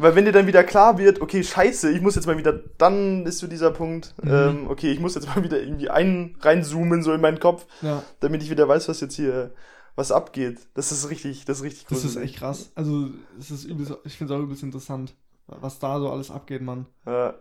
Weil 0.00 0.14
wenn 0.14 0.24
dir 0.24 0.32
dann 0.32 0.46
wieder 0.46 0.64
klar 0.64 0.96
wird, 0.98 1.20
okay, 1.20 1.44
scheiße, 1.44 1.90
ich 1.90 2.00
muss 2.00 2.14
jetzt 2.14 2.26
mal 2.26 2.38
wieder, 2.38 2.52
dann 2.78 3.26
ist 3.26 3.38
so 3.38 3.46
dieser 3.46 3.70
Punkt, 3.70 4.14
Mhm. 4.22 4.30
ähm, 4.30 4.70
okay, 4.70 4.90
ich 4.92 4.98
muss 5.00 5.14
jetzt 5.14 5.28
mal 5.28 5.42
wieder 5.42 5.60
irgendwie 5.60 5.90
ein, 5.90 6.36
reinzoomen, 6.40 7.02
so 7.02 7.12
in 7.12 7.20
meinen 7.20 7.38
Kopf, 7.40 7.66
Ja, 7.82 8.02
damit 8.20 8.42
ich 8.42 8.50
wieder 8.50 8.66
weiß, 8.66 8.88
was 8.88 9.00
jetzt 9.00 9.14
hier, 9.14 9.52
was 9.96 10.10
abgeht. 10.12 10.58
Das 10.74 10.90
ist 10.92 11.10
richtig, 11.10 11.44
das 11.44 11.58
ist 11.58 11.64
richtig 11.64 11.86
das 11.88 12.04
ist 12.04 12.16
echt 12.16 12.36
krass. 12.36 12.70
Also, 12.74 13.10
es 13.38 13.50
ist 13.50 13.64
übelst, 13.64 13.92
ich 14.04 14.16
finde 14.16 14.32
es 14.32 14.40
auch 14.40 14.42
übelst 14.42 14.62
interessant, 14.62 15.14
was 15.46 15.78
da 15.78 15.98
so 15.98 16.10
alles 16.10 16.30
abgeht, 16.30 16.62
Mann. 16.62 16.86
Ja. 17.04 17.34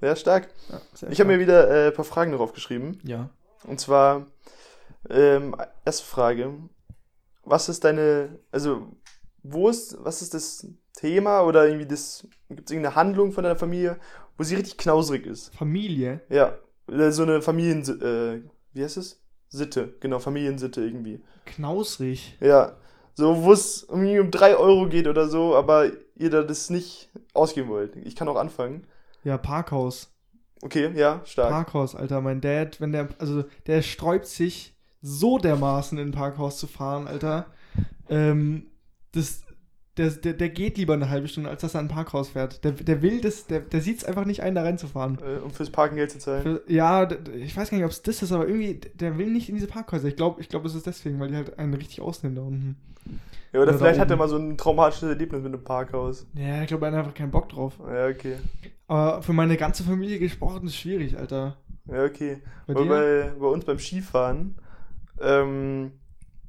ja, 0.00 0.14
stark. 0.14 0.48
Ja, 0.70 0.80
Ich 1.10 1.18
habe 1.20 1.32
mir 1.32 1.40
wieder 1.40 1.68
äh, 1.70 1.88
ein 1.88 1.94
paar 1.94 2.04
Fragen 2.04 2.30
darauf 2.32 2.52
geschrieben. 2.52 2.98
Ja. 3.02 3.30
Und 3.64 3.80
zwar, 3.80 4.26
ähm, 5.08 5.56
erste 5.84 6.04
Frage. 6.06 6.52
Was 7.42 7.68
ist 7.68 7.82
deine, 7.84 8.38
also, 8.52 8.86
wo 9.42 9.68
ist, 9.70 9.96
was 10.04 10.22
ist 10.22 10.34
das 10.34 10.66
Thema 11.00 11.42
oder 11.42 11.66
irgendwie 11.66 11.86
das, 11.86 12.26
gibt 12.48 12.68
es 12.68 12.72
irgendeine 12.72 12.94
Handlung 12.94 13.32
von 13.32 13.44
deiner 13.44 13.56
Familie, 13.56 13.98
wo 14.36 14.44
sie 14.44 14.54
richtig 14.54 14.76
knausrig 14.76 15.26
ist? 15.26 15.54
Familie. 15.56 16.20
Ja, 16.28 16.58
äh, 16.90 17.10
so 17.10 17.22
eine 17.22 17.42
Familien, 17.42 17.82
äh, 17.82 18.42
wie 18.72 18.84
heißt 18.84 18.98
es? 18.98 19.20
Sitte, 19.48 19.94
genau, 20.00 20.18
Familiensitte 20.18 20.82
irgendwie. 20.82 21.20
Knausrig. 21.46 22.36
Ja, 22.40 22.76
so, 23.14 23.42
wo 23.42 23.52
es 23.52 23.86
irgendwie 23.88 24.20
um 24.20 24.30
drei 24.30 24.56
Euro 24.56 24.88
geht 24.88 25.08
oder 25.08 25.28
so, 25.28 25.56
aber 25.56 25.90
ihr 26.16 26.30
da 26.30 26.42
das 26.42 26.70
nicht 26.70 27.10
ausgeben 27.34 27.68
wollt. 27.68 27.96
Ich 27.96 28.14
kann 28.14 28.28
auch 28.28 28.36
anfangen. 28.36 28.86
Ja, 29.24 29.38
Parkhaus. 29.38 30.12
Okay, 30.62 30.92
ja, 30.94 31.22
stark. 31.24 31.50
Parkhaus, 31.50 31.94
Alter. 31.94 32.20
Mein 32.20 32.40
Dad, 32.40 32.80
wenn 32.80 32.92
der, 32.92 33.08
also 33.18 33.44
der 33.66 33.82
sträubt 33.82 34.26
sich 34.26 34.76
so 35.02 35.38
dermaßen 35.38 35.98
in 35.98 36.08
ein 36.08 36.12
Parkhaus 36.12 36.58
zu 36.58 36.66
fahren, 36.66 37.08
Alter. 37.08 37.46
Ähm, 38.08 38.66
das, 39.12 39.42
der, 40.00 40.10
der, 40.10 40.32
der 40.32 40.48
geht 40.48 40.78
lieber 40.78 40.94
eine 40.94 41.10
halbe 41.10 41.28
Stunde, 41.28 41.50
als 41.50 41.60
dass 41.60 41.74
er 41.74 41.80
ein 41.80 41.88
Parkhaus 41.88 42.30
fährt. 42.30 42.64
Der, 42.64 42.72
der 42.72 43.02
will 43.02 43.20
das, 43.20 43.46
der, 43.46 43.60
der 43.60 43.80
sieht 43.80 43.98
es 43.98 44.04
einfach 44.04 44.24
nicht 44.24 44.42
ein, 44.42 44.54
da 44.54 44.62
reinzufahren. 44.62 45.18
Äh, 45.18 45.40
um 45.40 45.50
fürs 45.50 45.70
Parken 45.70 45.96
Geld 45.96 46.10
zu 46.10 46.18
zahlen. 46.18 46.42
Für, 46.42 46.62
ja, 46.66 47.08
ich 47.36 47.56
weiß 47.56 47.70
gar 47.70 47.76
nicht, 47.76 47.84
ob 47.84 47.90
es 47.90 48.02
das 48.02 48.22
ist, 48.22 48.32
aber 48.32 48.48
irgendwie, 48.48 48.80
der 48.94 49.18
will 49.18 49.30
nicht 49.30 49.48
in 49.48 49.54
diese 49.54 49.66
Parkhäuser. 49.66 50.08
Ich 50.08 50.16
glaube, 50.16 50.40
ich 50.40 50.48
glaub, 50.48 50.64
es 50.64 50.74
ist 50.74 50.86
deswegen, 50.86 51.20
weil 51.20 51.28
die 51.28 51.36
halt 51.36 51.58
einen 51.58 51.74
richtig 51.74 52.00
ausnehmen 52.00 52.36
da 52.36 52.42
unten. 52.42 52.76
Ja, 53.52 53.60
oder 53.60 53.70
Oder 53.70 53.78
vielleicht 53.78 54.00
hat 54.00 54.10
er 54.10 54.16
mal 54.16 54.28
so 54.28 54.36
ein 54.36 54.56
traumatisches 54.56 55.08
Erlebnis 55.08 55.42
mit 55.42 55.52
einem 55.52 55.64
Parkhaus. 55.64 56.26
Ja, 56.34 56.62
ich 56.62 56.68
glaube, 56.68 56.86
er 56.86 56.92
hat 56.92 56.98
einfach 56.98 57.14
keinen 57.14 57.30
Bock 57.30 57.48
drauf. 57.48 57.74
Ja, 57.80 58.06
okay. 58.06 58.36
Aber 58.86 59.22
für 59.22 59.32
meine 59.32 59.56
ganze 59.56 59.82
Familie 59.82 60.18
gesprochen 60.18 60.66
ist 60.66 60.76
schwierig, 60.76 61.18
Alter. 61.18 61.56
Ja, 61.86 62.04
okay. 62.04 62.38
Bei 62.66 62.74
bei, 62.74 63.32
bei 63.38 63.46
uns 63.46 63.64
beim 63.64 63.78
Skifahren, 63.78 64.56
ähm, 65.20 65.92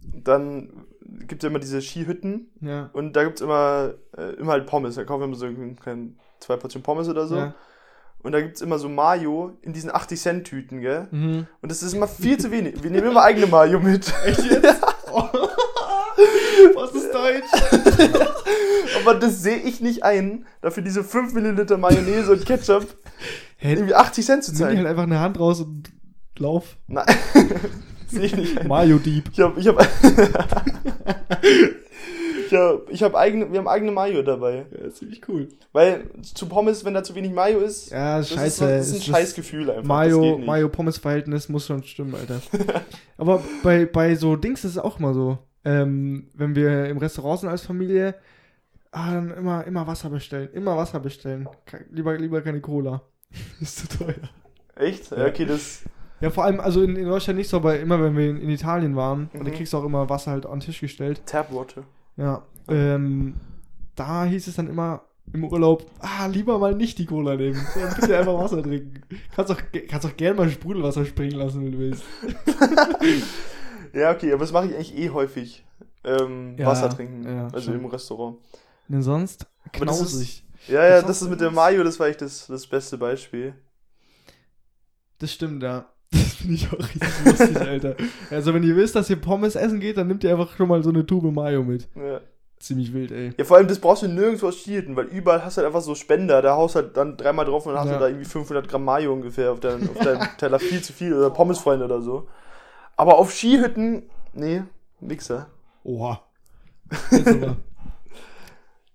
dann 0.02 0.86
gibt 1.28 1.42
es 1.42 1.44
ja 1.44 1.50
immer 1.50 1.60
diese 1.60 1.82
Skihütten 1.82 2.52
Ja. 2.62 2.90
und 2.94 3.14
da 3.16 3.24
gibt 3.24 3.36
es 3.36 3.42
immer, 3.42 3.94
äh, 4.18 4.34
immer 4.36 4.54
halt 4.54 4.66
Pommes. 4.68 4.96
Da 4.96 5.04
kaufen 5.04 5.22
wir 5.22 5.26
immer 5.28 5.36
so 5.36 5.46
ein- 5.46 5.78
kein, 5.84 6.18
zwei 6.40 6.56
Portionen 6.58 6.84
Pommes 6.84 7.08
oder 7.10 7.28
so. 7.28 7.36
Ja. 7.38 7.54
Und 8.24 8.34
da 8.34 8.42
gibt 8.42 8.56
es 8.56 8.62
immer 8.62 8.78
so 8.78 8.88
Mayo 8.88 9.58
in 9.64 9.74
diesen 9.74 9.90
80-Cent-Tüten, 9.92 10.80
gell? 10.82 11.08
Mhm. 11.12 11.48
Und 11.62 11.72
das 11.72 11.82
ist 11.82 11.94
immer 11.94 12.08
viel 12.08 12.38
zu 12.38 12.52
wenig. 12.52 12.84
Wir 12.84 12.92
nehmen 12.92 13.08
immer 13.12 13.24
eigene 13.24 13.48
Mayo 13.48 13.80
mit. 13.80 14.14
Echt 14.26 14.44
jetzt? 14.44 14.82
Was 16.76 16.92
ist 16.94 17.12
Deutsch? 17.14 18.22
Aber 19.02 19.16
das 19.16 19.42
sehe 19.42 19.58
ich 19.58 19.82
nicht 19.82 20.04
ein, 20.04 20.46
dafür 20.62 20.84
diese 20.84 21.04
5 21.04 21.34
Milliliter 21.34 21.78
Mayonnaise 21.78 22.32
und 22.32 22.46
Ketchup 22.46 22.86
Hä, 23.58 23.74
irgendwie 23.74 23.96
80 23.96 24.26
Cent 24.26 24.44
zu 24.44 24.52
nimm 24.52 24.58
die 24.58 24.64
zahlen. 24.64 24.78
halt 24.78 24.88
einfach 24.88 25.04
eine 25.04 25.20
Hand 25.20 25.40
raus 25.40 25.62
und 25.62 25.92
lauf. 26.38 26.78
Nein, 26.88 27.06
ein. 28.14 28.60
Mayo-Dieb. 28.68 29.30
Ich 29.32 29.40
habe, 29.40 29.60
ich 29.60 29.68
habe, 29.68 29.86
ich 32.48 32.54
habe, 32.54 32.86
ich 32.90 33.04
habe 33.04 33.18
eigene, 33.18 33.52
wir 33.52 33.60
haben 33.60 33.68
eigene 33.68 33.92
Mayo 33.92 34.22
dabei. 34.24 34.66
Ja, 34.72 34.88
ist 34.88 34.98
ziemlich 34.98 35.22
cool. 35.28 35.48
Weil 35.72 36.10
zu 36.22 36.48
Pommes, 36.48 36.84
wenn 36.86 36.94
da 36.94 37.04
zu 37.04 37.16
wenig 37.16 37.32
Mayo 37.32 37.60
ist, 37.60 37.92
Ja, 37.92 38.18
das, 38.20 38.30
scheiße. 38.30 38.46
ist, 38.46 38.62
das 38.62 38.88
ist 38.88 38.96
ein 38.96 39.14
Scheißgefühl 39.14 39.70
einfach. 39.70 39.84
Mayo, 39.84 40.22
geht 40.22 40.38
nicht. 40.38 40.48
Mayo-Pommes-Verhältnis 40.48 41.50
muss 41.50 41.66
schon 41.66 41.84
stimmen, 41.84 42.16
Alter. 42.16 42.42
Aber 43.18 43.44
bei, 43.64 43.86
bei 43.86 44.16
so 44.16 44.36
Dings 44.36 44.64
ist 44.66 44.72
es 44.72 44.78
auch 44.78 45.00
immer 45.00 45.14
so. 45.14 45.38
Ähm, 45.64 46.30
wenn 46.34 46.56
wir 46.56 46.86
im 46.88 46.98
Restaurant 46.98 47.42
sind 47.42 47.50
als 47.50 47.62
Familie, 47.62 48.16
ah, 48.92 49.14
dann 49.14 49.32
immer, 49.32 49.66
immer 49.66 49.86
Wasser 49.88 50.10
bestellen. 50.10 50.50
Immer 50.54 50.76
Wasser 50.76 51.00
bestellen. 51.00 51.48
Lieber, 51.92 52.18
lieber 52.18 52.42
keine 52.42 52.62
Cola. 52.62 53.02
ist 53.62 53.78
zu 53.92 53.98
teuer. 54.00 54.16
Echt? 54.76 55.12
Ja. 55.12 55.28
okay, 55.28 55.46
das. 55.46 55.84
Ja, 56.22 56.30
vor 56.30 56.46
allem, 56.46 56.60
also 56.60 56.82
in, 56.84 56.96
in 56.96 57.06
Deutschland 57.06 57.38
nicht 57.38 57.50
so, 57.50 57.58
aber 57.58 57.80
immer 57.80 58.02
wenn 58.02 58.16
wir 58.16 58.30
in, 58.30 58.38
in 58.38 58.50
Italien 58.50 58.96
waren, 58.96 59.30
Mhm. 59.34 59.44
da 59.44 59.50
kriegst 59.52 59.74
du 59.74 59.78
auch 59.78 59.84
immer 59.84 60.10
Wasser 60.10 60.32
halt 60.32 60.46
an 60.46 60.54
den 60.54 60.66
Tisch 60.66 60.80
gestellt. 60.82 61.22
Tapwater. 61.26 61.84
Ja. 62.18 62.44
Ähm, 62.68 63.36
da 63.96 64.26
hieß 64.26 64.48
es 64.48 64.56
dann 64.56 64.68
immer 64.70 65.02
im 65.34 65.46
Urlaub, 65.46 65.86
ah, 66.00 66.26
lieber 66.28 66.60
mal 66.60 66.76
nicht 66.76 66.98
die 67.00 67.06
Cola 67.06 67.36
nehmen. 67.36 67.60
sondern 67.74 67.96
Bitte 67.96 68.18
einfach 68.18 68.38
Wasser 68.38 68.62
trinken. 68.64 69.02
Kannst 69.36 69.52
auch, 69.52 69.58
kannst 69.88 70.06
auch 70.06 70.16
gerne 70.18 70.36
mal 70.38 70.50
Sprudelwasser 70.50 71.06
springen 71.06 71.38
lassen, 71.38 71.64
wenn 71.66 71.72
du 71.72 71.80
willst. 71.80 72.04
Ja, 73.94 74.12
okay, 74.12 74.32
aber 74.32 74.40
das 74.42 74.54
mache 74.54 74.68
ich 74.68 74.76
eigentlich 74.76 74.98
eh 74.98 75.10
häufig. 75.10 75.66
Ähm, 76.06 76.56
Ja, 76.58 76.68
Wasser 76.68 76.90
trinken. 76.90 77.26
ja, 77.26 77.48
also 77.48 77.72
schon. 77.72 77.80
im 77.82 77.86
Restaurant. 77.88 78.38
Denn 78.88 79.02
sonst 79.02 79.48
knausig. 79.74 80.46
Ja, 80.68 80.84
ja, 80.88 80.96
Das 80.98 81.06
das 81.08 81.22
ist 81.24 81.30
mit 81.30 81.42
was? 81.42 81.52
Mayo, 81.54 81.84
das 81.84 82.00
war 82.00 82.08
echt 82.08 82.22
das, 82.22 82.48
das 82.48 82.68
beste 82.68 82.98
Beispiel. 82.98 83.54
Das 85.20 85.34
stimmt, 85.34 85.62
ja. 85.62 85.86
Das 86.12 86.34
finde 86.36 86.56
ich 86.56 86.68
auch 86.68 86.80
richtig 86.80 87.10
lustig, 87.26 87.58
Alter. 87.62 87.96
Also, 88.30 88.54
wenn 88.54 88.64
ihr 88.64 88.76
wisst, 88.76 88.96
dass 88.96 89.10
ihr 89.10 89.16
Pommes 89.16 89.56
essen 89.56 89.80
geht, 89.80 89.98
dann 89.98 90.08
nehmt 90.08 90.24
ihr 90.24 90.32
einfach 90.32 90.56
schon 90.58 90.68
mal 90.68 90.84
so 90.84 90.90
eine 90.90 91.06
Tube 91.06 91.32
Mayo 91.32 91.64
mit. 91.64 91.88
Ja. 91.96 92.22
Ziemlich 92.60 92.94
wild, 92.94 93.12
ey. 93.12 93.34
ja, 93.38 93.44
vor 93.44 93.58
allem, 93.58 93.68
das 93.68 93.80
brauchst 93.80 94.04
du 94.04 94.08
nirgendwo 94.08 94.48
aus 94.48 94.62
Skieten, 94.62 94.96
weil 94.96 95.06
überall 95.06 95.44
hast 95.44 95.58
du 95.58 95.62
halt 95.62 95.68
einfach 95.68 95.82
so 95.82 95.96
Spender, 95.96 96.44
da 96.44 96.56
haust 96.56 96.76
halt 96.76 96.96
dann 96.96 97.18
dreimal 97.18 97.44
drauf 97.46 97.66
und 97.66 97.74
dann 97.74 97.82
hast 97.82 97.88
Ja. 97.90 97.94
du 97.96 98.00
da 98.02 98.08
irgendwie 98.08 98.26
500 98.30 98.68
Gramm 98.68 98.86
Mayo 98.86 99.12
ungefähr 99.14 99.52
auf 99.52 99.60
deinem 99.60 99.90
auf 99.90 99.98
deinem 99.98 100.22
Teller, 100.38 100.60
viel 100.60 100.80
zu 100.82 100.94
viel, 100.94 101.12
oder 101.14 101.32
Pommesfreunde 101.32 101.86
oder 101.86 102.02
so. 102.04 102.28
Aber 102.98 103.18
auf 103.18 103.34
Skihütten, 103.34 104.04
nee, 104.34 104.62
nixer. 105.00 105.48
Oha. 105.84 106.22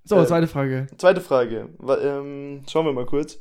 So, 0.05 0.21
Äh, 0.21 0.27
zweite 0.27 0.47
Frage. 0.47 0.87
Zweite 0.99 1.21
Frage, 1.21 1.69
ähm, 2.01 2.63
schauen 2.71 2.87
wir 2.87 2.93
mal 2.93 3.07
kurz. 3.07 3.41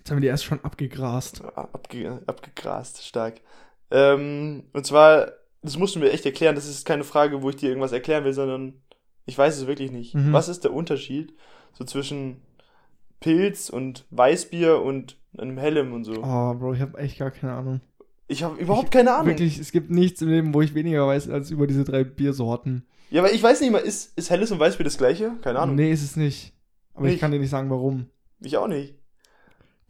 Jetzt 0.00 0.10
haben 0.10 0.16
wir 0.16 0.22
die 0.22 0.28
erst 0.28 0.44
schon 0.46 0.64
abgegrast. 0.64 1.44
Abge 1.44 2.22
abgegrast, 2.26 3.04
stark. 3.04 3.42
Ähm, 3.90 4.64
und 4.72 4.86
zwar, 4.86 5.32
das 5.60 5.76
musst 5.76 5.94
du 5.94 5.98
mir 5.98 6.10
echt 6.10 6.24
erklären, 6.24 6.54
das 6.54 6.66
ist 6.66 6.86
keine 6.86 7.04
Frage, 7.04 7.42
wo 7.42 7.50
ich 7.50 7.56
dir 7.56 7.68
irgendwas 7.68 7.92
erklären 7.92 8.24
will, 8.24 8.32
sondern 8.32 8.80
ich 9.26 9.36
weiß 9.36 9.58
es 9.58 9.66
wirklich 9.66 9.92
nicht. 9.92 10.14
Mhm. 10.14 10.32
Was 10.32 10.48
ist 10.48 10.64
der 10.64 10.72
Unterschied 10.72 11.34
so 11.74 11.84
zwischen 11.84 12.40
Pilz 13.20 13.68
und 13.68 14.06
Weißbier 14.08 14.80
und 14.80 15.18
einem 15.36 15.58
Hellem 15.58 15.92
und 15.92 16.04
so? 16.04 16.14
Oh, 16.14 16.54
Bro, 16.54 16.72
ich 16.72 16.80
habe 16.80 16.96
echt 16.98 17.18
gar 17.18 17.30
keine 17.30 17.52
Ahnung. 17.52 17.82
Ich 18.26 18.42
habe 18.42 18.58
überhaupt 18.58 18.92
keine 18.92 19.12
Ahnung. 19.12 19.26
Wirklich, 19.26 19.58
es 19.58 19.70
gibt 19.70 19.90
nichts 19.90 20.22
im 20.22 20.30
Leben, 20.30 20.54
wo 20.54 20.62
ich 20.62 20.74
weniger 20.74 21.06
weiß 21.06 21.28
als 21.28 21.50
über 21.50 21.66
diese 21.66 21.84
drei 21.84 22.04
Biersorten. 22.04 22.86
Ja, 23.10 23.20
aber 23.20 23.34
ich 23.34 23.42
weiß 23.42 23.60
nicht 23.60 23.70
mal, 23.70 23.78
ist, 23.80 24.16
ist 24.16 24.30
Helles 24.30 24.50
und 24.50 24.60
Weißbier 24.60 24.84
das 24.84 24.96
gleiche? 24.96 25.32
Keine 25.42 25.58
Ahnung. 25.58 25.76
Nee, 25.76 25.92
ist 25.92 26.02
es 26.02 26.16
nicht. 26.16 26.54
Aber 26.94 27.04
ich 27.04 27.12
Nicht? 27.12 27.20
kann 27.20 27.32
dir 27.32 27.38
nicht 27.38 27.50
sagen, 27.50 27.68
warum. 27.68 28.06
Ich 28.40 28.56
auch 28.56 28.66
nicht. 28.66 28.94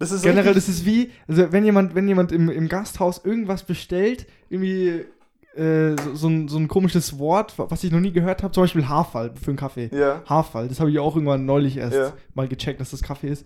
Das 0.01 0.11
ist 0.11 0.23
Generell, 0.23 0.57
ist 0.57 0.85
wie, 0.85 1.11
also 1.29 1.53
wenn 1.53 1.65
jemand, 1.65 1.95
wenn 1.95 2.09
jemand 2.09 2.33
im, 2.33 2.49
im 2.51 2.69
Gasthaus 2.69 3.23
irgendwas 3.25 3.63
bestellt, 3.63 4.27
irgendwie 4.49 5.05
äh, 5.57 5.95
so, 6.03 6.15
so, 6.15 6.29
ein, 6.29 6.49
so 6.49 6.59
ein 6.59 6.69
komisches 6.69 7.19
Wort, 7.19 7.55
was 7.59 7.85
ich 7.85 7.93
noch 7.93 8.01
nie 8.01 8.11
gehört 8.11 8.43
habe, 8.43 8.53
zum 8.53 8.63
Beispiel 8.65 8.89
Haarfall 8.89 9.33
für 9.41 9.51
einen 9.51 9.57
Kaffee. 9.59 9.91
Ja. 9.93 10.23
Haarfall, 10.27 10.69
das 10.69 10.81
habe 10.81 10.91
ich 10.91 10.99
auch 10.99 11.15
irgendwann 11.15 11.45
neulich 11.45 11.77
erst 11.77 11.97
Ja. 11.97 12.13
mal 12.35 12.49
gecheckt, 12.49 12.81
dass 12.81 12.91
das 12.91 13.03
Kaffee 13.03 13.29
ist. 13.29 13.45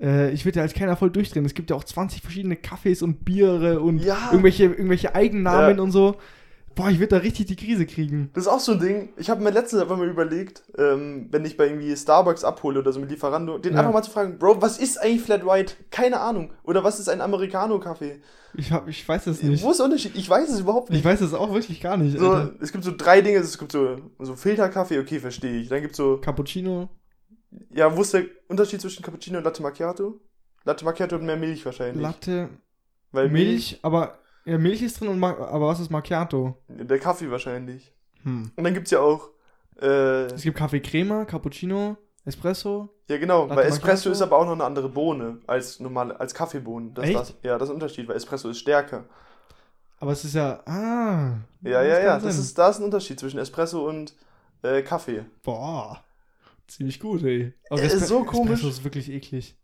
Äh, 0.00 0.30
ich 0.32 0.44
würde 0.44 0.58
ja 0.58 0.62
als 0.62 0.74
keiner 0.74 0.96
voll 0.96 1.10
durchdrehen. 1.10 1.44
Es 1.44 1.54
gibt 1.54 1.70
ja 1.70 1.76
auch 1.76 1.84
20 1.84 2.22
verschiedene 2.22 2.56
Kaffees 2.56 3.02
und 3.02 3.24
Biere 3.24 3.80
und 3.80 3.98
Ja. 3.98 4.28
irgendwelche, 4.30 4.64
irgendwelche 4.64 5.14
Eigennamen 5.14 5.80
und 5.80 5.90
so. 5.90 6.16
Boah, 6.76 6.90
ich 6.90 6.98
würde 6.98 7.16
da 7.16 7.16
richtig 7.16 7.46
die 7.46 7.56
Krise 7.56 7.86
kriegen. 7.86 8.30
Das 8.34 8.44
ist 8.44 8.48
auch 8.48 8.60
so 8.60 8.72
ein 8.72 8.78
Ding. 8.78 9.08
Ich 9.16 9.30
habe 9.30 9.42
mir 9.42 9.50
letztens 9.50 9.80
einfach 9.82 9.96
mal 9.96 10.08
überlegt, 10.08 10.62
ähm, 10.76 11.26
wenn 11.30 11.44
ich 11.46 11.56
bei 11.56 11.66
irgendwie 11.66 11.96
Starbucks 11.96 12.44
abhole 12.44 12.78
oder 12.80 12.92
so 12.92 13.00
mit 13.00 13.10
Lieferando, 13.10 13.56
den 13.58 13.72
Ja. 13.72 13.80
einfach 13.80 13.94
mal 13.94 14.02
zu 14.02 14.10
fragen, 14.10 14.38
Bro, 14.38 14.60
was 14.60 14.78
ist 14.78 14.98
eigentlich 15.00 15.22
Flat 15.22 15.44
White? 15.46 15.72
Keine 15.90 16.20
Ahnung. 16.20 16.52
Oder 16.64 16.84
was 16.84 17.00
ist 17.00 17.08
ein 17.08 17.22
Americano-Kaffee? 17.22 18.20
Ich, 18.54 18.70
hab, 18.72 18.86
ich 18.88 19.08
weiß 19.08 19.26
es 19.26 19.42
nicht. 19.42 19.62
Wo 19.64 19.70
ist 19.70 19.78
der 19.78 19.86
Unterschied? 19.86 20.14
Ich 20.16 20.28
weiß 20.28 20.50
es 20.50 20.60
überhaupt 20.60 20.90
nicht. 20.90 20.98
Ich 21.00 21.04
weiß 21.04 21.22
es 21.22 21.32
auch 21.34 21.52
wirklich 21.52 21.80
gar 21.80 21.96
nicht. 21.96 22.18
so, 22.18 22.30
Alter. 22.30 22.54
es 22.60 22.70
gibt 22.72 22.84
so 22.84 22.92
drei 22.96 23.22
Dinge. 23.22 23.38
Es 23.38 23.58
gibt 23.58 23.72
so, 23.72 23.96
so 24.18 24.36
Filterkaffee, 24.36 24.98
okay, 24.98 25.18
verstehe 25.18 25.58
ich. 25.60 25.68
Dann 25.68 25.80
gibt 25.80 25.96
so, 25.96 26.18
Cappuccino. 26.18 26.90
ja, 27.70 27.96
wo 27.96 28.02
ist 28.02 28.12
der 28.12 28.24
Unterschied 28.48 28.80
zwischen 28.82 29.02
Cappuccino 29.02 29.38
und 29.38 29.44
Latte 29.44 29.62
Macchiato? 29.62 30.20
Latte 30.64 30.84
Macchiato 30.84 31.16
hat 31.16 31.22
mehr 31.22 31.36
Milch 31.36 31.64
wahrscheinlich. 31.64 32.02
Latte, 32.02 32.50
weil 33.12 33.30
Milch, 33.30 33.78
aber 33.82 34.18
ja, 34.46 34.58
Milch 34.58 34.80
ist 34.82 35.00
drin, 35.00 35.08
und 35.08 35.22
aber 35.22 35.66
was 35.66 35.80
ist 35.80 35.90
Macchiato? 35.90 36.56
Der 36.68 36.98
Kaffee 36.98 37.30
wahrscheinlich. 37.30 37.92
Hm. 38.22 38.50
Und 38.56 38.64
dann 38.64 38.72
gibt's 38.74 38.90
ja 38.90 39.00
auch, 39.00 39.30
äh, 39.80 40.26
Es 40.26 40.42
gibt 40.42 40.56
Kaffee 40.56 40.80
Crema, 40.80 41.24
Cappuccino, 41.24 41.96
Espresso. 42.24 42.88
ja 43.08 43.18
genau, 43.18 43.42
Latte 43.44 43.56
weil 43.56 43.66
Espresso 43.66 44.08
Macchiato? 44.08 44.10
ist 44.12 44.22
aber 44.22 44.38
auch 44.38 44.44
noch 44.46 44.52
eine 44.52 44.64
andere 44.64 44.88
Bohne 44.88 45.38
als 45.46 45.78
normale, 45.80 46.18
als 46.18 46.32
Kaffeebohnen. 46.34 46.94
Das, 46.94 47.04
Echt? 47.04 47.16
Das, 47.18 47.34
ja, 47.42 47.58
das 47.58 47.68
ist 47.68 47.72
ein 47.72 47.74
Unterschied, 47.74 48.08
weil 48.08 48.16
Espresso 48.16 48.48
ist 48.48 48.58
stärker. 48.58 49.04
Aber 49.98 50.12
es 50.12 50.24
ist 50.24 50.34
ja. 50.34 50.60
Ah. 50.66 51.38
Ja, 51.62 51.82
ja, 51.82 51.98
ja, 52.00 52.18
das 52.18 52.36
ist, 52.38 52.56
da 52.58 52.68
ist 52.68 52.78
ein 52.78 52.84
Unterschied 52.84 53.18
zwischen 53.18 53.38
Espresso 53.38 53.88
und 53.88 54.14
äh, 54.62 54.82
Kaffee. 54.82 55.24
Boah. 55.42 56.02
Ziemlich 56.66 56.98
gut, 57.00 57.22
ey. 57.22 57.54
Aber 57.70 57.80
Äh, 57.80 57.86
Espre- 57.86 58.04
so 58.04 58.24
komisch. 58.24 58.54
Espresso 58.54 58.68
ist 58.68 58.84
wirklich 58.84 59.08
eklig. 59.10 59.56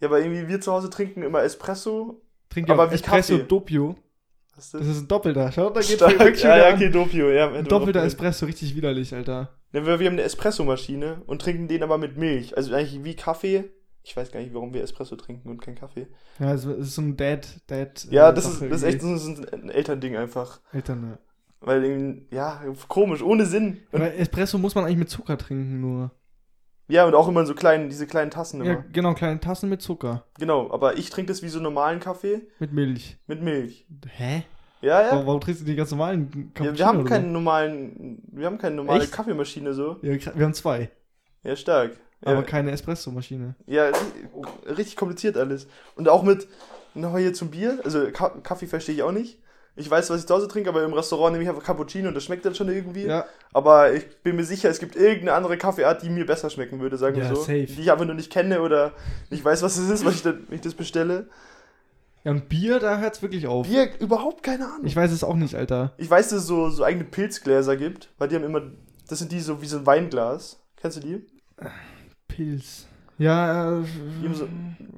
Ja, 0.00 0.08
aber 0.08 0.20
irgendwie 0.20 0.48
wir 0.48 0.60
zu 0.60 0.72
Hause 0.72 0.88
trinken 0.90 1.22
immer 1.22 1.42
Espresso. 1.42 2.20
Trinkt 2.54 2.70
Aber 2.70 2.84
ja 2.84 2.90
wie 2.90 2.94
Espresso 2.94 3.34
Kaffee. 3.34 3.48
Doppio. 3.48 3.96
Was 4.54 4.70
Das 4.70 4.86
ist 4.86 5.00
ein 5.02 5.08
doppelter. 5.08 5.50
Schaut, 5.50 5.74
da 5.76 5.80
geht 5.80 5.96
Stark. 5.96 6.18
wirklich 6.20 6.42
Ja, 6.44 6.54
wieder 6.54 6.68
ja, 6.68 6.74
okay, 6.74 6.88
Doppio, 6.88 7.30
ja. 7.30 7.52
Ein 7.52 7.64
doppelter 7.64 8.04
Espresso, 8.04 8.46
richtig 8.46 8.76
widerlich, 8.76 9.12
Alter. 9.12 9.50
Ja, 9.72 9.84
wir, 9.84 9.98
wir 9.98 10.06
haben 10.06 10.14
eine 10.14 10.22
Espressomaschine 10.22 11.22
und 11.26 11.42
trinken 11.42 11.66
den 11.66 11.82
aber 11.82 11.98
mit 11.98 12.16
Milch. 12.16 12.56
Also 12.56 12.72
eigentlich 12.72 13.02
wie 13.02 13.16
Kaffee. 13.16 13.64
Ich 14.04 14.16
weiß 14.16 14.30
gar 14.30 14.38
nicht, 14.38 14.54
warum 14.54 14.72
wir 14.72 14.84
Espresso 14.84 15.16
trinken 15.16 15.48
und 15.48 15.60
kein 15.60 15.74
Kaffee. 15.74 16.06
Ja, 16.38 16.54
es 16.54 16.64
ist 16.64 16.94
so 16.94 17.02
ein 17.02 17.16
Dad, 17.16 17.48
Dad. 17.66 18.06
Ja, 18.10 18.30
äh, 18.30 18.34
das 18.34 18.46
ist, 18.46 18.62
das 18.62 18.82
ist 18.82 18.84
echt 18.84 19.00
so 19.00 19.08
ein, 19.08 19.70
Elternding 19.70 20.16
einfach. 20.16 20.60
Eltern, 20.72 21.00
ne. 21.00 21.18
Weil 21.60 22.22
ja, 22.30 22.62
komisch, 22.86 23.22
ohne 23.22 23.46
Sinn. 23.46 23.78
Aber 23.90 24.14
Espresso 24.14 24.58
muss 24.58 24.76
man 24.76 24.84
eigentlich 24.84 24.98
mit 24.98 25.10
Zucker 25.10 25.38
trinken, 25.38 25.80
nur. 25.80 26.12
Ja, 26.88 27.06
und 27.06 27.14
auch 27.14 27.28
immer 27.28 27.40
in 27.40 27.46
so 27.46 27.54
kleinen, 27.54 27.88
diese 27.88 28.06
kleinen 28.06 28.30
Tassen 28.30 28.60
immer. 28.60 28.70
Ja, 28.70 28.84
genau, 28.92 29.14
kleine 29.14 29.40
Tassen 29.40 29.68
mit 29.68 29.82
Zucker. 29.82 30.24
Genau, 30.38 30.70
aber 30.70 30.98
ich 30.98 31.10
trinke 31.10 31.32
das 31.32 31.42
wie 31.42 31.48
so 31.48 31.60
normalen 31.60 32.00
Kaffee 32.00 32.42
Mit 32.58 32.72
Milch. 32.72 33.16
mit 33.26 33.42
Milch. 33.42 33.86
Hä? 34.16 34.44
Ja, 34.82 35.00
ja. 35.00 35.12
Warum, 35.12 35.26
warum 35.26 35.40
trinkst 35.40 35.62
du 35.62 35.66
die 35.66 35.76
ganz 35.76 35.90
normalen 35.90 36.52
Cappuccino? 36.52 36.72
ja 36.72 36.78
wir 36.78 36.86
haben 36.86 37.04
keinen 37.04 37.32
normalen, 37.32 38.22
wir 38.30 38.46
haben 38.46 38.58
keine 38.58 38.76
normale 38.76 39.04
Echt? 39.04 39.12
Kaffeemaschine 39.12 39.72
so. 39.72 39.96
Ja, 40.02 40.12
wir 40.12 40.44
haben 40.44 40.52
zwei. 40.52 40.90
Ja, 41.42 41.56
stark. 41.56 41.92
aber 42.22 42.42
keine 42.42 42.70
Espresso-Maschine. 42.70 43.54
Ja, 43.66 43.90
richtig 44.66 44.96
kompliziert 44.96 45.36
alles. 45.38 45.66
Und 45.96 46.08
auch 46.08 46.22
mit, 46.22 46.48
noch 46.94 47.16
hier 47.16 47.32
zum 47.32 47.50
Bier, 47.50 47.80
also 47.84 48.10
Kaffee 48.10 48.66
verstehe 48.66 48.94
ich 48.94 49.02
auch 49.02 49.12
nicht. 49.12 49.38
Ich 49.76 49.90
weiß, 49.90 50.08
was 50.10 50.20
ich 50.20 50.26
zu 50.26 50.34
Hause 50.34 50.46
trinke, 50.46 50.68
aber 50.68 50.84
im 50.84 50.92
Restaurant 50.92 51.32
nehme 51.32 51.42
ich 51.42 51.48
einfach 51.48 51.64
Cappuccino 51.64 52.08
und 52.08 52.14
das 52.14 52.24
schmeckt 52.24 52.44
dann 52.44 52.54
schon 52.54 52.68
irgendwie. 52.68 53.06
Ja. 53.06 53.24
Aber 53.52 53.92
ich 53.92 54.22
bin 54.22 54.36
mir 54.36 54.44
sicher, 54.44 54.68
es 54.68 54.78
gibt 54.78 54.94
irgendeine 54.94 55.32
andere 55.32 55.58
Kaffeeart, 55.58 56.02
die 56.02 56.10
mir 56.10 56.26
besser 56.26 56.48
schmecken 56.48 56.78
würde, 56.80 56.96
sagen 56.96 57.16
wir 57.16 57.24
ja, 57.24 57.34
so. 57.34 57.40
Safe. 57.40 57.66
Die 57.66 57.80
ich 57.80 57.90
einfach 57.90 58.04
nur 58.04 58.14
nicht 58.14 58.30
kenne 58.30 58.60
oder 58.60 58.92
nicht 59.30 59.44
weiß, 59.44 59.62
was 59.62 59.76
es 59.76 59.90
ist, 59.90 60.04
was 60.04 60.14
ich, 60.14 60.22
dann, 60.22 60.44
wenn 60.48 60.56
ich 60.56 60.60
das 60.60 60.74
bestelle. 60.74 61.28
Ja, 62.22 62.30
und 62.30 62.48
Bier, 62.48 62.78
da 62.78 62.98
hört 62.98 63.16
es 63.16 63.22
wirklich 63.22 63.48
auf. 63.48 63.68
Bier, 63.68 63.90
überhaupt 63.98 64.44
keine 64.44 64.66
Ahnung. 64.66 64.86
Ich 64.86 64.94
weiß 64.94 65.10
es 65.10 65.24
auch 65.24 65.34
nicht, 65.34 65.56
Alter. 65.56 65.92
Ich 65.98 66.08
weiß, 66.08 66.28
dass 66.28 66.40
es 66.40 66.46
so, 66.46 66.70
so 66.70 66.84
eigene 66.84 67.04
Pilzgläser 67.04 67.76
gibt, 67.76 68.10
weil 68.18 68.28
die 68.28 68.36
haben 68.36 68.44
immer, 68.44 68.62
das 69.08 69.18
sind 69.18 69.32
die 69.32 69.40
so 69.40 69.60
wie 69.60 69.66
so 69.66 69.78
ein 69.78 69.86
Weinglas. 69.86 70.60
Kennst 70.76 70.98
du 70.98 71.00
die? 71.00 71.26
Pilz. 72.28 72.86
Ja, 73.18 73.78
äh, 73.78 73.82
Die 74.20 74.26
haben, 74.26 74.34
so, 74.34 74.48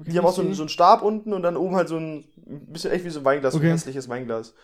die 0.06 0.18
haben 0.18 0.24
auch 0.24 0.32
so 0.32 0.42
einen, 0.42 0.54
so 0.54 0.62
einen 0.62 0.68
Stab 0.68 1.02
unten 1.02 1.32
und 1.32 1.42
dann 1.42 1.56
oben 1.56 1.76
halt 1.76 1.88
so 1.88 1.96
ein 1.96 2.24
bisschen 2.46 2.92
echt 2.92 3.04
wie 3.04 3.10
so 3.10 3.20
ein 3.20 3.24
Weinglas, 3.24 3.54
okay. 3.54 3.64
so 3.64 3.68
ein 3.68 3.72
hässliches 3.72 4.08
Weinglas. 4.08 4.54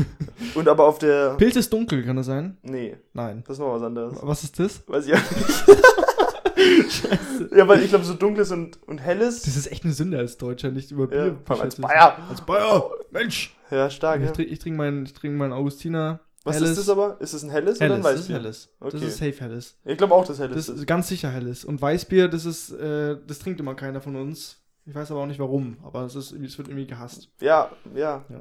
und 0.54 0.68
aber 0.68 0.84
auf 0.84 0.98
der. 0.98 1.34
Pilz 1.34 1.56
ist 1.56 1.72
dunkel, 1.72 2.04
kann 2.04 2.16
das 2.16 2.26
sein? 2.26 2.56
Nee. 2.62 2.96
Nein. 3.12 3.42
Das 3.46 3.56
ist 3.56 3.60
noch 3.60 3.74
was 3.74 3.82
anderes. 3.82 4.14
Was 4.22 4.44
ist 4.44 4.58
das? 4.58 4.82
Weiß 4.88 5.06
ich 5.06 5.14
auch 5.14 5.18
nicht. 5.18 6.92
Scheiße. 6.92 7.50
Ja, 7.56 7.66
weil 7.66 7.82
ich 7.82 7.88
glaube, 7.88 8.04
so 8.04 8.14
dunkles 8.14 8.52
und, 8.52 8.78
und 8.86 8.98
helles. 8.98 9.42
Das 9.42 9.56
ist 9.56 9.70
echt 9.70 9.84
eine 9.84 9.92
Sünde 9.92 10.18
als 10.18 10.38
Deutscher, 10.38 10.70
nicht 10.70 10.90
über 10.90 11.08
Bier. 11.08 11.36
Ja, 11.48 11.54
als 11.56 11.76
Bayer. 11.76 12.18
Als 12.28 12.40
Bayer. 12.40 12.90
Mensch. 13.10 13.56
Ja, 13.70 13.90
stark. 13.90 14.20
Ich, 14.20 14.26
ja. 14.26 14.32
trinke 14.32 14.58
trink 14.58 14.76
meinen 14.76 15.04
trink 15.06 15.34
mein 15.36 15.52
Augustiner 15.52 16.20
was 16.44 16.56
helles. 16.56 16.70
ist 16.70 16.78
das 16.78 16.88
aber? 16.88 17.20
Ist 17.20 17.32
es 17.32 17.42
ein 17.42 17.50
helles, 17.50 17.80
helles 17.80 17.98
oder 17.98 18.10
ein 18.10 18.16
Weißbier? 18.16 18.40
Das 18.40 18.56
ist 18.56 18.68
helles. 18.68 18.68
Okay. 18.80 18.90
Das 18.92 19.02
ist 19.02 19.18
safe 19.18 19.40
helles. 19.40 19.76
Ich 19.84 19.98
glaube 19.98 20.14
auch, 20.14 20.26
das 20.26 20.38
helles 20.38 20.66
das 20.66 20.76
ist. 20.76 20.86
Ganz 20.86 21.08
sicher 21.08 21.30
helles. 21.30 21.64
Und 21.64 21.80
Weißbier, 21.80 22.28
das 22.28 22.44
ist, 22.44 22.72
äh, 22.72 23.16
das 23.26 23.38
trinkt 23.38 23.60
immer 23.60 23.74
keiner 23.74 24.00
von 24.00 24.16
uns. 24.16 24.58
Ich 24.84 24.94
weiß 24.94 25.10
aber 25.12 25.20
auch 25.20 25.26
nicht 25.26 25.38
warum, 25.38 25.76
aber 25.84 26.02
es, 26.04 26.16
ist, 26.16 26.32
es 26.32 26.58
wird 26.58 26.68
irgendwie 26.68 26.86
gehasst. 26.86 27.28
Ja, 27.40 27.70
ja. 27.94 28.24
ja. 28.28 28.40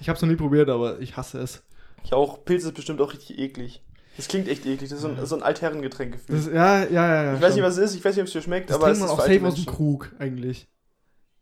Ich 0.00 0.08
habe 0.08 0.16
es 0.16 0.22
noch 0.22 0.28
nie 0.28 0.36
probiert, 0.36 0.68
aber 0.68 0.98
ich 1.00 1.16
hasse 1.16 1.38
es. 1.38 1.62
Ich 2.04 2.12
auch. 2.12 2.44
Pilz 2.44 2.64
ist 2.64 2.74
bestimmt 2.74 3.00
auch 3.00 3.12
richtig 3.12 3.38
eklig. 3.38 3.82
Das 4.16 4.26
klingt 4.26 4.48
echt 4.48 4.66
eklig. 4.66 4.90
Das 4.90 4.98
ist 4.98 5.02
so 5.02 5.08
ein, 5.08 5.26
so 5.26 5.36
ein 5.36 5.42
Altherrengetränk 5.42 6.12
gefühlt. 6.12 6.52
Ja, 6.52 6.82
ja, 6.84 6.88
ja, 6.88 7.22
ja. 7.24 7.34
Ich 7.34 7.40
weiß 7.40 7.54
nicht, 7.54 7.62
was 7.62 7.76
es 7.76 7.90
ist. 7.90 7.96
Ich 7.96 8.04
weiß 8.04 8.16
nicht, 8.16 8.22
ob 8.22 8.26
es 8.26 8.32
dir 8.32 8.42
schmeckt, 8.42 8.70
das 8.70 8.76
aber 8.76 8.88
es 8.90 8.98
ist 8.98 9.04
man 9.04 9.10
auch 9.10 9.20
safe 9.20 9.46
aus 9.46 9.54
dem 9.54 9.66
Krug, 9.66 10.10
eigentlich. 10.18 10.68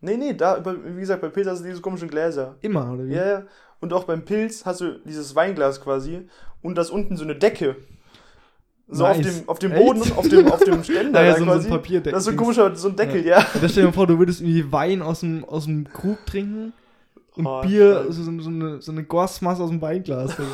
Nee, 0.00 0.16
nee, 0.16 0.34
da, 0.34 0.64
wie 0.64 1.00
gesagt, 1.00 1.22
bei 1.22 1.28
Pilz 1.28 1.48
hast 1.48 1.60
du 1.60 1.64
diese 1.64 1.80
komischen 1.80 2.08
Gläser. 2.08 2.56
Immer, 2.60 2.92
oder 2.92 3.04
wie? 3.06 3.14
Ja, 3.14 3.26
ja. 3.26 3.46
Und 3.80 3.92
auch 3.92 4.04
beim 4.04 4.24
Pilz 4.24 4.64
hast 4.66 4.80
du 4.80 4.98
dieses 5.04 5.34
Weinglas 5.34 5.80
quasi 5.80 6.28
und 6.62 6.76
das 6.76 6.90
unten 6.90 7.16
so 7.16 7.24
eine 7.24 7.36
Decke. 7.36 7.76
So 8.90 9.04
nice. 9.04 9.18
auf 9.18 9.22
dem, 9.22 9.48
auf 9.48 9.58
dem 9.58 9.72
Boden, 9.74 10.00
auf 10.16 10.28
dem, 10.28 10.50
auf 10.50 10.64
dem 10.64 10.82
Ständer. 10.88 11.22
ja, 11.22 11.36
so, 11.36 11.44
quasi. 11.44 11.68
so 11.68 11.68
ein 11.68 11.80
Papierdeckel. 11.80 12.12
Das 12.12 12.20
ist 12.20 12.24
so 12.24 12.30
ein 12.30 12.36
komischer, 12.36 12.74
so 12.74 12.88
ein 12.88 12.96
Deckel, 12.96 13.24
ja. 13.24 13.40
ja. 13.40 13.46
Da 13.60 13.68
stell 13.68 13.82
dir 13.82 13.88
mal 13.88 13.92
vor, 13.92 14.06
du 14.06 14.18
würdest 14.18 14.40
irgendwie 14.40 14.72
Wein 14.72 15.02
aus 15.02 15.20
dem, 15.20 15.44
aus 15.44 15.66
dem 15.66 15.86
Krug 15.92 16.24
trinken 16.24 16.72
und 17.34 17.46
oh, 17.46 17.60
Bier, 17.60 18.06
so, 18.08 18.22
so, 18.22 18.48
eine, 18.48 18.80
so 18.80 18.90
eine 18.90 19.04
Gorsmasse 19.04 19.62
aus 19.62 19.70
dem 19.70 19.82
Weinglas. 19.82 20.36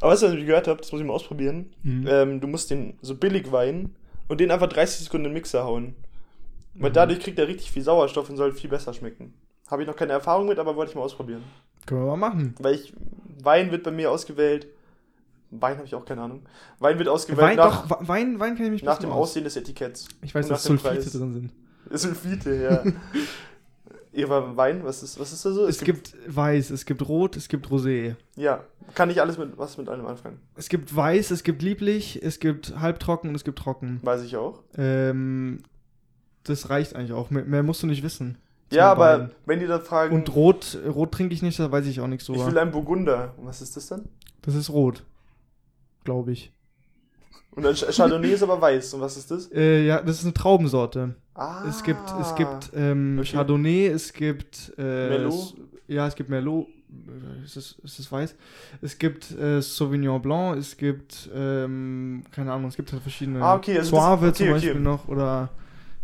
Aber 0.00 0.12
weißt 0.12 0.22
du, 0.22 0.26
was 0.26 0.34
ich 0.34 0.46
gehört 0.46 0.66
habe? 0.68 0.80
Das 0.80 0.90
muss 0.90 1.00
ich 1.00 1.06
mal 1.06 1.12
ausprobieren. 1.12 1.72
Mhm. 1.82 2.06
Ähm, 2.08 2.40
du 2.40 2.48
musst 2.48 2.70
den 2.70 2.98
so 3.00 3.14
billig 3.14 3.52
Wein 3.52 3.94
und 4.28 4.40
den 4.40 4.50
einfach 4.50 4.68
30 4.68 5.04
Sekunden 5.04 5.26
in 5.26 5.30
den 5.30 5.34
Mixer 5.34 5.64
hauen. 5.64 5.94
Weil 6.74 6.90
mhm. 6.90 6.94
dadurch 6.94 7.20
kriegt 7.20 7.38
er 7.38 7.46
richtig 7.46 7.70
viel 7.70 7.82
Sauerstoff 7.82 8.28
und 8.28 8.36
soll 8.36 8.52
viel 8.52 8.70
besser 8.70 8.92
schmecken. 8.92 9.34
Habe 9.68 9.82
ich 9.82 9.88
noch 9.88 9.96
keine 9.96 10.12
Erfahrung 10.12 10.48
mit, 10.48 10.58
aber 10.58 10.76
wollte 10.76 10.90
ich 10.90 10.96
mal 10.96 11.02
ausprobieren. 11.02 11.42
Können 11.86 12.02
wir 12.02 12.16
mal 12.16 12.28
machen. 12.28 12.54
Weil 12.58 12.74
ich, 12.74 12.92
Wein 13.42 13.70
wird 13.70 13.82
bei 13.82 13.90
mir 13.90 14.10
ausgewählt. 14.10 14.66
Wein 15.50 15.76
habe 15.76 15.86
ich 15.86 15.94
auch 15.94 16.04
keine 16.04 16.22
Ahnung. 16.22 16.42
Wein 16.78 16.98
wird 16.98 17.08
ausgewählt 17.08 17.48
Wein, 17.48 17.56
nach, 17.56 17.88
doch, 17.88 18.08
Wein, 18.08 18.40
Wein 18.40 18.56
kann 18.56 18.66
ich 18.66 18.72
mich 18.72 18.82
nach 18.82 18.98
dem 18.98 19.10
aus. 19.10 19.30
Aussehen 19.30 19.44
des 19.44 19.56
Etiketts. 19.56 20.08
Ich 20.22 20.34
weiß, 20.34 20.48
dass 20.48 20.64
Sulfite 20.64 21.10
drin 21.10 21.32
sind. 21.32 21.52
Sulfite, 21.90 22.54
ja. 22.54 22.84
Eva 24.12 24.56
Wein, 24.56 24.84
was 24.84 25.02
ist, 25.02 25.18
was 25.18 25.32
ist 25.32 25.44
da 25.44 25.52
so? 25.52 25.66
Es, 25.66 25.76
es 25.76 25.84
gibt, 25.84 26.12
gibt, 26.12 26.36
Weiß, 26.36 26.70
es 26.70 26.84
gibt 26.86 27.06
Rot, 27.08 27.36
es 27.36 27.48
gibt 27.48 27.66
Rosé. 27.66 28.14
Ja, 28.36 28.62
kann 28.94 29.10
ich 29.10 29.20
alles 29.20 29.38
mit 29.38 29.58
was 29.58 29.76
mit 29.76 29.88
einem 29.88 30.06
anfangen? 30.06 30.38
Es 30.54 30.68
gibt 30.68 30.94
Weiß, 30.94 31.30
es 31.32 31.42
gibt 31.42 31.62
Lieblich, 31.62 32.22
es 32.22 32.38
gibt 32.38 32.78
Halbtrocken 32.78 33.30
und 33.30 33.36
es 33.36 33.44
gibt 33.44 33.58
Trocken. 33.58 34.00
Weiß 34.02 34.22
ich 34.22 34.36
auch. 34.36 34.62
Ähm, 34.76 35.62
das 36.44 36.70
reicht 36.70 36.94
eigentlich 36.94 37.12
auch. 37.12 37.30
Mehr, 37.30 37.44
mehr 37.44 37.62
musst 37.62 37.82
du 37.82 37.86
nicht 37.86 38.04
wissen. 38.04 38.38
Ja, 38.74 38.90
aber 38.90 39.20
Wein. 39.20 39.30
wenn 39.46 39.60
die 39.60 39.66
dann 39.66 39.82
fragen. 39.82 40.14
Und 40.14 40.34
Rot, 40.34 40.78
Rot 40.86 41.12
trinke 41.12 41.34
ich 41.34 41.42
nicht, 41.42 41.58
da 41.58 41.70
weiß 41.70 41.86
ich 41.86 42.00
auch 42.00 42.06
nichts 42.06 42.26
so. 42.26 42.34
Ich 42.34 42.46
will 42.46 42.58
einen 42.58 42.70
Burgunder. 42.70 43.34
Und 43.36 43.46
was 43.46 43.60
ist 43.62 43.76
das 43.76 43.86
dann? 43.88 44.08
Das 44.42 44.54
ist 44.54 44.70
Rot. 44.70 45.04
Glaube 46.04 46.32
ich. 46.32 46.52
Und 47.52 47.66
ein 47.66 47.74
Chardonnay 47.74 48.32
ist 48.32 48.42
aber 48.42 48.60
weiß. 48.60 48.94
Und 48.94 49.00
was 49.00 49.16
ist 49.16 49.30
das? 49.30 49.50
Äh, 49.52 49.86
ja, 49.86 50.02
das 50.02 50.18
ist 50.18 50.24
eine 50.24 50.34
Traubensorte. 50.34 51.14
Ah. 51.34 51.64
Es 51.68 51.82
gibt, 51.82 52.02
es 52.20 52.34
gibt 52.34 52.70
ähm, 52.74 53.18
okay. 53.20 53.32
Chardonnay, 53.32 53.86
es 53.86 54.12
gibt. 54.12 54.72
Äh, 54.76 54.82
Merlot? 54.82 55.54
ja, 55.86 56.06
es 56.06 56.14
gibt 56.14 56.30
Merlot. 56.30 56.66
Ist 57.44 57.56
das, 57.56 57.76
ist 57.82 57.98
das 57.98 58.12
weiß? 58.12 58.34
Es 58.80 58.98
gibt 58.98 59.30
äh, 59.32 59.60
Sauvignon 59.60 60.22
Blanc, 60.22 60.56
es 60.56 60.76
gibt, 60.76 61.28
ähm, 61.34 62.22
keine 62.30 62.52
Ahnung, 62.52 62.68
es 62.68 62.76
gibt 62.76 62.92
halt 62.92 63.02
verschiedene. 63.02 63.42
Ah, 63.42 63.56
okay. 63.56 63.78
Also 63.78 63.96
Suave 63.96 64.26
das, 64.26 64.36
okay, 64.36 64.44
zum 64.44 64.54
Beispiel 64.54 64.80
noch 64.80 65.08
oder 65.08 65.48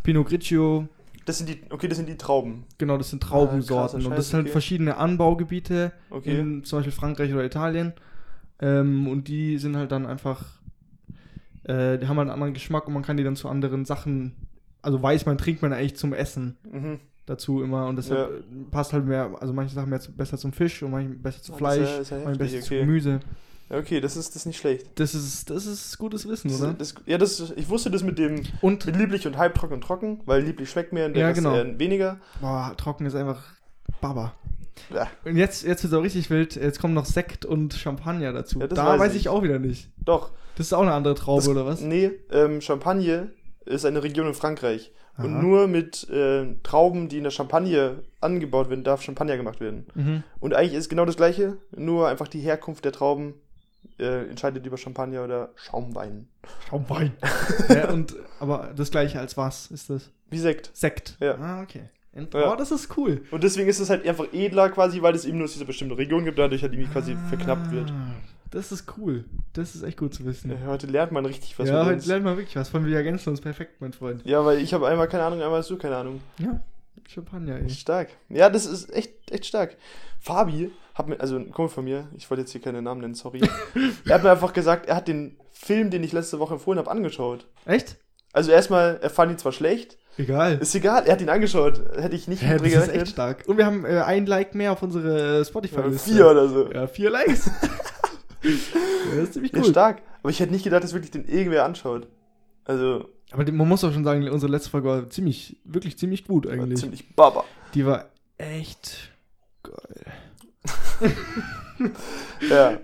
Pinot 0.03 0.27
Grigio. 0.27 0.89
Das 1.31 1.39
sind 1.39 1.49
die, 1.49 1.61
okay, 1.70 1.87
das 1.87 1.97
sind 1.97 2.09
die 2.09 2.16
Trauben. 2.16 2.64
Genau, 2.78 2.99
das 2.99 3.11
sind 3.11 3.22
Traubensorten. 3.22 4.03
Ah, 4.03 4.09
und 4.09 4.16
das 4.16 4.31
sind 4.31 4.39
halt 4.39 4.47
okay. 4.47 4.53
verschiedene 4.53 4.97
Anbaugebiete 4.97 5.93
okay. 6.11 6.41
in 6.41 6.64
zum 6.64 6.81
Beispiel 6.81 6.93
Frankreich 6.93 7.33
oder 7.33 7.45
Italien. 7.45 7.93
Ähm, 8.59 9.07
und 9.07 9.28
die 9.28 9.57
sind 9.59 9.76
halt 9.76 9.93
dann 9.93 10.07
einfach, 10.07 10.45
äh, 11.62 11.99
die 11.99 12.09
haben 12.09 12.16
halt 12.16 12.26
einen 12.26 12.31
anderen 12.31 12.53
Geschmack 12.53 12.89
und 12.89 12.95
man 12.95 13.05
kann 13.05 13.16
die 13.16 13.22
dann 13.22 13.37
zu 13.37 13.49
anderen 13.49 13.85
Sachen, 13.85 14.35
also 14.83 15.01
weiß 15.01 15.24
man, 15.24 15.39
trinkt 15.39 15.62
man 15.62 15.72
eigentlich 15.72 15.95
zum 15.95 16.14
Essen 16.14 16.57
mhm. 16.68 16.99
dazu 17.26 17.62
immer 17.62 17.87
und 17.87 17.95
deshalb 17.95 18.28
ja. 18.28 18.64
passt 18.72 18.93
halt 18.93 19.07
mehr, 19.07 19.31
also 19.39 19.53
manche 19.53 19.72
Sachen 19.72 19.91
mehr 19.91 20.01
zu, 20.01 20.11
besser 20.11 20.37
zum 20.37 20.53
Fisch 20.53 20.83
und 20.83 20.91
manche 20.91 21.11
besser 21.11 21.43
zu 21.43 21.53
Fleisch, 21.53 22.11
ja, 22.11 22.16
ja 22.16 22.24
manche 22.24 22.41
besser 22.41 22.57
okay. 22.57 22.64
zu 22.64 22.74
Gemüse. 22.74 23.20
Okay, 23.73 24.01
das 24.01 24.16
ist, 24.16 24.31
das 24.31 24.43
ist 24.43 24.47
nicht 24.47 24.59
schlecht. 24.59 24.87
Das 24.97 25.14
ist, 25.14 25.49
das 25.49 25.64
ist 25.64 25.97
gutes 25.97 26.29
Wissen, 26.29 26.53
oder? 26.53 26.73
Das, 26.73 26.95
ja, 27.07 27.18
das, 27.18 27.53
ich 27.55 27.68
wusste 27.68 27.91
das 27.91 28.03
mit 28.03 28.18
dem 28.18 28.43
und 28.61 28.85
mit 28.85 28.97
lieblich 28.97 29.27
und 29.29 29.39
halbtrocken 29.39 29.75
und 29.75 29.81
trocken, 29.83 30.21
weil 30.27 30.43
lieblich 30.43 30.68
schmeckt 30.71 30.93
mir 30.93 31.07
und 31.07 31.14
der 31.14 31.29
ja, 31.29 31.33
genau. 31.33 31.55
weniger. 31.79 32.18
Boah, 32.41 32.75
trocken 32.77 33.07
ist 33.07 33.14
einfach 33.14 33.45
Baba. 34.01 34.35
Ja. 34.93 35.09
Und 35.25 35.37
jetzt, 35.37 35.62
jetzt 35.62 35.85
wird 35.85 35.93
es 35.93 35.99
auch 35.99 36.03
richtig 36.03 36.31
wild. 36.31 36.57
Jetzt 36.57 36.81
kommen 36.81 36.95
noch 36.95 37.05
Sekt 37.05 37.45
und 37.45 37.75
Champagner 37.75 38.33
dazu. 38.33 38.59
Ja, 38.59 38.66
da 38.66 38.99
weiß 38.99 39.12
ich. 39.12 39.23
ich. 39.23 39.29
auch 39.29 39.43
wieder 39.43 39.59
nicht. 39.59 39.89
Doch. 40.05 40.33
Das 40.57 40.66
ist 40.66 40.73
auch 40.73 40.83
eine 40.83 40.93
andere 40.93 41.14
Traube, 41.14 41.43
das, 41.43 41.49
oder 41.49 41.64
was? 41.64 41.81
Nee, 41.81 42.11
ähm, 42.33 42.61
Champagne 42.61 43.31
ist 43.66 43.85
eine 43.85 44.03
Region 44.03 44.27
in 44.27 44.35
Frankreich. 44.35 44.93
Aha. 45.14 45.25
Und 45.25 45.41
nur 45.41 45.68
mit 45.68 46.09
äh, 46.09 46.57
Trauben, 46.62 47.09
die 47.09 47.18
in 47.18 47.25
der 47.25 47.31
Champagne 47.31 48.03
angebaut 48.21 48.68
werden, 48.68 48.85
darf 48.85 49.03
Champagner 49.03 49.37
gemacht 49.37 49.61
werden. 49.61 49.87
Mhm. 49.95 50.23
Und 50.41 50.55
eigentlich 50.55 50.75
ist 50.75 50.89
genau 50.89 51.05
das 51.05 51.16
Gleiche, 51.16 51.59
nur 51.77 52.09
einfach 52.09 52.27
die 52.27 52.41
Herkunft 52.41 52.85
der 52.85 52.93
Trauben 52.93 53.35
äh, 54.01 54.29
entscheidet 54.29 54.67
über 54.67 54.77
Champagner 54.77 55.25
oder 55.25 55.51
Schaumwein. 55.55 56.29
Schaumwein. 56.69 57.13
ja, 57.69 57.91
und, 57.91 58.17
aber 58.41 58.73
das 58.75 58.91
gleiche 58.91 59.21
als 59.21 59.37
was 59.37 59.71
ist 59.71 59.91
das? 59.91 60.11
Wie 60.31 60.39
Sekt. 60.39 60.71
Sekt. 60.75 61.17
Ja. 61.21 61.37
Ah, 61.37 61.63
okay. 61.63 61.91
Und, 62.13 62.35
ja. 62.35 62.53
Oh, 62.53 62.57
das 62.57 62.73
ist 62.73 62.97
cool. 62.97 63.23
Und 63.31 63.45
deswegen 63.45 63.69
ist 63.69 63.79
es 63.79 63.89
halt 63.91 64.07
einfach 64.07 64.33
edler 64.33 64.71
quasi, 64.71 65.01
weil 65.01 65.15
es 65.15 65.25
eben 65.25 65.39
nur 65.39 65.45
aus 65.45 65.53
dieser 65.53 65.65
bestimmten 65.65 65.95
Region 65.95 66.25
gibt, 66.25 66.39
dadurch 66.39 66.63
halt 66.63 66.73
irgendwie 66.73 66.91
quasi 66.91 67.13
ah, 67.13 67.29
verknappt 67.29 67.71
wird. 67.71 67.93
Das 68.51 68.73
ist 68.73 68.93
cool. 68.99 69.25
Das 69.53 69.77
ist 69.77 69.85
echt 69.85 69.97
gut 69.97 70.13
zu 70.13 70.25
wissen. 70.25 70.51
Ja, 70.51 70.67
heute 70.67 70.89
lernt 70.89 71.13
man 71.13 71.25
richtig 71.25 71.57
was. 71.59 71.69
Ja, 71.69 71.85
heute 71.85 71.95
uns. 71.95 72.07
lernt 72.07 72.25
man 72.25 72.37
wirklich 72.37 72.57
was. 72.57 72.69
Von 72.69 72.85
wir 72.85 72.97
ergänzen 72.97 73.31
uns 73.31 73.41
perfekt, 73.41 73.81
mein 73.81 73.93
Freund. 73.93 74.23
Ja, 74.25 74.45
weil 74.45 74.59
ich 74.59 74.75
habe 74.75 74.89
einmal 74.89 75.07
keine 75.07 75.23
Ahnung, 75.23 75.41
einmal 75.41 75.61
hast 75.61 75.71
du 75.71 75.79
keine 75.79 75.97
Ahnung. 75.97 76.21
Ja. 76.39 76.61
Champagner, 77.07 77.57
ey. 77.57 77.71
Stark. 77.71 78.09
Ja, 78.29 78.51
das 78.51 78.67
ist 78.67 78.93
echt, 78.93 79.31
echt 79.31 79.47
stark. 79.47 79.77
Fabi 80.19 80.71
hat 80.95 81.09
mir, 81.09 81.20
also 81.20 81.36
ein 81.36 81.51
Kumpel 81.51 81.72
von 81.72 81.84
mir, 81.84 82.09
ich 82.16 82.28
wollte 82.30 82.43
jetzt 82.43 82.53
hier 82.53 82.61
keine 82.61 82.82
Namen 82.82 83.01
nennen, 83.01 83.14
sorry. 83.14 83.41
er 84.07 84.14
hat 84.14 84.22
mir 84.22 84.30
einfach 84.30 84.53
gesagt, 84.53 84.86
er 84.86 84.97
hat 84.97 85.09
den 85.09 85.38
Film, 85.51 85.91
den 85.91 86.03
ich 86.03 86.12
letzte 86.12 86.38
Woche 86.38 86.55
empfohlen 86.55 86.78
habe, 86.78 86.91
angeschaut. 86.91 87.47
Echt? 87.64 87.97
Also 88.32 88.53
erstmal, 88.53 88.99
er 89.03 89.11
fand 89.11 89.32
ihn 89.32 89.38
zwar 89.38 89.53
schlecht. 89.53 89.99
Egal. 90.16 90.59
Ist 90.59 90.74
egal, 90.74 91.05
er 91.07 91.12
hat 91.12 91.20
ihn 91.20 91.28
angeschaut. 91.28 91.80
Hätte 91.97 92.14
ich 92.14 92.28
nicht 92.28 92.43
ja, 92.43 92.59
das 92.59 92.72
ist 92.72 92.88
echt 92.88 93.09
stark. 93.09 93.45
Und 93.47 93.57
wir 93.57 93.66
haben 93.66 93.84
äh, 93.84 94.01
ein 94.01 94.26
Like 94.26 94.55
mehr 94.55 94.72
auf 94.72 94.82
unsere 94.82 95.45
Spotify-Liste. 95.45 96.11
Ja, 96.11 96.16
vier 96.16 96.30
oder 96.30 96.49
so. 96.49 96.70
Ja, 96.70 96.86
vier 96.86 97.11
Likes. 97.11 97.45
das 98.43 99.22
ist 99.22 99.32
ziemlich 99.32 99.53
cool. 99.55 99.61
Ja, 99.61 99.64
stark. 99.70 100.03
Aber 100.22 100.30
ich 100.30 100.41
hätte 100.41 100.53
nicht 100.53 100.64
gedacht, 100.64 100.84
dass 100.84 100.93
wirklich 100.93 101.11
den 101.11 101.26
irgendwer 101.26 101.64
anschaut. 101.64 102.07
Also. 102.64 103.09
Aber 103.32 103.51
man 103.51 103.68
muss 103.68 103.82
auch 103.84 103.93
schon 103.93 104.05
sagen, 104.05 104.28
unsere 104.28 104.53
letzte 104.53 104.70
Folge 104.70 104.88
war 104.88 105.11
ziemlich, 105.11 105.59
wirklich 105.64 105.99
ziemlich 105.99 106.26
gut 106.26 106.47
eigentlich. 106.47 106.70
War 106.70 106.76
ziemlich 106.76 107.14
baba. 107.14 107.45
Die 107.74 107.86
war 107.86 108.07
echt. 108.36 109.10
ja. 112.51 112.79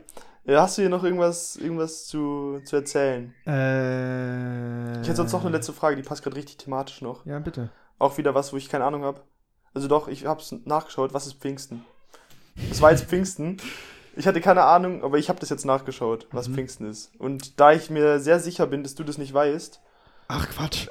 ja. 0.45 0.63
Hast 0.63 0.79
du 0.79 0.83
hier 0.83 0.89
noch 0.91 1.05
irgendwas, 1.05 1.57
irgendwas 1.57 2.07
zu, 2.07 2.61
zu 2.65 2.77
erzählen? 2.77 3.35
Äh, 3.47 5.01
ich 5.03 5.09
hätte 5.09 5.17
sonst 5.17 5.33
noch 5.33 5.43
eine 5.43 5.51
letzte 5.57 5.73
Frage, 5.73 5.97
die 5.97 6.03
passt 6.03 6.23
gerade 6.23 6.37
richtig 6.37 6.57
thematisch 6.59 7.03
noch. 7.03 7.27
Ja, 7.27 7.39
bitte. 7.39 7.71
Auch 7.99 8.19
wieder 8.19 8.35
was, 8.35 8.53
wo 8.53 8.57
ich 8.57 8.69
keine 8.69 8.85
Ahnung 8.85 9.05
habe. 9.05 9.21
Also 9.75 9.89
doch, 9.89 10.09
ich 10.09 10.27
habe 10.27 10.41
es 10.41 10.55
nachgeschaut, 10.65 11.13
was 11.15 11.27
ist 11.27 11.35
Pfingsten? 11.41 11.85
Es 12.71 12.81
war 12.81 12.91
jetzt 12.91 13.05
Pfingsten. 13.05 13.59
Ich 14.17 14.27
hatte 14.27 14.41
keine 14.41 14.63
Ahnung, 14.65 15.05
aber 15.05 15.19
ich 15.19 15.29
habe 15.29 15.39
das 15.41 15.51
jetzt 15.51 15.67
nachgeschaut, 15.67 16.27
was 16.33 16.49
Mhm. 16.49 16.55
Pfingsten 16.55 16.89
ist. 16.89 17.11
Und 17.19 17.61
da 17.61 17.73
ich 17.73 17.91
mir 17.91 18.19
sehr 18.19 18.41
sicher 18.41 18.67
bin, 18.67 18.83
dass 18.83 18.95
du 18.95 19.05
das 19.05 19.19
nicht 19.19 19.35
weißt, 19.35 19.81
Ach 20.29 20.49
Quatsch. 20.49 20.89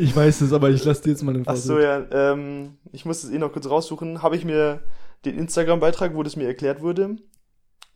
ich 0.00 0.14
weiß 0.14 0.42
es, 0.42 0.52
aber 0.52 0.68
ich 0.68 0.84
lasse 0.84 1.02
dir 1.02 1.10
jetzt 1.10 1.22
mal 1.22 1.32
den 1.32 1.44
ach 1.46 1.56
so, 1.56 1.78
ja, 1.78 2.04
ähm, 2.10 2.76
ich 2.92 3.06
muss 3.06 3.24
es 3.24 3.30
eh 3.30 3.38
noch 3.38 3.50
kurz 3.52 3.66
raussuchen, 3.70 4.20
habe 4.22 4.36
ich 4.36 4.44
mir 4.44 4.80
den 5.26 5.38
Instagram-Beitrag, 5.38 6.14
wo 6.14 6.22
das 6.22 6.36
mir 6.36 6.46
erklärt 6.46 6.80
wurde, 6.80 7.16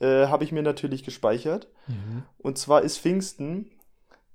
äh, 0.01 0.27
habe 0.27 0.45
ich 0.45 0.53
mir 0.53 0.63
natürlich 0.63 1.05
gespeichert. 1.05 1.69
Mhm. 1.87 2.25
Und 2.39 2.59
zwar 2.59 2.83
ist 2.83 2.99
Pfingsten, 2.99 3.71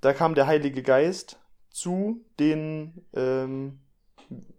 da 0.01 0.13
kam 0.13 0.35
der 0.35 0.47
Heilige 0.47 0.83
Geist 0.83 1.39
zu 1.69 2.23
den, 2.39 3.05
ähm, 3.13 3.79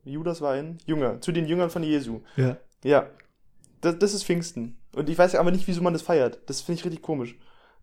Judas 0.04 0.40
war 0.40 0.52
ein 0.52 0.78
Jünger, 0.86 1.20
zu 1.20 1.32
den 1.32 1.46
Jüngern 1.46 1.70
von 1.70 1.82
Jesu. 1.82 2.20
Ja. 2.36 2.56
Ja, 2.84 3.08
das, 3.80 3.98
das 3.98 4.14
ist 4.14 4.24
Pfingsten. 4.24 4.76
Und 4.94 5.08
ich 5.08 5.18
weiß 5.18 5.34
aber 5.34 5.50
nicht, 5.50 5.66
wieso 5.66 5.82
man 5.82 5.92
das 5.92 6.02
feiert. 6.02 6.38
Das 6.46 6.60
finde 6.60 6.80
ich 6.80 6.84
richtig 6.84 7.02
komisch. 7.02 7.36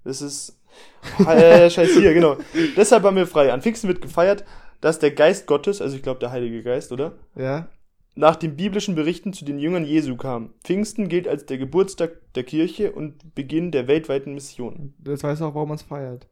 Das 0.04 0.22
ist. 0.22 0.60
Äh, 1.28 1.70
scheiß 1.70 1.92
hier, 1.92 2.16
genau. 2.16 2.38
Deshalb 2.76 3.04
haben 3.04 3.16
wir 3.16 3.28
frei. 3.28 3.54
An 3.54 3.62
Pfingsten 3.62 3.88
wird 3.88 4.02
gefeiert, 4.02 4.44
dass 4.82 4.98
der 4.98 5.12
Geist 5.12 5.46
Gottes, 5.46 5.84
also 5.84 5.96
ich 5.96 6.02
glaube 6.02 6.20
der 6.20 6.32
Heilige 6.32 6.64
Geist, 6.64 6.92
oder? 6.92 7.14
Ja. 7.36 7.68
Nach 8.16 8.36
den 8.36 8.56
biblischen 8.56 8.94
Berichten 8.94 9.34
zu 9.34 9.44
den 9.44 9.58
Jüngern 9.58 9.86
Jesu 9.86 10.16
kam. 10.16 10.54
Pfingsten 10.64 11.10
gilt 11.10 11.28
als 11.28 11.48
der 11.48 11.58
Geburtstag 11.58 12.12
der 12.36 12.44
Kirche 12.44 12.92
und 12.92 13.34
Beginn 13.34 13.72
der 13.72 13.88
weltweiten 13.88 14.36
Mission. 14.36 14.94
Weißt 15.00 15.24
du 15.42 15.46
auch, 15.46 15.56
warum 15.56 15.70
man 15.70 15.78
es 15.78 15.82
feiert. 15.84 16.28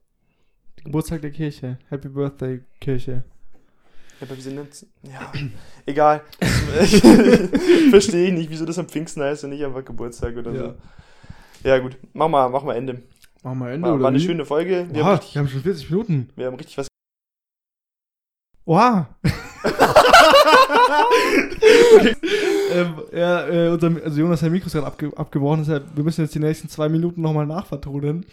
Geburtstag 0.83 1.21
der 1.21 1.31
Kirche. 1.31 1.79
Happy 1.89 2.09
Birthday, 2.09 2.61
Kirche. 2.79 3.23
Ja, 4.19 4.27
aber 4.27 4.37
wieso 4.37 4.51
nennt's- 4.51 4.85
Ja, 5.01 5.31
egal. 5.87 6.21
Verstehe 7.89 8.27
ich 8.27 8.33
nicht, 8.33 8.49
wieso 8.51 8.65
das 8.65 8.77
am 8.77 8.87
Pfingsten 8.87 9.23
heißt 9.23 9.43
und 9.43 9.49
nicht 9.49 9.63
einfach 9.65 9.83
Geburtstag 9.83 10.37
oder 10.37 10.51
Ja. 10.51 10.59
so. 10.59 10.75
Ja, 11.67 11.79
gut. 11.79 11.97
Mach 12.13 12.27
mal, 12.27 12.47
mach 12.49 12.63
mal 12.63 12.75
Ende. 12.75 13.01
Machen 13.43 13.57
wir 13.59 13.71
Ende, 13.71 13.87
War, 13.87 13.95
oder 13.95 14.03
war 14.03 14.09
eine 14.09 14.19
wie? 14.19 14.23
schöne 14.23 14.45
Folge. 14.45 14.87
Wir, 14.91 15.01
Oha, 15.01 15.09
haben 15.09 15.15
richtig, 15.17 15.33
wir 15.35 15.39
haben 15.41 15.47
schon 15.49 15.61
40 15.61 15.89
Minuten. 15.89 16.29
wir 16.35 16.45
haben 16.45 16.55
richtig 16.55 16.77
was. 16.77 16.87
Oha. 18.65 19.09
ähm, 22.73 22.93
ja, 23.13 23.47
äh, 23.47 23.69
unser, 23.69 23.91
also 24.03 24.19
Jonas, 24.19 24.39
sein 24.39 24.51
Mikro 24.51 24.69
gerade 24.69 24.87
abge 24.87 25.11
abgebrochen, 25.15 25.59
deshalb 25.61 25.85
wir 25.95 26.03
müssen 26.03 26.21
jetzt 26.21 26.35
die 26.35 26.39
nächsten 26.39 26.69
zwei 26.69 26.89
Minuten 26.89 27.21
nochmal 27.21 27.45
nachvertonen. 27.45 28.25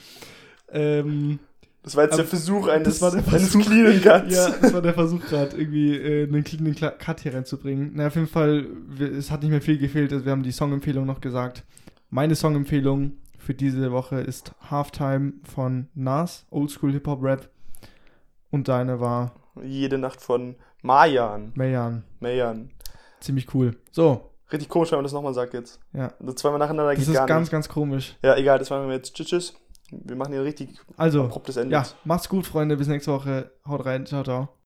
Ähm, 0.70 1.38
Das 1.82 1.96
war 1.96 2.04
jetzt 2.04 2.14
Aber 2.14 2.22
der 2.22 2.28
Versuch 2.28 2.68
eines, 2.68 2.88
das 2.88 3.02
war 3.02 3.10
der 3.10 3.22
Versuch. 3.22 3.62
cleanen 3.64 4.00
Cuts. 4.02 4.34
ja, 4.34 4.50
das 4.60 4.72
war 4.72 4.82
der 4.82 4.94
Versuch 4.94 5.20
gerade, 5.26 5.56
irgendwie 5.56 5.96
äh, 5.96 6.24
einen 6.24 6.44
cleanen 6.44 6.74
Cut 6.74 7.20
hier 7.20 7.34
reinzubringen. 7.34 7.92
Na, 7.94 8.08
auf 8.08 8.14
jeden 8.14 8.26
Fall, 8.28 8.66
wir, 8.88 9.12
es 9.12 9.30
hat 9.30 9.42
nicht 9.42 9.50
mehr 9.50 9.62
viel 9.62 9.78
gefehlt, 9.78 10.12
also 10.12 10.24
wir 10.24 10.32
haben 10.32 10.42
die 10.42 10.52
Songempfehlung 10.52 11.06
noch 11.06 11.20
gesagt. 11.20 11.64
Meine 12.10 12.34
Songempfehlung 12.34 13.12
für 13.38 13.54
diese 13.54 13.92
Woche 13.92 14.20
ist 14.20 14.52
Halftime 14.70 15.34
von 15.44 15.88
Nas, 15.94 16.46
Oldschool 16.50 16.92
Hip-Hop 16.92 17.22
Rap. 17.22 17.48
Und 18.50 18.68
deine 18.68 19.00
war 19.00 19.32
Jede 19.62 19.98
Nacht 19.98 20.20
von 20.20 20.54
Mayan. 20.82 21.52
Mayan. 21.54 22.04
Mayan. 22.20 22.70
Ziemlich 23.20 23.52
cool. 23.54 23.76
So, 23.90 24.30
Richtig 24.50 24.68
komisch, 24.70 24.90
wenn 24.92 24.96
man 24.98 25.04
das 25.04 25.12
nochmal 25.12 25.34
sagt 25.34 25.52
jetzt. 25.54 25.78
ja. 25.92 26.12
Also 26.20 26.32
zweimal 26.32 26.58
nacheinander 26.58 26.92
Das 26.92 27.00
geht 27.00 27.08
ist 27.08 27.14
gar 27.14 27.26
ganz, 27.26 27.40
nicht. 27.46 27.52
ganz 27.52 27.68
komisch. 27.68 28.16
Ja, 28.22 28.34
egal, 28.36 28.58
das 28.58 28.70
machen 28.70 28.88
wir 28.88 28.94
jetzt. 28.94 29.14
Tschüss, 29.14 29.26
tschüss. 29.26 29.54
Wir 29.90 30.16
machen 30.16 30.32
hier 30.32 30.42
richtig 30.44 30.78
Also, 30.96 31.24
abruptes 31.24 31.56
Ende. 31.56 31.72
ja, 31.74 31.84
macht's 32.04 32.28
gut, 32.28 32.46
Freunde. 32.46 32.76
Bis 32.76 32.88
nächste 32.88 33.12
Woche. 33.12 33.50
Haut 33.66 33.84
rein. 33.84 34.06
Ciao, 34.06 34.22
ciao. 34.22 34.57